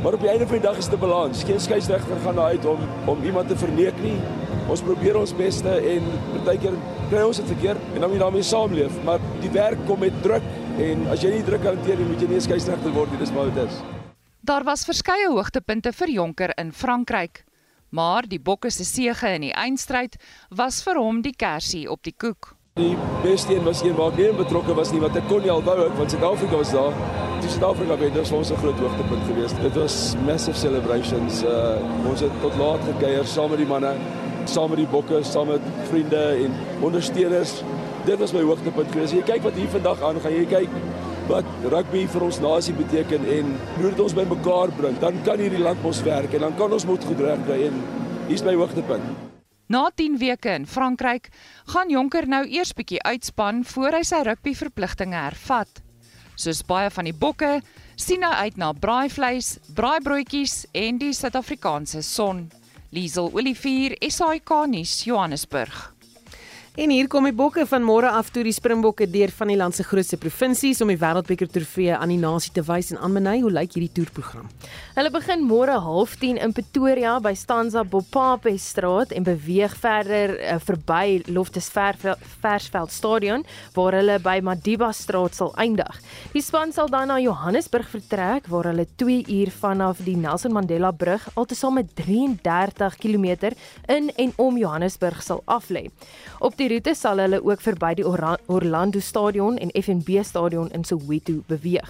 Maar 0.02 0.12
op 0.12 0.20
die 0.20 0.28
einde 0.28 0.46
van 0.46 0.56
die 0.56 0.66
dag 0.68 0.76
is 0.76 0.88
dit 0.88 0.94
'n 0.94 1.00
balans. 1.00 1.42
Geen 1.44 1.60
skeieregter 1.60 2.16
gaan 2.24 2.34
daar 2.34 2.52
uit 2.52 2.64
om 2.64 2.78
om 3.04 3.24
iemand 3.24 3.48
te 3.48 3.56
verneek 3.56 4.02
nie. 4.02 4.20
Ons 4.68 4.80
probeer 4.80 5.18
ons 5.18 5.36
beste 5.36 5.68
en 5.68 6.02
partykeer 6.32 6.72
kry 7.08 7.22
ons 7.22 7.36
dit 7.36 7.46
verkeerd 7.46 7.78
en 7.94 8.00
dan 8.00 8.08
moet 8.10 8.18
jy 8.18 8.24
daarmee 8.24 8.42
saamleef, 8.42 8.92
maar 9.04 9.18
die 9.40 9.50
werk 9.50 9.78
kom 9.86 9.98
met 9.98 10.22
druk 10.22 10.42
en 10.78 11.06
as 11.12 11.22
jy 11.22 11.30
nie 11.30 11.44
druk 11.44 11.64
hanteer 11.64 11.98
nie, 11.98 12.06
moet 12.06 12.20
jy 12.20 12.28
nie 12.28 12.36
'n 12.36 12.40
skeieregter 12.40 12.92
word 12.92 13.10
nie. 13.10 13.18
Dis 13.18 13.32
maar 13.32 13.50
wat 13.50 13.54
dit 13.54 13.68
is. 13.68 13.82
Daar 14.40 14.64
was 14.64 14.84
verskeie 14.84 15.28
hoogtepunte 15.28 15.92
vir 15.92 16.08
Jonker 16.08 16.50
in 16.58 16.72
Frankryk, 16.72 17.44
maar 17.90 18.22
die 18.26 18.40
Bokke 18.40 18.70
se 18.70 18.84
sege 18.84 19.34
in 19.34 19.40
die 19.40 19.52
eindstryd 19.54 20.16
was 20.50 20.82
vir 20.82 20.98
hom 20.98 21.22
die 21.22 21.36
kersie 21.36 21.90
op 21.90 22.02
die 22.02 22.14
koek. 22.16 22.56
Die 22.74 22.96
beste 23.22 23.54
een 23.54 23.64
was 23.64 23.82
een 23.82 23.94
waar 23.94 24.12
ek 24.12 24.16
nie 24.16 24.32
betrokke 24.32 24.74
was 24.74 24.90
nie, 24.92 25.00
want 25.00 25.16
ek 25.16 25.26
kon 25.28 25.42
nie 25.44 25.50
alhou 25.52 25.74
ek 25.84 25.96
want 25.98 26.10
Suid-Afrika 26.10 26.56
was 26.56 26.70
daar. 26.72 26.94
Die 27.42 27.50
Suid-Afrika 27.52 27.98
wen, 28.00 28.14
dit 28.14 28.22
was 28.22 28.32
ons 28.32 28.50
'n 28.50 28.56
groot 28.62 28.78
hoogtepunt 28.80 29.26
geweest. 29.28 29.60
Dit 29.60 29.74
was 29.76 30.16
massive 30.24 30.56
celebrations. 30.56 31.42
Uh, 31.42 32.08
ons 32.08 32.20
het 32.20 32.32
tot 32.40 32.56
laat 32.56 32.80
gekuier 32.88 33.26
saam 33.26 33.50
met 33.50 33.58
die 33.58 33.66
manne, 33.66 33.92
saam 34.44 34.70
met 34.70 34.78
die 34.78 34.88
Bokke, 34.88 35.22
saam 35.22 35.46
met 35.46 35.60
vriende 35.90 36.22
en 36.44 36.52
ondersteuners. 36.80 37.62
Dit 38.02 38.18
was 38.18 38.32
my 38.34 38.40
hoogtepunt 38.42 38.90
geweest. 38.90 39.14
Jy 39.14 39.22
kyk 39.22 39.44
wat 39.46 39.54
hier 39.54 39.68
vandag 39.70 40.00
aan, 40.02 40.16
gaan 40.20 40.32
jy 40.34 40.46
kyk 40.50 40.72
wat 41.28 41.46
rugby 41.70 42.00
vir 42.10 42.24
ons 42.26 42.40
nasie 42.42 42.74
beteken 42.74 43.26
en 43.30 43.52
hoe 43.76 43.84
dit 43.84 44.00
ons 44.02 44.14
bymekaar 44.16 44.72
bring, 44.74 44.96
dan 44.98 45.20
kan 45.22 45.38
hierdie 45.38 45.62
land 45.62 45.78
mos 45.84 46.00
werk 46.02 46.34
en 46.34 46.48
dan 46.48 46.56
kan 46.58 46.74
ons 46.74 46.86
moet 46.88 47.04
goed 47.06 47.22
regkry 47.22 47.68
en 47.68 47.78
hier's 48.26 48.42
my 48.42 48.56
hoogtepunt. 48.58 49.06
Na 49.70 49.84
10 49.94 50.18
weke 50.18 50.50
in 50.50 50.66
Frankryk 50.66 51.30
gaan 51.70 51.94
Jonker 51.94 52.26
nou 52.26 52.42
eers 52.50 52.74
bietjie 52.74 52.98
uitspan 53.06 53.62
voor 53.70 54.00
hy 54.00 54.02
sy 54.04 54.24
rugby 54.26 54.56
verpligtinge 54.58 55.22
hervat. 55.22 55.70
Soos 56.34 56.64
baie 56.66 56.90
van 56.90 57.06
die 57.06 57.14
bokke 57.14 57.54
sien 57.94 58.26
hy 58.26 58.48
uit 58.48 58.58
na 58.58 58.72
braaivleis, 58.74 59.54
braaibroodjies 59.78 60.64
en 60.74 60.98
die 60.98 61.14
Suid-Afrikaanse 61.14 62.02
son. 62.02 62.48
Liesel 62.92 63.30
Olivier, 63.30 63.94
SAK 64.10 64.66
nuus, 64.74 65.04
Johannesburg. 65.06 65.91
En 66.72 66.88
hier 66.88 67.04
kom 67.04 67.26
die 67.28 67.34
bokke 67.36 67.66
van 67.68 67.82
môre 67.84 68.08
af 68.16 68.30
toe 68.32 68.46
die 68.46 68.54
Springbokke 68.56 69.04
deur 69.12 69.28
van 69.36 69.50
die 69.52 69.58
land 69.60 69.76
se 69.76 69.84
grootste 69.84 70.16
provinsies 70.16 70.78
om 70.80 70.88
die 70.88 70.96
Wêreldbeker 70.96 71.50
trofee 71.52 71.92
aan 71.92 72.08
die 72.08 72.16
nasie 72.16 72.48
te 72.56 72.62
wys 72.64 72.94
en 72.94 73.00
aanmenai 73.04 73.42
hoe 73.42 73.50
lyk 73.52 73.74
hierdie 73.76 73.90
toerprogram. 73.98 74.46
Hulle 74.94 75.10
begin 75.12 75.44
môre 75.44 75.74
09:30 75.76 76.40
in 76.40 76.54
Pretoria 76.56 77.18
by 77.20 77.34
Stanza 77.36 77.82
Bopape 77.84 78.54
straat 78.56 79.12
en 79.12 79.26
beweeg 79.26 79.74
verder 79.82 80.32
uh, 80.38 80.54
verby 80.64 81.20
Loftus 81.28 81.68
Versveld 81.68 82.90
stadion 82.90 83.44
waar 83.74 83.98
hulle 83.98 84.16
by 84.24 84.38
Madiba 84.40 84.94
straat 84.96 85.36
sal 85.36 85.52
eindig. 85.60 86.00
Die 86.32 86.40
span 86.40 86.72
sal 86.72 86.88
dan 86.88 87.12
na 87.12 87.20
Johannesburg 87.20 87.92
vertrek 87.92 88.48
waar 88.48 88.70
hulle 88.70 88.88
2 88.96 89.26
uur 89.28 89.52
vanaf 89.60 90.00
die 90.08 90.16
Nelson 90.16 90.56
Mandela 90.56 90.90
brug 90.90 91.28
altesaam 91.34 91.74
met 91.82 91.92
33 92.00 92.96
km 92.96 93.52
in 93.92 94.08
en 94.16 94.32
om 94.38 94.56
Johannesburg 94.56 95.20
sal 95.22 95.44
aflê. 95.44 95.90
Op 96.40 96.56
die 96.62 96.70
roete 96.70 96.92
sal 96.94 97.18
hulle 97.18 97.40
ook 97.42 97.62
verby 97.62 97.96
die 97.98 98.04
Orlando 98.06 99.00
Stadion 99.02 99.56
en 99.58 99.72
FNB 99.74 100.22
Stadion 100.22 100.70
in 100.70 100.84
Soweto 100.86 101.40
beweeg. 101.48 101.88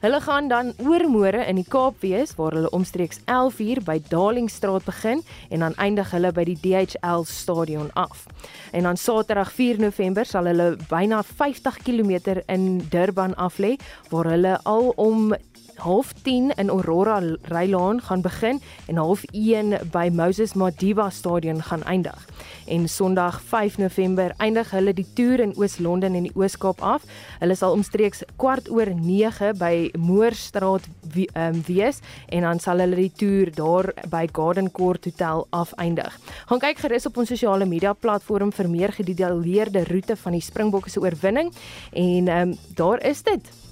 Hulle 0.00 0.20
gaan 0.24 0.48
dan 0.48 0.72
oormôre 0.80 1.42
in 1.48 1.58
die 1.60 1.66
Kaap 1.68 2.00
wees 2.00 2.32
waar 2.38 2.54
hulle 2.56 2.70
omstreeks 2.76 3.20
11:00 3.26 3.84
by 3.84 3.98
Darlingstraat 4.08 4.84
begin 4.84 5.22
en 5.50 5.64
dan 5.64 5.76
eindig 5.76 6.10
hulle 6.10 6.32
by 6.32 6.44
die 6.44 6.56
DHL 6.62 7.24
Stadion 7.28 7.90
af. 7.94 8.24
En 8.72 8.88
dan 8.88 8.96
Saterdag 8.96 9.52
4 9.52 9.80
November 9.80 10.24
sal 10.24 10.46
hulle 10.46 10.76
byna 10.88 11.22
50 11.22 11.82
km 11.84 12.40
in 12.46 12.88
Durban 12.88 13.34
aflê 13.36 13.76
waar 14.10 14.30
hulle 14.32 14.58
al 14.62 14.92
om 14.96 15.34
half 15.76 16.12
10 16.22 16.52
in 16.56 16.70
Aurora 16.70 17.20
Rylaan 17.42 18.00
gaan 18.00 18.20
begin 18.20 18.60
en 18.86 18.96
half 18.96 19.24
1 19.32 19.78
by 19.90 20.08
Moses 20.12 20.54
Madiba 20.54 21.10
Stadion 21.10 21.62
gaan 21.62 21.82
eindig. 21.82 22.26
En 22.66 22.88
Sondag 22.88 23.40
5 23.40 23.78
November 23.78 24.34
eindig 24.36 24.70
hulle 24.70 24.94
die 24.94 25.06
toer 25.14 25.40
in 25.40 25.54
Oos-London 25.56 26.14
en 26.14 26.22
die 26.26 26.32
Oos-Kaap 26.34 26.80
af. 26.82 27.04
Hulle 27.40 27.54
sal 27.54 27.76
omstreeks 27.76 28.24
kwart 28.40 28.70
oor 28.70 28.90
9 28.94 29.52
by 29.58 29.90
Moorstraat 29.98 30.88
um, 31.14 31.62
wees 31.66 32.00
en 32.28 32.46
dan 32.48 32.62
sal 32.62 32.82
hulle 32.82 32.96
die 32.96 33.12
toer 33.12 33.52
daar 33.54 33.92
by 34.10 34.26
Garden 34.32 34.70
Court 34.72 35.04
Hotel 35.04 35.46
afeindig. 35.50 36.18
Gaan 36.46 36.62
kyk 36.62 36.82
gerus 36.86 37.06
op 37.06 37.20
ons 37.22 37.30
sosiale 37.34 37.68
media 37.68 37.94
platform 37.94 38.52
vir 38.52 38.70
meer 38.70 38.96
gedetailleerde 38.96 39.86
roete 39.90 40.16
van 40.16 40.36
die 40.36 40.44
Springbokke 40.44 40.90
se 40.90 41.00
oorwinning 41.00 41.52
en 41.92 42.34
um, 42.40 42.58
daar 42.74 43.02
is 43.06 43.22
dit. 43.26 43.65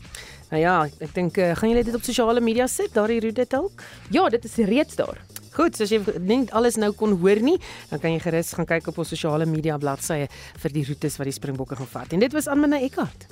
Nou 0.55 0.63
ja, 0.63 0.75
ek 1.03 1.11
dink 1.17 1.39
uh, 1.43 1.49
gaan 1.59 1.73
julle 1.73 1.83
dit 1.83 1.95
op 1.99 2.05
sosiale 2.07 2.39
media 2.39 2.69
sit, 2.71 2.93
daardie 2.95 3.19
roete 3.25 3.43
dalk? 3.51 3.81
Ja, 4.15 4.29
dit 4.31 4.45
is 4.47 4.53
reeds 4.69 4.95
daar. 4.95 5.19
Goed, 5.57 5.75
so 5.75 5.83
as 5.83 5.91
jy 5.91 5.99
net 6.23 6.53
alles 6.55 6.77
nou 6.79 6.93
kon 6.95 7.17
hoor 7.19 7.41
nie, 7.43 7.57
dan 7.91 7.99
kan 7.99 8.15
jy 8.15 8.21
gerus 8.23 8.53
gaan 8.55 8.69
kyk 8.71 8.93
op 8.93 9.01
ons 9.03 9.11
sosiale 9.11 9.49
media 9.51 9.75
bladsye 9.83 10.29
vir 10.63 10.75
die 10.77 10.85
roetes 10.87 11.19
wat 11.19 11.27
die 11.27 11.35
Springbokke 11.35 11.75
gaan 11.81 11.91
vat. 11.91 12.15
En 12.15 12.23
dit 12.23 12.37
was 12.39 12.47
aan 12.47 12.63
myne 12.63 12.79
Eckart. 12.87 13.27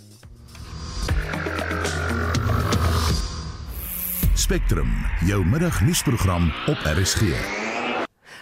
Spectrum, 4.34 4.90
jou 5.30 5.38
middagnuusprogram 5.46 6.50
op 6.74 6.88
RSG. 6.90 7.38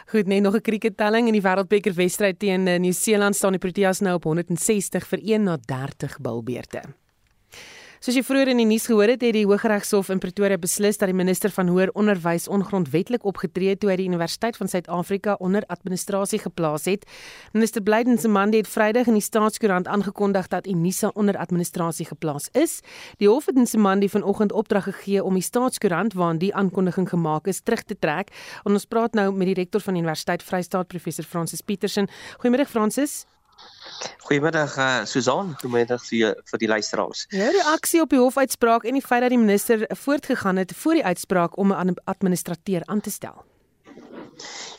Goed, 0.09 0.25
net 0.27 0.41
nog 0.41 0.57
'n 0.57 0.65
krikettelling 0.65 1.29
in 1.29 1.37
die 1.37 1.45
Wêreldbeker 1.45 1.93
wedstryd 1.95 2.39
teen 2.39 2.67
eh, 2.67 2.81
Nieu-Seeland 2.81 3.37
staan 3.37 3.53
die 3.53 3.61
Proteas 3.61 4.01
nou 4.01 4.15
op 4.15 4.25
160 4.25 5.07
vir 5.07 5.21
1 5.23 5.43
na 5.43 5.59
30 5.67 6.17
bilbeerte. 6.21 6.81
Soos 8.01 8.17
jy 8.17 8.23
vroeër 8.25 8.49
in 8.55 8.63
die 8.63 8.65
nuus 8.65 8.87
gehoor 8.89 9.11
het, 9.13 9.21
het 9.21 9.35
die 9.37 9.43
Hooggeregshof 9.45 10.09
in 10.09 10.23
Pretoria 10.23 10.57
beslis 10.57 10.97
dat 10.97 11.11
die 11.11 11.17
minister 11.19 11.53
van 11.53 11.69
Hoër 11.69 11.91
Onderwys 11.93 12.47
ongrondwettig 12.49 13.27
opgetree 13.29 13.75
het 13.75 13.83
toe 13.83 13.91
hy 13.91 13.97
die 14.01 14.07
Universiteit 14.09 14.57
van 14.57 14.71
Suid-Afrika 14.73 15.35
onder 15.37 15.67
administrasie 15.69 16.39
geplaas 16.41 16.87
het. 16.89 17.03
Minister 17.53 17.83
Blyden 17.85 18.17
se 18.17 18.31
man 18.33 18.55
het 18.57 18.71
Vrydag 18.73 19.11
in 19.13 19.19
die 19.19 19.27
Staatskoerant 19.27 19.91
aangekondig 19.93 20.49
dat 20.49 20.65
Unisa 20.65 21.11
onder 21.13 21.37
administrasie 21.37 22.07
geplaas 22.09 22.49
is. 22.57 22.79
Die 23.21 23.29
hof 23.29 23.51
het 23.53 23.61
in 23.61 23.69
se 23.69 23.77
man 23.77 24.01
die 24.01 24.09
vanoggend 24.09 24.55
opdrag 24.57 24.89
gegee 24.89 25.21
om 25.21 25.37
die 25.37 25.45
Staatskoerant 25.45 26.17
waarin 26.17 26.41
die 26.41 26.55
aankondiging 26.55 27.11
gemaak 27.13 27.53
is 27.53 27.61
terug 27.61 27.85
te 27.85 27.99
trek. 28.01 28.33
En 28.65 28.81
ons 28.81 28.89
praat 28.89 29.13
nou 29.13 29.29
met 29.29 29.53
die 29.53 29.59
rektor 29.61 29.85
van 29.85 30.01
die 30.01 30.01
Universiteit 30.01 30.41
Vrystaat, 30.43 30.89
professor 30.89 31.29
Francis 31.29 31.61
Petersen. 31.61 32.09
Goeiemiddag 32.39 32.73
Francis. 32.73 33.27
Goeiemiddag 34.31 34.77
uh, 34.79 35.05
Susan, 35.05 35.55
goeiemiddag 35.61 36.03
vir 36.07 36.37
vir 36.51 36.63
die 36.63 36.69
luisteraars. 36.71 37.27
Jou 37.35 37.51
reaksie 37.57 38.01
op 38.01 38.13
die 38.13 38.21
hofuitspraak 38.21 38.85
en 38.85 38.95
die 38.95 39.05
feit 39.05 39.25
dat 39.27 39.35
die 39.35 39.41
minister 39.41 39.87
voortgegaan 39.89 40.57
het 40.57 40.75
voor 40.77 41.01
die 41.01 41.05
uitspraak 41.05 41.59
om 41.59 41.73
'n 41.73 41.97
administrateur 42.05 42.83
aan 42.87 43.01
te 43.01 43.11
stel. 43.11 43.45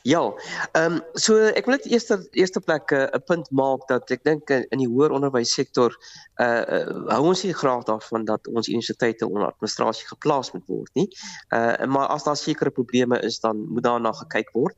Ja, 0.03 0.33
ehm 0.71 0.93
um, 0.93 1.01
so 1.13 1.37
ek 1.37 1.67
wil 1.67 1.75
net 1.75 1.85
eers 1.85 2.07
eerste 2.31 2.59
plek 2.59 2.91
eh, 2.91 3.03
'n 3.05 3.15
uh, 3.15 3.25
punt 3.25 3.51
maak 3.51 3.87
dat 3.87 4.09
ek 4.11 4.23
dink 4.23 4.49
in 4.49 4.79
die 4.81 4.89
hoër 4.89 5.13
onderwyssektor 5.13 5.93
uh, 6.41 6.63
uh 6.77 7.11
hou 7.13 7.27
ons 7.29 7.43
nie 7.43 7.53
graag 7.53 7.83
daarvan 7.85 8.25
dat 8.25 8.47
ons 8.47 8.67
universiteite 8.67 9.27
onder 9.27 9.45
administrasie 9.45 10.07
geplaas 10.07 10.51
moet 10.51 10.65
word 10.65 10.89
nie. 10.93 11.07
Uh 11.53 11.85
maar 11.85 12.07
as 12.07 12.23
daar 12.23 12.37
sekere 12.37 12.71
probleme 12.71 13.19
is 13.21 13.39
dan 13.39 13.65
moet 13.69 13.83
daarna 13.83 14.11
gekyk 14.11 14.49
word. 14.53 14.75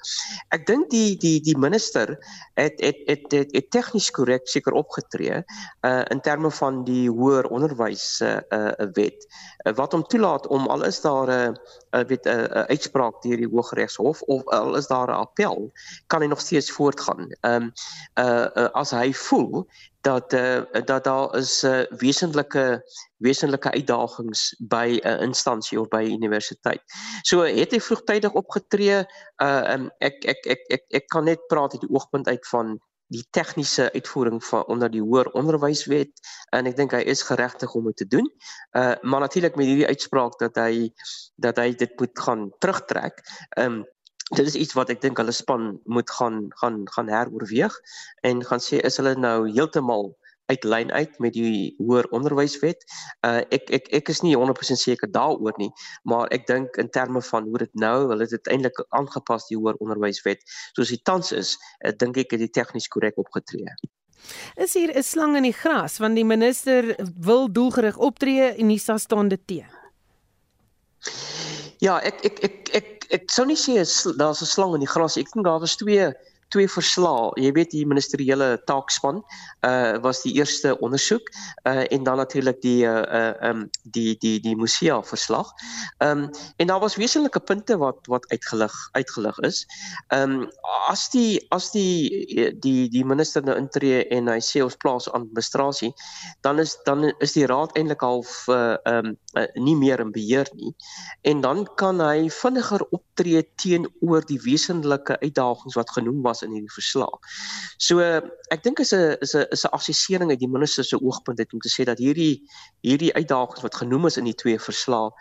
Ek 0.49 0.67
dink 0.67 0.89
die 0.89 1.15
die 1.17 1.39
die 1.41 1.57
minister 1.57 2.17
het 2.59 2.81
het 2.81 2.99
het 3.07 3.31
het, 3.31 3.55
het 3.55 3.71
tegnies 3.71 4.11
korrek 4.11 4.47
seker 4.47 4.73
opgetree 4.73 5.43
uh 5.87 6.03
in 6.11 6.21
terme 6.21 6.51
van 6.51 6.83
die 6.83 7.09
hoër 7.09 7.47
onderwys 7.47 8.21
uh, 8.21 8.39
uh 8.51 8.91
wet 8.93 9.23
uh, 9.63 9.73
wat 9.73 9.91
hom 9.91 10.03
toelaat 10.03 10.47
om 10.47 10.67
al 10.67 10.83
is 10.83 11.01
daar 11.01 11.27
'n 11.31 11.55
uh, 11.95 12.03
weet 12.07 12.25
'n 12.25 12.29
uh, 12.29 12.43
uh, 12.43 12.63
uitspraak 12.73 13.21
deur 13.21 13.37
die 13.37 13.47
Hooggeregshof 13.47 14.21
of 14.21 14.47
al 14.47 14.72
is 14.77 14.87
daar 14.87 15.07
'n 15.07 15.21
appel 15.25 15.71
kan 16.07 16.21
hy 16.21 16.27
nog 16.27 16.41
steeds 16.41 16.71
voortgaan. 16.71 17.27
Ehm 17.41 17.63
um, 17.63 17.71
uh, 18.19 18.47
uh 18.55 18.69
as 18.73 18.91
hy 18.91 19.13
voel 19.13 19.67
dat 20.01 20.33
uh, 20.33 20.61
dat 20.85 21.03
daar 21.03 21.35
is 21.35 21.61
'n 21.63 21.67
uh, 21.67 21.97
wesentlike 21.97 22.83
wesentlike 23.17 23.71
uitdagings 23.71 24.55
by 24.59 24.99
'n 25.01 25.07
uh, 25.07 25.21
instansie 25.21 25.79
of 25.79 25.87
by 25.87 26.03
universiteit. 26.03 26.83
So 27.21 27.41
het 27.41 27.71
hy 27.71 27.79
vroegtydig 27.79 28.33
opgetree. 28.33 29.05
Uh 29.37 29.73
um, 29.73 29.91
ek, 29.97 30.23
ek 30.23 30.45
ek 30.45 30.61
ek 30.67 30.83
ek 30.89 31.07
kan 31.07 31.23
net 31.23 31.47
praat 31.47 31.71
uit 31.71 31.81
die 31.81 31.93
oogpunt 31.95 32.27
uit 32.27 32.47
van 32.47 32.79
die 33.13 33.23
tegniese 33.35 33.91
uitvoering 33.93 34.43
van 34.43 34.65
onder 34.65 34.91
die 34.91 35.01
hoër 35.01 35.29
onderwyswet 35.37 36.21
en 36.55 36.69
ek 36.69 36.77
dink 36.77 36.95
hy 36.95 37.01
is 37.13 37.23
geregtig 37.27 37.73
om 37.77 37.89
dit 37.91 38.01
te 38.03 38.07
doen. 38.17 38.29
Uh 38.77 38.95
maar 39.01 39.25
natuurlik 39.25 39.55
met 39.55 39.69
hierdie 39.69 39.87
uitspraak 39.87 40.37
dat 40.39 40.55
hy 40.55 40.89
dat 41.35 41.57
hy 41.61 41.73
dit 41.75 41.99
moet 41.99 42.23
gaan 42.27 42.47
terugtrek. 42.59 43.21
Um 43.59 43.83
dit 44.35 44.45
is 44.45 44.55
iets 44.55 44.73
wat 44.73 44.89
ek 44.89 45.01
dink 45.01 45.19
hulle 45.21 45.33
span 45.35 45.79
moet 45.85 46.09
gaan 46.09 46.49
gaan 46.61 46.83
gaan 46.95 47.09
heroorweeg 47.11 47.75
en 48.21 48.43
gaan 48.45 48.63
sê 48.63 48.81
is 48.81 48.97
hulle 48.97 49.15
nou 49.19 49.37
heeltemal 49.49 50.13
uit 50.51 50.63
lyn 50.67 50.91
uit 50.91 51.19
met 51.23 51.33
die 51.33 51.75
hoër 51.79 52.07
onderwyswet. 52.15 52.83
Uh 53.25 53.41
ek 53.55 53.69
ek 53.77 53.87
ek 53.99 54.11
is 54.11 54.21
nie 54.25 54.35
100% 54.35 54.81
seker 54.81 55.11
daaroor 55.11 55.55
nie, 55.61 55.71
maar 56.03 56.31
ek 56.35 56.47
dink 56.49 56.77
in 56.81 56.89
terme 56.89 57.21
van 57.29 57.47
hoe 57.47 57.61
dit 57.63 57.73
nou, 57.79 58.09
hulle 58.11 58.27
het 58.27 58.35
dit 58.35 58.51
eintlik 58.51 58.83
aangepas 58.89 59.47
die 59.49 59.57
hoër 59.57 59.79
onderwyswet. 59.79 60.43
Soos 60.75 60.91
dit 60.91 61.03
tans 61.03 61.31
is, 61.31 61.55
ek 61.85 61.99
dink 62.03 62.19
ek 62.25 62.35
het 62.35 62.43
dit 62.43 62.53
tegnies 62.53 62.89
korrek 62.91 63.17
opgetree. 63.21 63.71
Is 64.55 64.73
hier 64.73 64.91
'n 64.91 65.03
slang 65.03 65.35
in 65.37 65.43
die 65.43 65.55
gras 65.55 65.99
want 65.99 66.15
die 66.15 66.27
minister 66.27 66.95
wil 67.19 67.47
doelgerig 67.51 67.97
optree 67.97 68.51
en 68.55 68.67
Nisa 68.67 68.97
staan 68.97 69.27
dit 69.27 69.47
teen. 69.47 69.71
Ja, 71.79 71.99
ek 71.99 72.23
ek 72.23 72.43
ek 72.43 72.69
ek 72.75 73.02
ek 73.15 73.29
sou 73.31 73.45
nie 73.45 73.59
sê 73.59 73.73
daar's 74.19 74.41
'n 74.41 74.49
slang 74.49 74.73
in 74.75 74.83
die 74.85 74.93
gras. 74.93 75.17
Ek 75.17 75.29
dink 75.31 75.45
daar 75.45 75.59
was 75.63 75.75
twee 75.77 76.11
twee 76.53 76.69
verslae. 76.69 77.31
Jy 77.41 77.51
weet 77.57 77.73
die 77.73 77.85
ministeriële 77.89 78.49
taakspan 78.69 79.21
uh 79.67 79.97
was 80.03 80.21
die 80.25 80.33
eerste 80.37 80.75
ondersoek 80.85 81.29
uh 81.69 81.83
en 81.83 82.03
dan 82.03 82.21
natuurlik 82.21 82.61
die 82.61 82.85
uh 82.85 83.01
uh 83.19 83.49
um 83.49 83.65
die 83.95 84.15
die 84.21 84.39
die 84.43 84.55
musea 84.59 84.99
verslag. 85.03 85.49
Um 86.03 86.29
en 86.57 86.67
daar 86.67 86.81
was 86.83 86.97
wesenlike 86.99 87.39
punte 87.39 87.77
wat 87.81 88.07
wat 88.11 88.27
uitgelig 88.31 88.75
uitgelig 88.91 89.39
is. 89.49 89.63
Um 90.13 90.47
as 90.89 91.09
die 91.09 91.41
as 91.49 91.71
die 91.71 92.53
die 92.59 92.89
die 92.89 93.05
minister 93.05 93.43
nou 93.43 93.57
intree 93.57 94.03
en 94.13 94.29
hy 94.31 94.39
sê 94.43 94.63
ons 94.63 94.77
plaas 94.77 95.09
administrasie, 95.11 95.93
dan 96.41 96.59
is 96.59 96.77
dan 96.85 97.09
is 97.19 97.37
die 97.37 97.47
raad 97.49 97.73
eintlik 97.77 98.05
half 98.05 98.43
uh 98.47 98.77
um 98.89 99.15
uh, 99.37 99.47
nie 99.53 99.75
meer 99.75 99.99
in 99.99 100.11
beheer 100.11 100.49
nie. 100.53 100.73
En 101.21 101.41
dan 101.41 101.65
kan 101.75 102.01
hy 102.03 102.29
vinniger 102.29 102.85
optree 103.13 103.43
teenoor 103.55 104.25
die 104.25 104.39
wesenlike 104.41 105.19
uitdagings 105.21 105.75
wat 105.77 105.91
genoem 105.93 106.21
was 106.21 106.41
in 106.41 106.51
hierdie 106.51 106.73
verslag. 106.73 107.13
So 107.77 108.01
ek 108.01 108.63
dink 108.63 108.79
is 108.79 108.93
'n 108.93 109.17
is 109.21 109.35
'n 109.35 109.45
is 109.51 109.65
'n 109.65 109.73
assessering 109.73 110.29
uit 110.29 110.39
die 110.39 110.49
minister 110.49 110.83
se 110.83 110.97
oogpunt 110.97 111.39
uit 111.39 111.53
om 111.53 111.59
te 111.59 111.69
sê 111.69 111.85
dat 111.85 111.97
hierdie 111.97 112.41
hierdie 112.81 113.13
uitdagings 113.13 113.61
wat 113.61 113.75
genoem 113.75 114.05
is 114.05 114.17
in 114.17 114.25
die 114.25 114.35
twee 114.35 114.59
verslae 114.59 115.11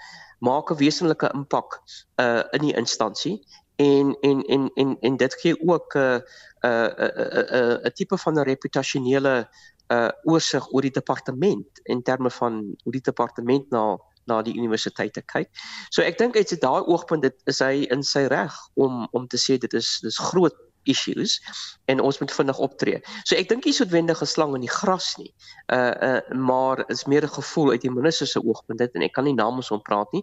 maak 0.40 0.70
'n 0.70 0.78
wesenlike 0.78 1.30
impak 1.34 1.80
uh 2.18 2.42
in 2.52 2.62
die 2.62 2.76
instansie 2.76 3.44
en 3.76 4.16
en 4.20 4.42
en 4.44 4.70
en 4.74 4.96
en 5.00 5.16
dit 5.16 5.34
gee 5.34 5.54
ook 5.68 5.94
'n 5.94 5.98
uh, 5.98 6.18
'n 6.60 6.66
uh, 6.66 6.88
'n 6.88 7.54
uh, 7.54 7.76
'n 7.82 7.86
uh, 7.86 7.92
tipe 7.92 8.16
van 8.18 8.34
'n 8.38 8.44
reputasionele 8.44 9.48
uh 9.92 10.10
oorsig 10.24 10.72
oor 10.72 10.80
die 10.80 10.90
departement 11.00 11.80
in 11.82 12.02
terme 12.02 12.30
van 12.30 12.76
hoe 12.82 12.92
die 12.92 13.04
departement 13.10 13.70
na 13.70 13.98
na 14.26 14.42
die 14.42 14.54
universiteite 14.54 15.22
kyk. 15.22 15.50
So 15.90 16.02
ek 16.02 16.18
dink 16.18 16.36
uit 16.36 16.60
daai 16.60 16.82
oogpunt 16.82 17.22
dit 17.22 17.36
is 17.46 17.62
hy 17.64 17.86
in 17.90 18.02
sy 18.02 18.26
reg 18.32 18.54
om 18.74 19.06
om 19.12 19.28
te 19.28 19.40
sê 19.40 19.58
dit 19.58 19.74
is 19.74 19.98
dis 20.02 20.18
groot 20.18 20.56
issues 20.84 21.38
en 21.84 22.00
ons 22.00 22.18
moet 22.18 22.32
vinnig 22.32 22.58
optree. 22.58 23.00
So 23.24 23.36
ek 23.38 23.48
dink 23.50 23.66
nie 23.66 23.74
soetwendig 23.76 24.22
'n 24.22 24.26
slang 24.26 24.54
in 24.58 24.64
die 24.66 24.72
gras 24.72 25.14
nie. 25.18 25.32
Uh 25.72 25.94
uh 26.08 26.20
maar 26.34 26.84
is 26.88 27.04
meer 27.06 27.24
'n 27.24 27.36
gevoel 27.38 27.70
uit 27.70 27.82
die 27.82 27.90
minister 27.90 28.26
se 28.26 28.42
oogpunt 28.42 28.78
dit 28.78 28.94
en 28.94 29.02
ek 29.02 29.12
kan 29.12 29.24
nie 29.24 29.34
namens 29.34 29.68
hom 29.68 29.82
praat 29.82 30.12
nie 30.12 30.22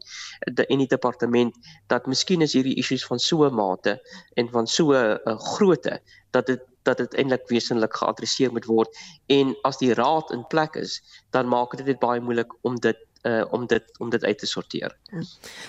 de, 0.52 0.66
en 0.66 0.78
die 0.78 0.88
departement 0.88 1.56
dat 1.88 2.08
miskien 2.08 2.42
is 2.42 2.54
hierdie 2.54 2.78
issues 2.78 3.06
van 3.06 3.20
so 3.20 3.46
'n 3.46 3.54
mate 3.54 4.00
en 4.36 4.50
van 4.50 4.68
so 4.68 4.92
'n 4.92 5.20
uh, 5.26 5.40
grootte 5.40 6.00
dat 6.32 6.46
dit 6.46 6.62
dat 6.84 6.98
dit 6.98 7.14
eintlik 7.14 7.48
wesenlik 7.48 7.94
geadresseer 7.94 8.52
moet 8.52 8.66
word 8.66 8.90
en 9.28 9.56
as 9.64 9.78
die 9.78 9.94
raad 9.94 10.32
in 10.32 10.48
plek 10.48 10.76
is 10.76 11.02
dan 11.30 11.48
maak 11.48 11.78
dit 11.78 11.86
dit 11.86 12.00
baie 12.00 12.22
moeilik 12.22 12.54
om 12.62 12.76
dit 12.76 12.98
uh 13.28 13.44
om 13.52 13.68
dit 13.68 14.00
om 14.00 14.10
dit 14.10 14.24
uit 14.24 14.40
te 14.40 14.48
sorteer. 14.48 14.96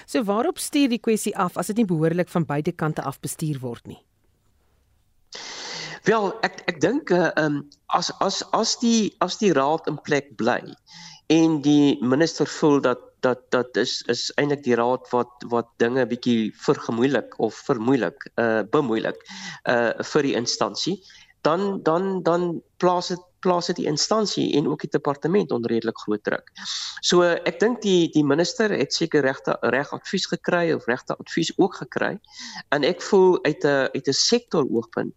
So 0.06 0.22
waarop 0.24 0.58
stuur 0.58 0.88
die 0.88 1.02
kwessie 1.02 1.36
af 1.36 1.56
as 1.56 1.66
dit 1.66 1.76
nie 1.76 1.88
behoorlik 1.88 2.28
van 2.28 2.46
beide 2.46 2.72
kante 2.72 3.02
af 3.02 3.20
bestuur 3.20 3.58
word 3.60 3.86
nie? 3.86 4.00
Wel, 6.04 6.32
ek 6.46 6.62
ek 6.70 6.80
dink 6.80 7.10
uh 7.10 7.30
um 7.36 7.62
as 7.86 8.10
as 8.20 8.42
as 8.56 8.76
die 8.80 9.14
as 9.20 9.38
die 9.38 9.52
raad 9.52 9.86
in 9.90 10.00
plek 10.00 10.36
bly 10.36 10.74
en 11.30 11.60
die 11.62 11.98
minister 12.02 12.46
voel 12.46 12.80
dat 12.80 13.06
dat 13.20 13.42
dat 13.52 13.76
is 13.76 14.00
is 14.08 14.30
eintlik 14.40 14.62
die 14.64 14.76
raad 14.80 15.08
wat 15.12 15.44
wat 15.52 15.68
dinge 15.82 16.06
bietjie 16.08 16.52
vergemoeilik 16.64 17.36
of 17.38 17.54
vermoeilik 17.68 18.26
uh 18.40 18.62
bemoeilik 18.72 19.20
uh 19.68 19.92
vir 20.12 20.28
die 20.28 20.36
instansie 20.40 20.96
dan 21.40 21.82
dan 21.82 22.22
dan 22.22 22.62
plaas 22.76 23.08
dit 23.08 23.20
plaas 23.40 23.66
dit 23.66 23.76
die 23.80 23.88
instansie 23.88 24.52
en 24.58 24.68
ook 24.68 24.82
die 24.84 24.90
departement 24.92 25.50
onder 25.50 25.70
redelik 25.72 25.98
groot 25.98 26.22
druk. 26.24 26.50
So 27.00 27.24
ek 27.24 27.60
dink 27.60 27.80
die 27.84 28.10
die 28.12 28.24
minister 28.24 28.72
het 28.72 28.94
seker 28.94 29.24
regte 29.24 29.56
reg 29.72 29.92
advies 29.96 30.28
gekry 30.28 30.72
of 30.76 30.84
regte 30.90 31.16
advies 31.16 31.52
ook 31.56 31.78
gekry. 31.80 32.18
En 32.68 32.84
ek 32.84 33.02
voel 33.02 33.38
uit 33.44 33.64
'n 33.64 33.88
uit 33.96 34.06
'n 34.08 34.12
sektor 34.12 34.66
oogpunt 34.68 35.14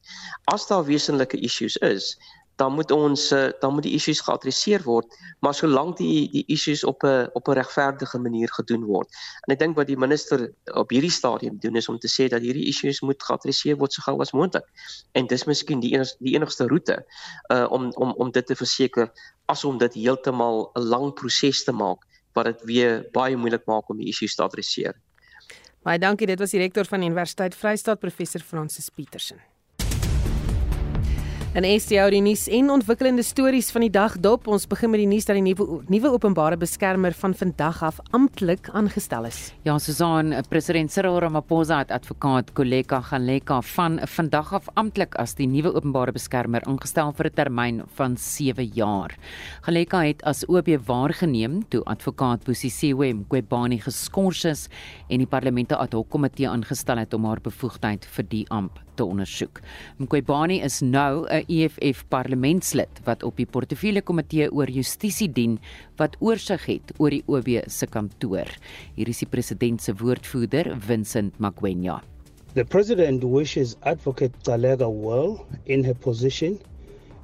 as 0.55 0.67
daar 0.67 0.85
wesenlike 0.85 1.37
issues 1.37 1.75
is, 1.77 2.15
dan 2.55 2.73
moet 2.73 2.91
ons 2.91 3.31
eh, 3.31 3.49
dan 3.59 3.73
moet 3.73 3.83
die 3.83 3.95
issues 3.97 4.21
geadresseer 4.21 4.83
word 4.85 5.15
maar 5.43 5.53
solank 5.53 5.97
die 5.97 6.29
die 6.31 6.43
issues 6.47 6.83
op 6.83 7.03
'n 7.03 7.29
op 7.33 7.47
'n 7.47 7.57
regverdige 7.59 8.19
manier 8.19 8.49
gedoen 8.53 8.83
word. 8.83 9.09
En 9.47 9.53
ek 9.53 9.59
dink 9.59 9.75
wat 9.75 9.87
die 9.87 9.97
minister 9.97 10.53
op 10.73 10.89
hierdie 10.89 11.11
stadium 11.11 11.59
doen 11.59 11.75
is 11.75 11.89
om 11.89 11.99
te 11.99 12.07
sê 12.07 12.27
dat 12.29 12.41
hierdie 12.41 12.67
issues 12.67 13.01
moet 13.01 13.23
geadresseer 13.23 13.77
word 13.77 13.93
so 13.93 14.01
gou 14.01 14.19
as 14.21 14.31
moontlik. 14.31 14.65
En 15.11 15.27
dis 15.27 15.43
miskien 15.43 15.79
die 15.79 15.93
enigste 15.93 16.17
die 16.19 16.35
enigste 16.35 16.67
roete 16.67 17.05
uh, 17.51 17.67
om 17.69 17.91
om 17.91 18.11
om 18.11 18.31
dit 18.31 18.45
te 18.45 18.55
verseker 18.55 19.11
as 19.45 19.63
om 19.63 19.77
dit 19.77 19.93
heeltemal 19.93 20.71
'n 20.75 20.81
lang 20.81 21.13
proses 21.13 21.63
te 21.63 21.71
maak 21.71 22.05
wat 22.33 22.45
dit 22.45 22.61
weer 22.63 23.07
baie 23.11 23.35
moeilik 23.35 23.65
maak 23.65 23.89
om 23.89 23.97
die 23.97 24.07
issues 24.07 24.35
te 24.35 24.43
adresseer. 24.43 24.95
Baie 25.83 25.99
dankie 25.99 26.27
dit 26.27 26.39
was 26.39 26.51
die 26.51 26.59
rektor 26.59 26.85
van 26.85 27.01
Universiteit 27.01 27.55
Vryheid 27.55 27.99
professor 27.99 28.41
Francis 28.41 28.89
Petersen 28.89 29.52
En 31.53 31.67
STO 31.77 32.07
die 32.09 32.17
nuus 32.25 32.47
en 32.49 32.71
ontwikkelende 32.73 33.21
stories 33.21 33.67
van 33.69 33.83
die 33.85 33.91
dag 33.93 34.15
dop. 34.17 34.47
Ons 34.49 34.63
begin 34.65 34.89
met 34.89 35.03
die 35.03 35.09
nuus 35.11 35.27
dat 35.29 35.37
die 35.37 35.43
nuwe 35.45 35.83
nuwe 35.85 36.09
openbare 36.15 36.57
beskermer 36.57 37.13
van 37.13 37.35
vandag 37.37 37.83
af 37.85 37.99
amptelik 38.17 38.71
aangestel 38.73 39.27
is. 39.29 39.41
Ja, 39.61 39.75
Susan, 39.77 40.33
president 40.49 40.89
Cyril 40.89 41.19
Ramaphosa 41.21 41.83
het 41.83 41.93
advokaat 41.93 42.49
Koleka 42.57 43.03
Galeka 43.05 43.59
van 43.75 43.99
vandag 44.15 44.49
af 44.57 44.71
amptelik 44.81 45.13
as 45.21 45.37
die 45.37 45.45
nuwe 45.45 45.75
openbare 45.75 46.15
beskermer 46.15 46.65
aangestel 46.65 47.13
vir 47.13 47.29
'n 47.29 47.35
termyn 47.35 47.83
van 48.01 48.17
7 48.17 48.71
jaar. 48.73 49.13
Galeka 49.61 50.01
het 50.01 50.23
as 50.23 50.43
OB 50.49 50.73
waargeneem 50.87 51.69
toe 51.69 51.83
advokaat 51.85 52.45
Bosisiwe 52.45 53.13
Mqwebani 53.13 53.77
geskort 53.77 54.43
is 54.45 54.69
en 55.07 55.19
die 55.19 55.27
parlemente 55.27 55.77
ad 55.77 55.93
hoc 55.93 56.09
komitee 56.09 56.49
aangestel 56.49 56.97
het 56.97 57.13
om 57.13 57.25
haar 57.25 57.41
bevoegdheid 57.41 58.05
vir 58.05 58.23
die 58.23 58.45
amp 58.49 58.79
te 58.95 59.05
ondersoek. 59.05 59.61
Mqwebani 59.97 60.61
is 60.61 60.81
nou 60.81 61.25
'n 61.27 61.45
EFF 61.47 62.03
parlementslid 62.07 63.01
wat 63.03 63.23
op 63.23 63.37
die 63.37 63.45
portefeulje 63.45 64.01
komitee 64.01 64.51
oor 64.51 64.69
justisie 64.69 65.31
dien 65.31 65.59
wat 65.97 66.15
oorsig 66.19 66.65
het 66.65 66.93
oor 66.97 67.09
die 67.09 67.23
OB 67.25 67.63
se 67.67 67.85
kantoor. 67.85 68.47
Hier 68.95 69.07
is 69.07 69.19
die 69.19 69.29
president 69.29 69.81
se 69.81 69.93
woordvoerder, 69.93 70.75
Vincent 70.79 71.39
Magwenya. 71.39 72.01
The 72.53 72.63
president 72.63 73.23
wishes 73.23 73.75
advocate 73.81 74.33
Talega 74.43 74.87
well 74.87 75.45
in 75.65 75.83
her 75.83 75.95
position 75.95 76.59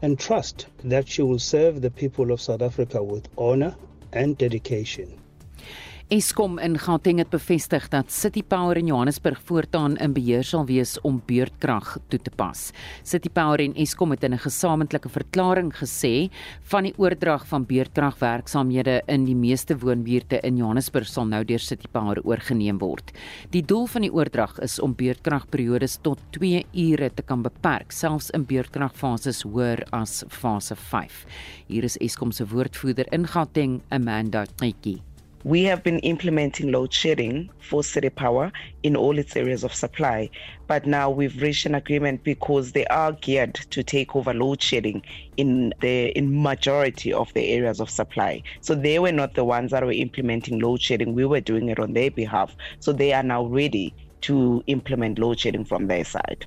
and 0.02 0.18
trust 0.18 0.68
that 0.84 1.08
she 1.08 1.22
will 1.24 1.40
serve 1.40 1.82
the 1.82 1.92
people 1.92 2.32
of 2.32 2.42
South 2.42 2.62
Africa 2.62 3.04
with 3.04 3.28
honor 3.38 3.76
and 4.12 4.38
dedication. 4.38 5.20
Eskom 6.10 6.56
in 6.58 6.74
Gauteng 6.82 7.20
het 7.22 7.30
bevestig 7.30 7.84
dat 7.94 8.10
City 8.10 8.42
Power 8.42 8.80
in 8.80 8.88
Johannesburg 8.90 9.38
voortaan 9.46 9.94
in 10.02 10.14
beheer 10.16 10.42
sal 10.44 10.64
wees 10.66 10.96
om 11.06 11.20
beurtkrag 11.28 11.92
toe 12.10 12.18
te 12.18 12.32
pas. 12.34 12.72
City 13.06 13.30
Power 13.30 13.62
en 13.62 13.76
Eskom 13.78 14.10
het 14.10 14.24
in 14.26 14.34
'n 14.34 14.42
gesamentlike 14.42 15.10
verklaring 15.10 15.70
gesê 15.72 16.32
van 16.64 16.84
die 16.84 16.94
oordrag 16.98 17.46
van 17.48 17.66
beurtkragwerksamehede 17.66 19.04
in 19.06 19.26
die 19.26 19.36
meeste 19.36 19.78
woonbuurte 19.78 20.40
in 20.42 20.58
Johannesburg 20.58 21.08
sal 21.08 21.26
nou 21.26 21.44
deur 21.46 21.60
City 21.60 21.88
Power 21.92 22.18
oorgeneem 22.24 22.80
word. 22.80 23.12
Die 23.52 23.66
doel 23.66 23.86
van 23.86 24.02
die 24.02 24.14
oordrag 24.14 24.60
is 24.60 24.80
om 24.80 24.96
beurtkragperiodes 24.96 26.00
tot 26.02 26.20
2 26.32 26.66
ure 26.74 27.12
te 27.14 27.22
kan 27.22 27.44
beperk, 27.44 27.92
selfs 27.92 28.32
in 28.32 28.46
beurtkragfases 28.46 29.44
hoër 29.44 29.86
as 29.92 30.24
fase 30.28 30.76
5. 30.76 31.26
Hier 31.68 31.84
is 31.84 31.98
Eskom 31.98 32.32
se 32.32 32.48
woordvoerder 32.48 33.06
in 33.12 33.28
Gauteng, 33.28 33.82
Amanda 33.90 34.46
Tjie. 34.56 35.09
We 35.46 35.64
have 35.64 35.84
been 35.84 36.00
implementing 36.00 36.70
load 36.70 36.92
shedding 36.92 37.50
for 37.62 37.82
City 37.82 38.10
Power 38.10 38.52
in 38.84 38.98
all 38.98 39.18
its 39.18 39.38
areas 39.38 39.64
of 39.64 39.74
supply, 39.74 40.30
but 40.68 40.86
now 40.86 41.10
we've 41.10 41.42
reached 41.42 41.66
an 41.66 41.76
agreement 41.76 42.26
because 42.26 42.74
they 42.74 42.86
are 42.88 43.14
geared 43.14 43.56
to 43.56 43.82
take 43.82 44.18
over 44.18 44.34
load 44.34 44.62
shedding 44.62 45.02
in 45.38 45.74
the 45.80 46.08
in 46.10 46.42
majority 46.44 47.14
of 47.14 47.34
the 47.34 47.54
areas 47.54 47.80
of 47.80 47.90
supply. 47.90 48.44
So 48.60 48.76
they 48.76 49.00
were 49.00 49.14
not 49.14 49.36
the 49.36 49.46
ones 49.46 49.72
that 49.72 49.86
were 49.86 49.94
implementing 49.94 50.60
load 50.60 50.82
shedding. 50.82 51.14
We 51.14 51.26
were 51.26 51.40
doing 51.40 51.70
it 51.70 51.80
on 51.80 51.94
their 51.94 52.12
behalf. 52.12 52.54
So 52.82 52.92
they 52.92 53.14
are 53.14 53.24
now 53.24 53.46
ready 53.46 53.96
to 54.22 54.62
implement 54.68 55.20
load 55.20 55.40
shedding 55.40 55.64
from 55.64 55.88
their 55.88 56.04
side. 56.04 56.46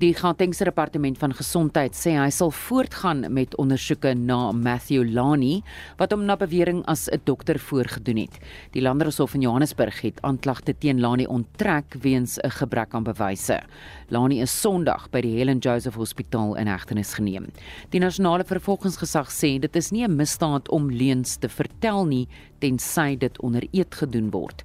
Die 0.00 0.14
Gautengse 0.14 0.64
Departement 0.64 1.18
van 1.20 1.34
Gesondheid 1.36 1.92
sê 1.92 2.14
hy 2.16 2.30
sal 2.32 2.48
voortgaan 2.56 3.26
met 3.36 3.52
ondersoeke 3.60 4.14
na 4.16 4.38
Matthew 4.56 5.02
Lani 5.04 5.58
wat 5.98 6.14
hom 6.14 6.22
na 6.24 6.38
bewering 6.40 6.80
as 6.88 7.10
'n 7.12 7.20
dokter 7.28 7.58
voorgedoen 7.60 8.16
het. 8.16 8.38
Die 8.72 8.80
Landershof 8.80 9.34
in 9.34 9.42
Johannesburg 9.42 10.00
het 10.00 10.22
aanklagte 10.22 10.72
teen 10.72 11.00
Lani 11.00 11.26
onttrek 11.26 12.00
weens 12.00 12.38
'n 12.38 12.48
gebrek 12.48 12.94
aan 12.94 13.04
bewyse. 13.04 13.60
Lani 14.08 14.40
is 14.40 14.60
Sondag 14.60 15.10
by 15.10 15.20
die 15.20 15.36
Helen 15.36 15.58
Joseph 15.58 15.96
Hospitaal 15.96 16.56
in 16.56 16.66
hegtenis 16.66 17.12
geneem. 17.14 17.52
Die 17.90 18.00
nasionale 18.00 18.44
vervolgingsgesag 18.44 19.28
sê 19.28 19.60
dit 19.60 19.76
is 19.76 19.90
nie 19.90 20.04
'n 20.04 20.16
misdaad 20.16 20.70
om 20.70 20.90
leuns 20.90 21.36
te 21.36 21.48
vertel 21.48 22.06
nie 22.06 22.28
tensy 22.58 23.18
dit 23.18 23.40
onder 23.40 23.62
eed 23.70 23.94
gedoen 23.94 24.30
word. 24.30 24.62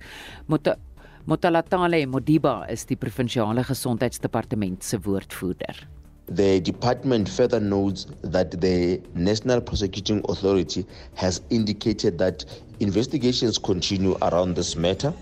Moet 0.47 0.77
Motalatale 1.25 2.05
Modiba 2.05 2.67
is 2.69 2.83
die 2.85 2.95
provinsiale 3.01 3.63
gesondheidsdepartement 3.65 4.83
se 4.85 4.99
woordvoerder. 5.01 5.79
The 6.29 6.59
department 6.61 7.29
further 7.29 7.59
notes 7.59 8.05
that 8.21 8.53
the 8.61 9.01
National 9.15 9.61
Prosecuting 9.61 10.21
Authority 10.29 10.85
has 11.15 11.41
indicated 11.49 12.19
that 12.19 12.45
investigations 12.79 13.57
continue 13.57 14.13
around 14.21 14.53
this 14.55 14.75
matter 14.75 15.13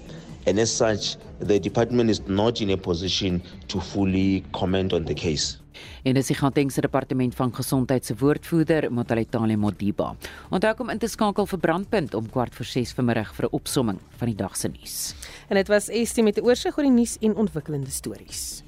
and 0.46 0.60
as 0.60 0.76
such 0.76 1.16
the 1.40 1.58
department 1.60 2.10
is 2.10 2.20
not 2.28 2.60
in 2.60 2.72
a 2.72 2.78
position 2.78 3.42
to 3.68 3.80
fully 3.80 4.44
comment 4.52 4.92
on 4.92 5.06
the 5.06 5.16
case. 5.16 5.64
En 6.04 6.16
dis 6.16 6.28
die 6.28 6.36
Gautengse 6.36 6.84
departement 6.84 7.36
van 7.36 7.52
gesondheid 7.56 8.06
se 8.06 8.16
woordvoerder 8.20 8.90
Motalitale 8.92 9.56
Modiba. 9.58 10.14
Onthou 10.52 10.84
om 10.84 10.92
in 10.92 11.00
te 11.00 11.08
skakel 11.08 11.48
vir 11.48 11.60
brandpunt 11.64 12.14
om 12.14 12.28
kwart 12.30 12.56
voor 12.56 12.68
6 12.68 12.92
vanmiddag 13.00 13.32
vir 13.36 13.48
'n 13.48 13.56
opsomming 13.56 14.00
van 14.20 14.28
die 14.28 14.36
dag 14.36 14.58
se 14.58 14.68
nuus. 14.68 15.16
En 15.48 15.56
dit 15.56 15.68
was 15.68 15.88
Estie 15.88 16.24
met 16.24 16.38
'n 16.38 16.46
oorsig 16.46 16.78
oor 16.78 16.84
die 16.84 16.94
nuus 16.94 17.18
en 17.20 17.36
ontwikkelende 17.36 17.90
stories. 17.90 18.64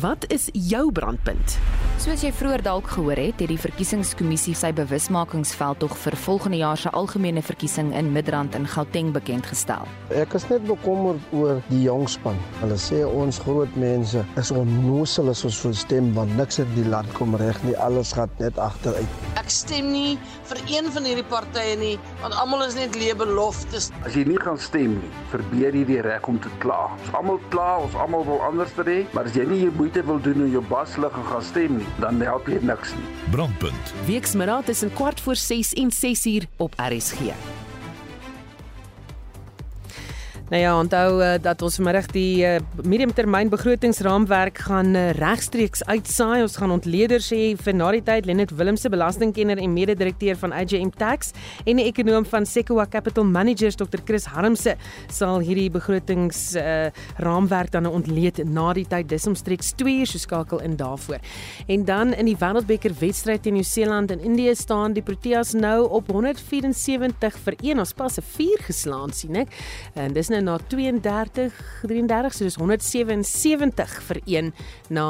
Wat 0.00 0.24
is 0.32 0.48
jou 0.52 0.92
brandpunt? 0.92 1.58
Soos 2.00 2.22
jy 2.24 2.30
vroeër 2.32 2.62
dalk 2.64 2.86
gehoor 2.94 3.18
het, 3.18 3.42
het 3.42 3.50
die 3.50 3.58
verkiesingskommissie 3.60 4.54
sy 4.56 4.70
bewusmakingsveldtog 4.78 5.92
vir 6.00 6.14
volgende 6.24 6.60
jaar 6.62 6.78
se 6.80 6.88
algemene 6.96 7.42
verkiesing 7.44 7.90
in 7.98 8.08
Midrand 8.14 8.54
in 8.56 8.64
Gauteng 8.70 9.10
bekend 9.12 9.44
gestel. 9.50 9.84
Ek 10.16 10.32
is 10.38 10.46
net 10.48 10.64
bekommerd 10.64 11.34
oor 11.36 11.60
die 11.68 11.82
jong 11.82 12.06
span. 12.08 12.38
Hulle 12.62 12.78
sê 12.80 13.02
ons 13.04 13.42
groot 13.44 13.74
mense 13.82 14.22
is 14.40 14.52
onnoosel 14.54 15.28
as 15.34 15.42
ons 15.44 15.58
wil 15.66 15.76
stem 15.76 16.08
want 16.16 16.32
niks 16.38 16.62
in 16.62 16.70
die 16.78 16.86
land 16.88 17.10
kom 17.18 17.36
reg 17.42 17.60
nie. 17.66 17.76
Alles 17.76 18.14
gaan 18.16 18.32
net 18.40 18.56
agteruit. 18.56 19.20
Ek 19.42 19.52
stem 19.52 19.92
nie 19.92 20.14
vir 20.48 20.62
een 20.70 20.88
van 20.94 21.10
hierdie 21.10 21.26
partye 21.28 21.76
nie, 21.82 21.92
want 22.22 22.38
almal 22.40 22.64
is 22.64 22.78
net 22.78 22.96
leë 22.96 23.18
beloftes. 23.20 23.90
As 24.06 24.16
jy 24.16 24.24
nie 24.30 24.40
gaan 24.40 24.56
stem 24.62 24.96
nie, 25.02 25.12
verbeur 25.34 25.76
jy 25.76 25.84
die 25.92 26.00
reg 26.08 26.32
om 26.32 26.40
te 26.40 26.50
kla. 26.64 26.86
Ons 26.96 27.12
almal 27.20 27.44
kla, 27.52 27.68
ons 27.84 28.00
almal 28.00 28.24
wil 28.30 28.40
anders 28.48 28.72
hê, 28.80 29.02
maar 29.12 29.28
as 29.28 29.36
jy 29.36 29.44
nie 29.50 29.62
jou 29.66 29.76
moeite 29.90 30.06
wil 30.06 30.20
doen 30.32 30.44
om 30.44 30.50
jou 30.50 30.64
bas 30.68 30.96
lig 30.96 31.16
en 31.16 31.24
gaan 31.24 31.42
stem 31.42 31.76
nie, 31.76 31.86
dan 31.98 32.20
help 32.22 32.46
jy 32.48 32.58
niks 32.62 32.92
nie. 32.94 33.30
Brandpunt. 33.30 33.94
Weksmiddag 34.06 34.64
tussen 34.64 34.92
kwart 34.92 35.20
voor 35.20 35.36
6 35.36 35.72
en 35.72 35.90
6 35.90 36.26
uur 36.26 36.46
op 36.56 36.74
RSG. 36.78 37.34
Nou 40.50 40.58
ja, 40.62 40.72
onthou 40.74 41.20
uh, 41.22 41.36
dat 41.38 41.60
ons 41.62 41.76
vanmiddag 41.78 42.08
die 42.10 42.42
uh, 42.42 42.56
mediumtermyn 42.82 43.52
begrotingsraamwerk 43.52 44.56
gaan 44.66 44.96
uh, 44.98 45.12
regstreeks 45.14 45.84
uitsaai. 45.86 46.40
Ons 46.42 46.56
gaan 46.58 46.72
ontleeders 46.74 47.28
hê 47.30 47.52
vir 47.54 47.76
na 47.78 47.92
die 47.94 48.00
tyd 48.02 48.26
Lenet 48.26 48.50
Willemse 48.58 48.90
belastingkenner 48.90 49.62
en 49.62 49.70
mede-direkteur 49.70 50.34
van 50.40 50.50
AJM 50.50 50.90
Tax 50.98 51.30
en 51.70 51.78
die 51.78 51.84
ekonom 51.86 52.26
van 52.26 52.48
Sequoia 52.50 52.88
Capital 52.90 53.28
Managers 53.30 53.78
Dr. 53.78 54.02
Chris 54.02 54.26
Harmse 54.32 54.74
sal 55.06 55.38
hierdie 55.46 55.68
begrotings 55.70 56.40
uh, 56.58 56.90
raamwerk 57.22 57.70
dan 57.76 57.86
ontleed 57.86 58.42
na 58.42 58.72
die 58.74 58.88
tyd 58.90 59.06
dis 59.14 59.28
omstreeks 59.30 59.70
2 59.78 60.00
uur 60.02 60.10
so 60.10 60.18
skakel 60.18 60.66
in 60.66 60.74
daarvoor. 60.82 61.22
En 61.70 61.86
dan 61.86 62.10
in 62.10 62.26
die 62.26 62.34
Wêreldbeker 62.42 62.98
wedstryd 62.98 63.46
teen 63.46 63.54
Nieu-Seeland 63.60 64.10
en 64.16 64.26
Indië 64.32 64.58
staan 64.58 64.98
die 64.98 65.06
Proteas 65.06 65.54
nou 65.54 65.86
op 65.86 66.10
174 66.10 67.38
vir 67.46 67.60
1 67.62 67.86
ons 67.86 67.94
pas 68.02 68.18
'n 68.18 68.28
4 68.34 68.66
geslaan 68.66 69.14
sien 69.14 69.44
ek. 69.46 69.54
En 69.94 70.10
dis 70.12 70.26
nou 70.26 70.39
na 70.42 70.58
32 70.58 71.52
33 71.82 72.34
so 72.34 72.44
dis 72.44 72.56
177 72.56 74.00
vir 74.08 74.20
1 74.24 74.52
na 74.88 75.06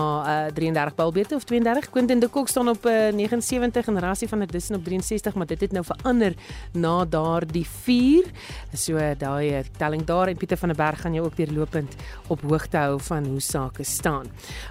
uh, 0.49 0.53
33 0.55 0.95
balbeurte 0.99 1.35
of 1.35 1.45
32 1.45 1.91
Quentin 1.91 2.21
de 2.21 2.29
Kok 2.29 2.49
staan 2.49 2.69
op 2.69 2.87
uh, 2.87 3.11
79 3.15 3.87
en 3.87 4.01
Rassie 4.01 4.29
van 4.29 4.39
der 4.45 4.51
Dussen 4.51 4.77
op 4.77 4.85
63 4.85 5.35
maar 5.35 5.47
dit 5.47 5.61
het 5.61 5.73
nou 5.73 5.85
verander 5.85 6.35
na 6.73 7.05
daardie 7.05 7.67
4 7.67 8.31
so 8.75 8.97
uh, 8.97 9.13
daai 9.19 9.65
telling 9.79 10.05
daar 10.05 10.29
en 10.29 10.37
Pieter 10.37 10.57
van 10.57 10.69
der 10.69 10.79
Berg 10.79 11.01
gaan 11.01 11.15
jou 11.15 11.27
ook 11.27 11.37
deurlopend 11.37 11.95
op 12.29 12.43
hoogte 12.43 12.77
hou 12.77 13.01
van 13.01 13.27
hoe 13.27 13.41
sake 13.41 13.85
staan. 13.85 14.27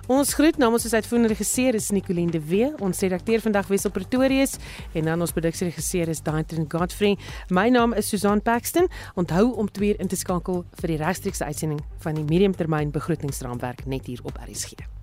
Ons 0.07 0.33
groet 0.33 0.57
namens 0.57 0.83
ons 0.83 0.93
uitvoerende 0.93 1.33
regisseur 1.33 1.75
is 1.75 1.89
Nicoline 1.89 2.31
de 2.31 2.41
Wee 2.49 2.71
ons 2.79 2.99
redakteur 2.99 3.41
vandag 3.41 3.67
Wessel 3.67 3.91
Pretorius 3.91 4.57
en 4.93 5.09
dan 5.09 5.21
ons 5.21 5.33
produksieregisseur 5.35 6.09
is 6.11 6.21
Daitrin 6.23 6.67
Godfrey. 6.71 7.17
My 7.49 7.67
naam 7.69 7.93
is 7.93 8.09
Susan 8.09 8.41
Paxton. 8.41 8.87
Onthou 9.15 9.53
om 9.55 9.71
twee 9.71 9.95
in 9.97 10.07
te 10.07 10.15
skakel 10.49 10.63
vir 10.81 10.93
die 10.93 10.99
regstreekse 10.99 11.45
uitsending 11.45 11.81
van 12.03 12.17
die 12.17 12.25
mediumtermyn 12.25 12.91
begrotingsraamwerk 12.91 13.85
net 13.85 14.07
hier 14.07 14.21
op 14.23 14.39
RSG. 14.41 14.98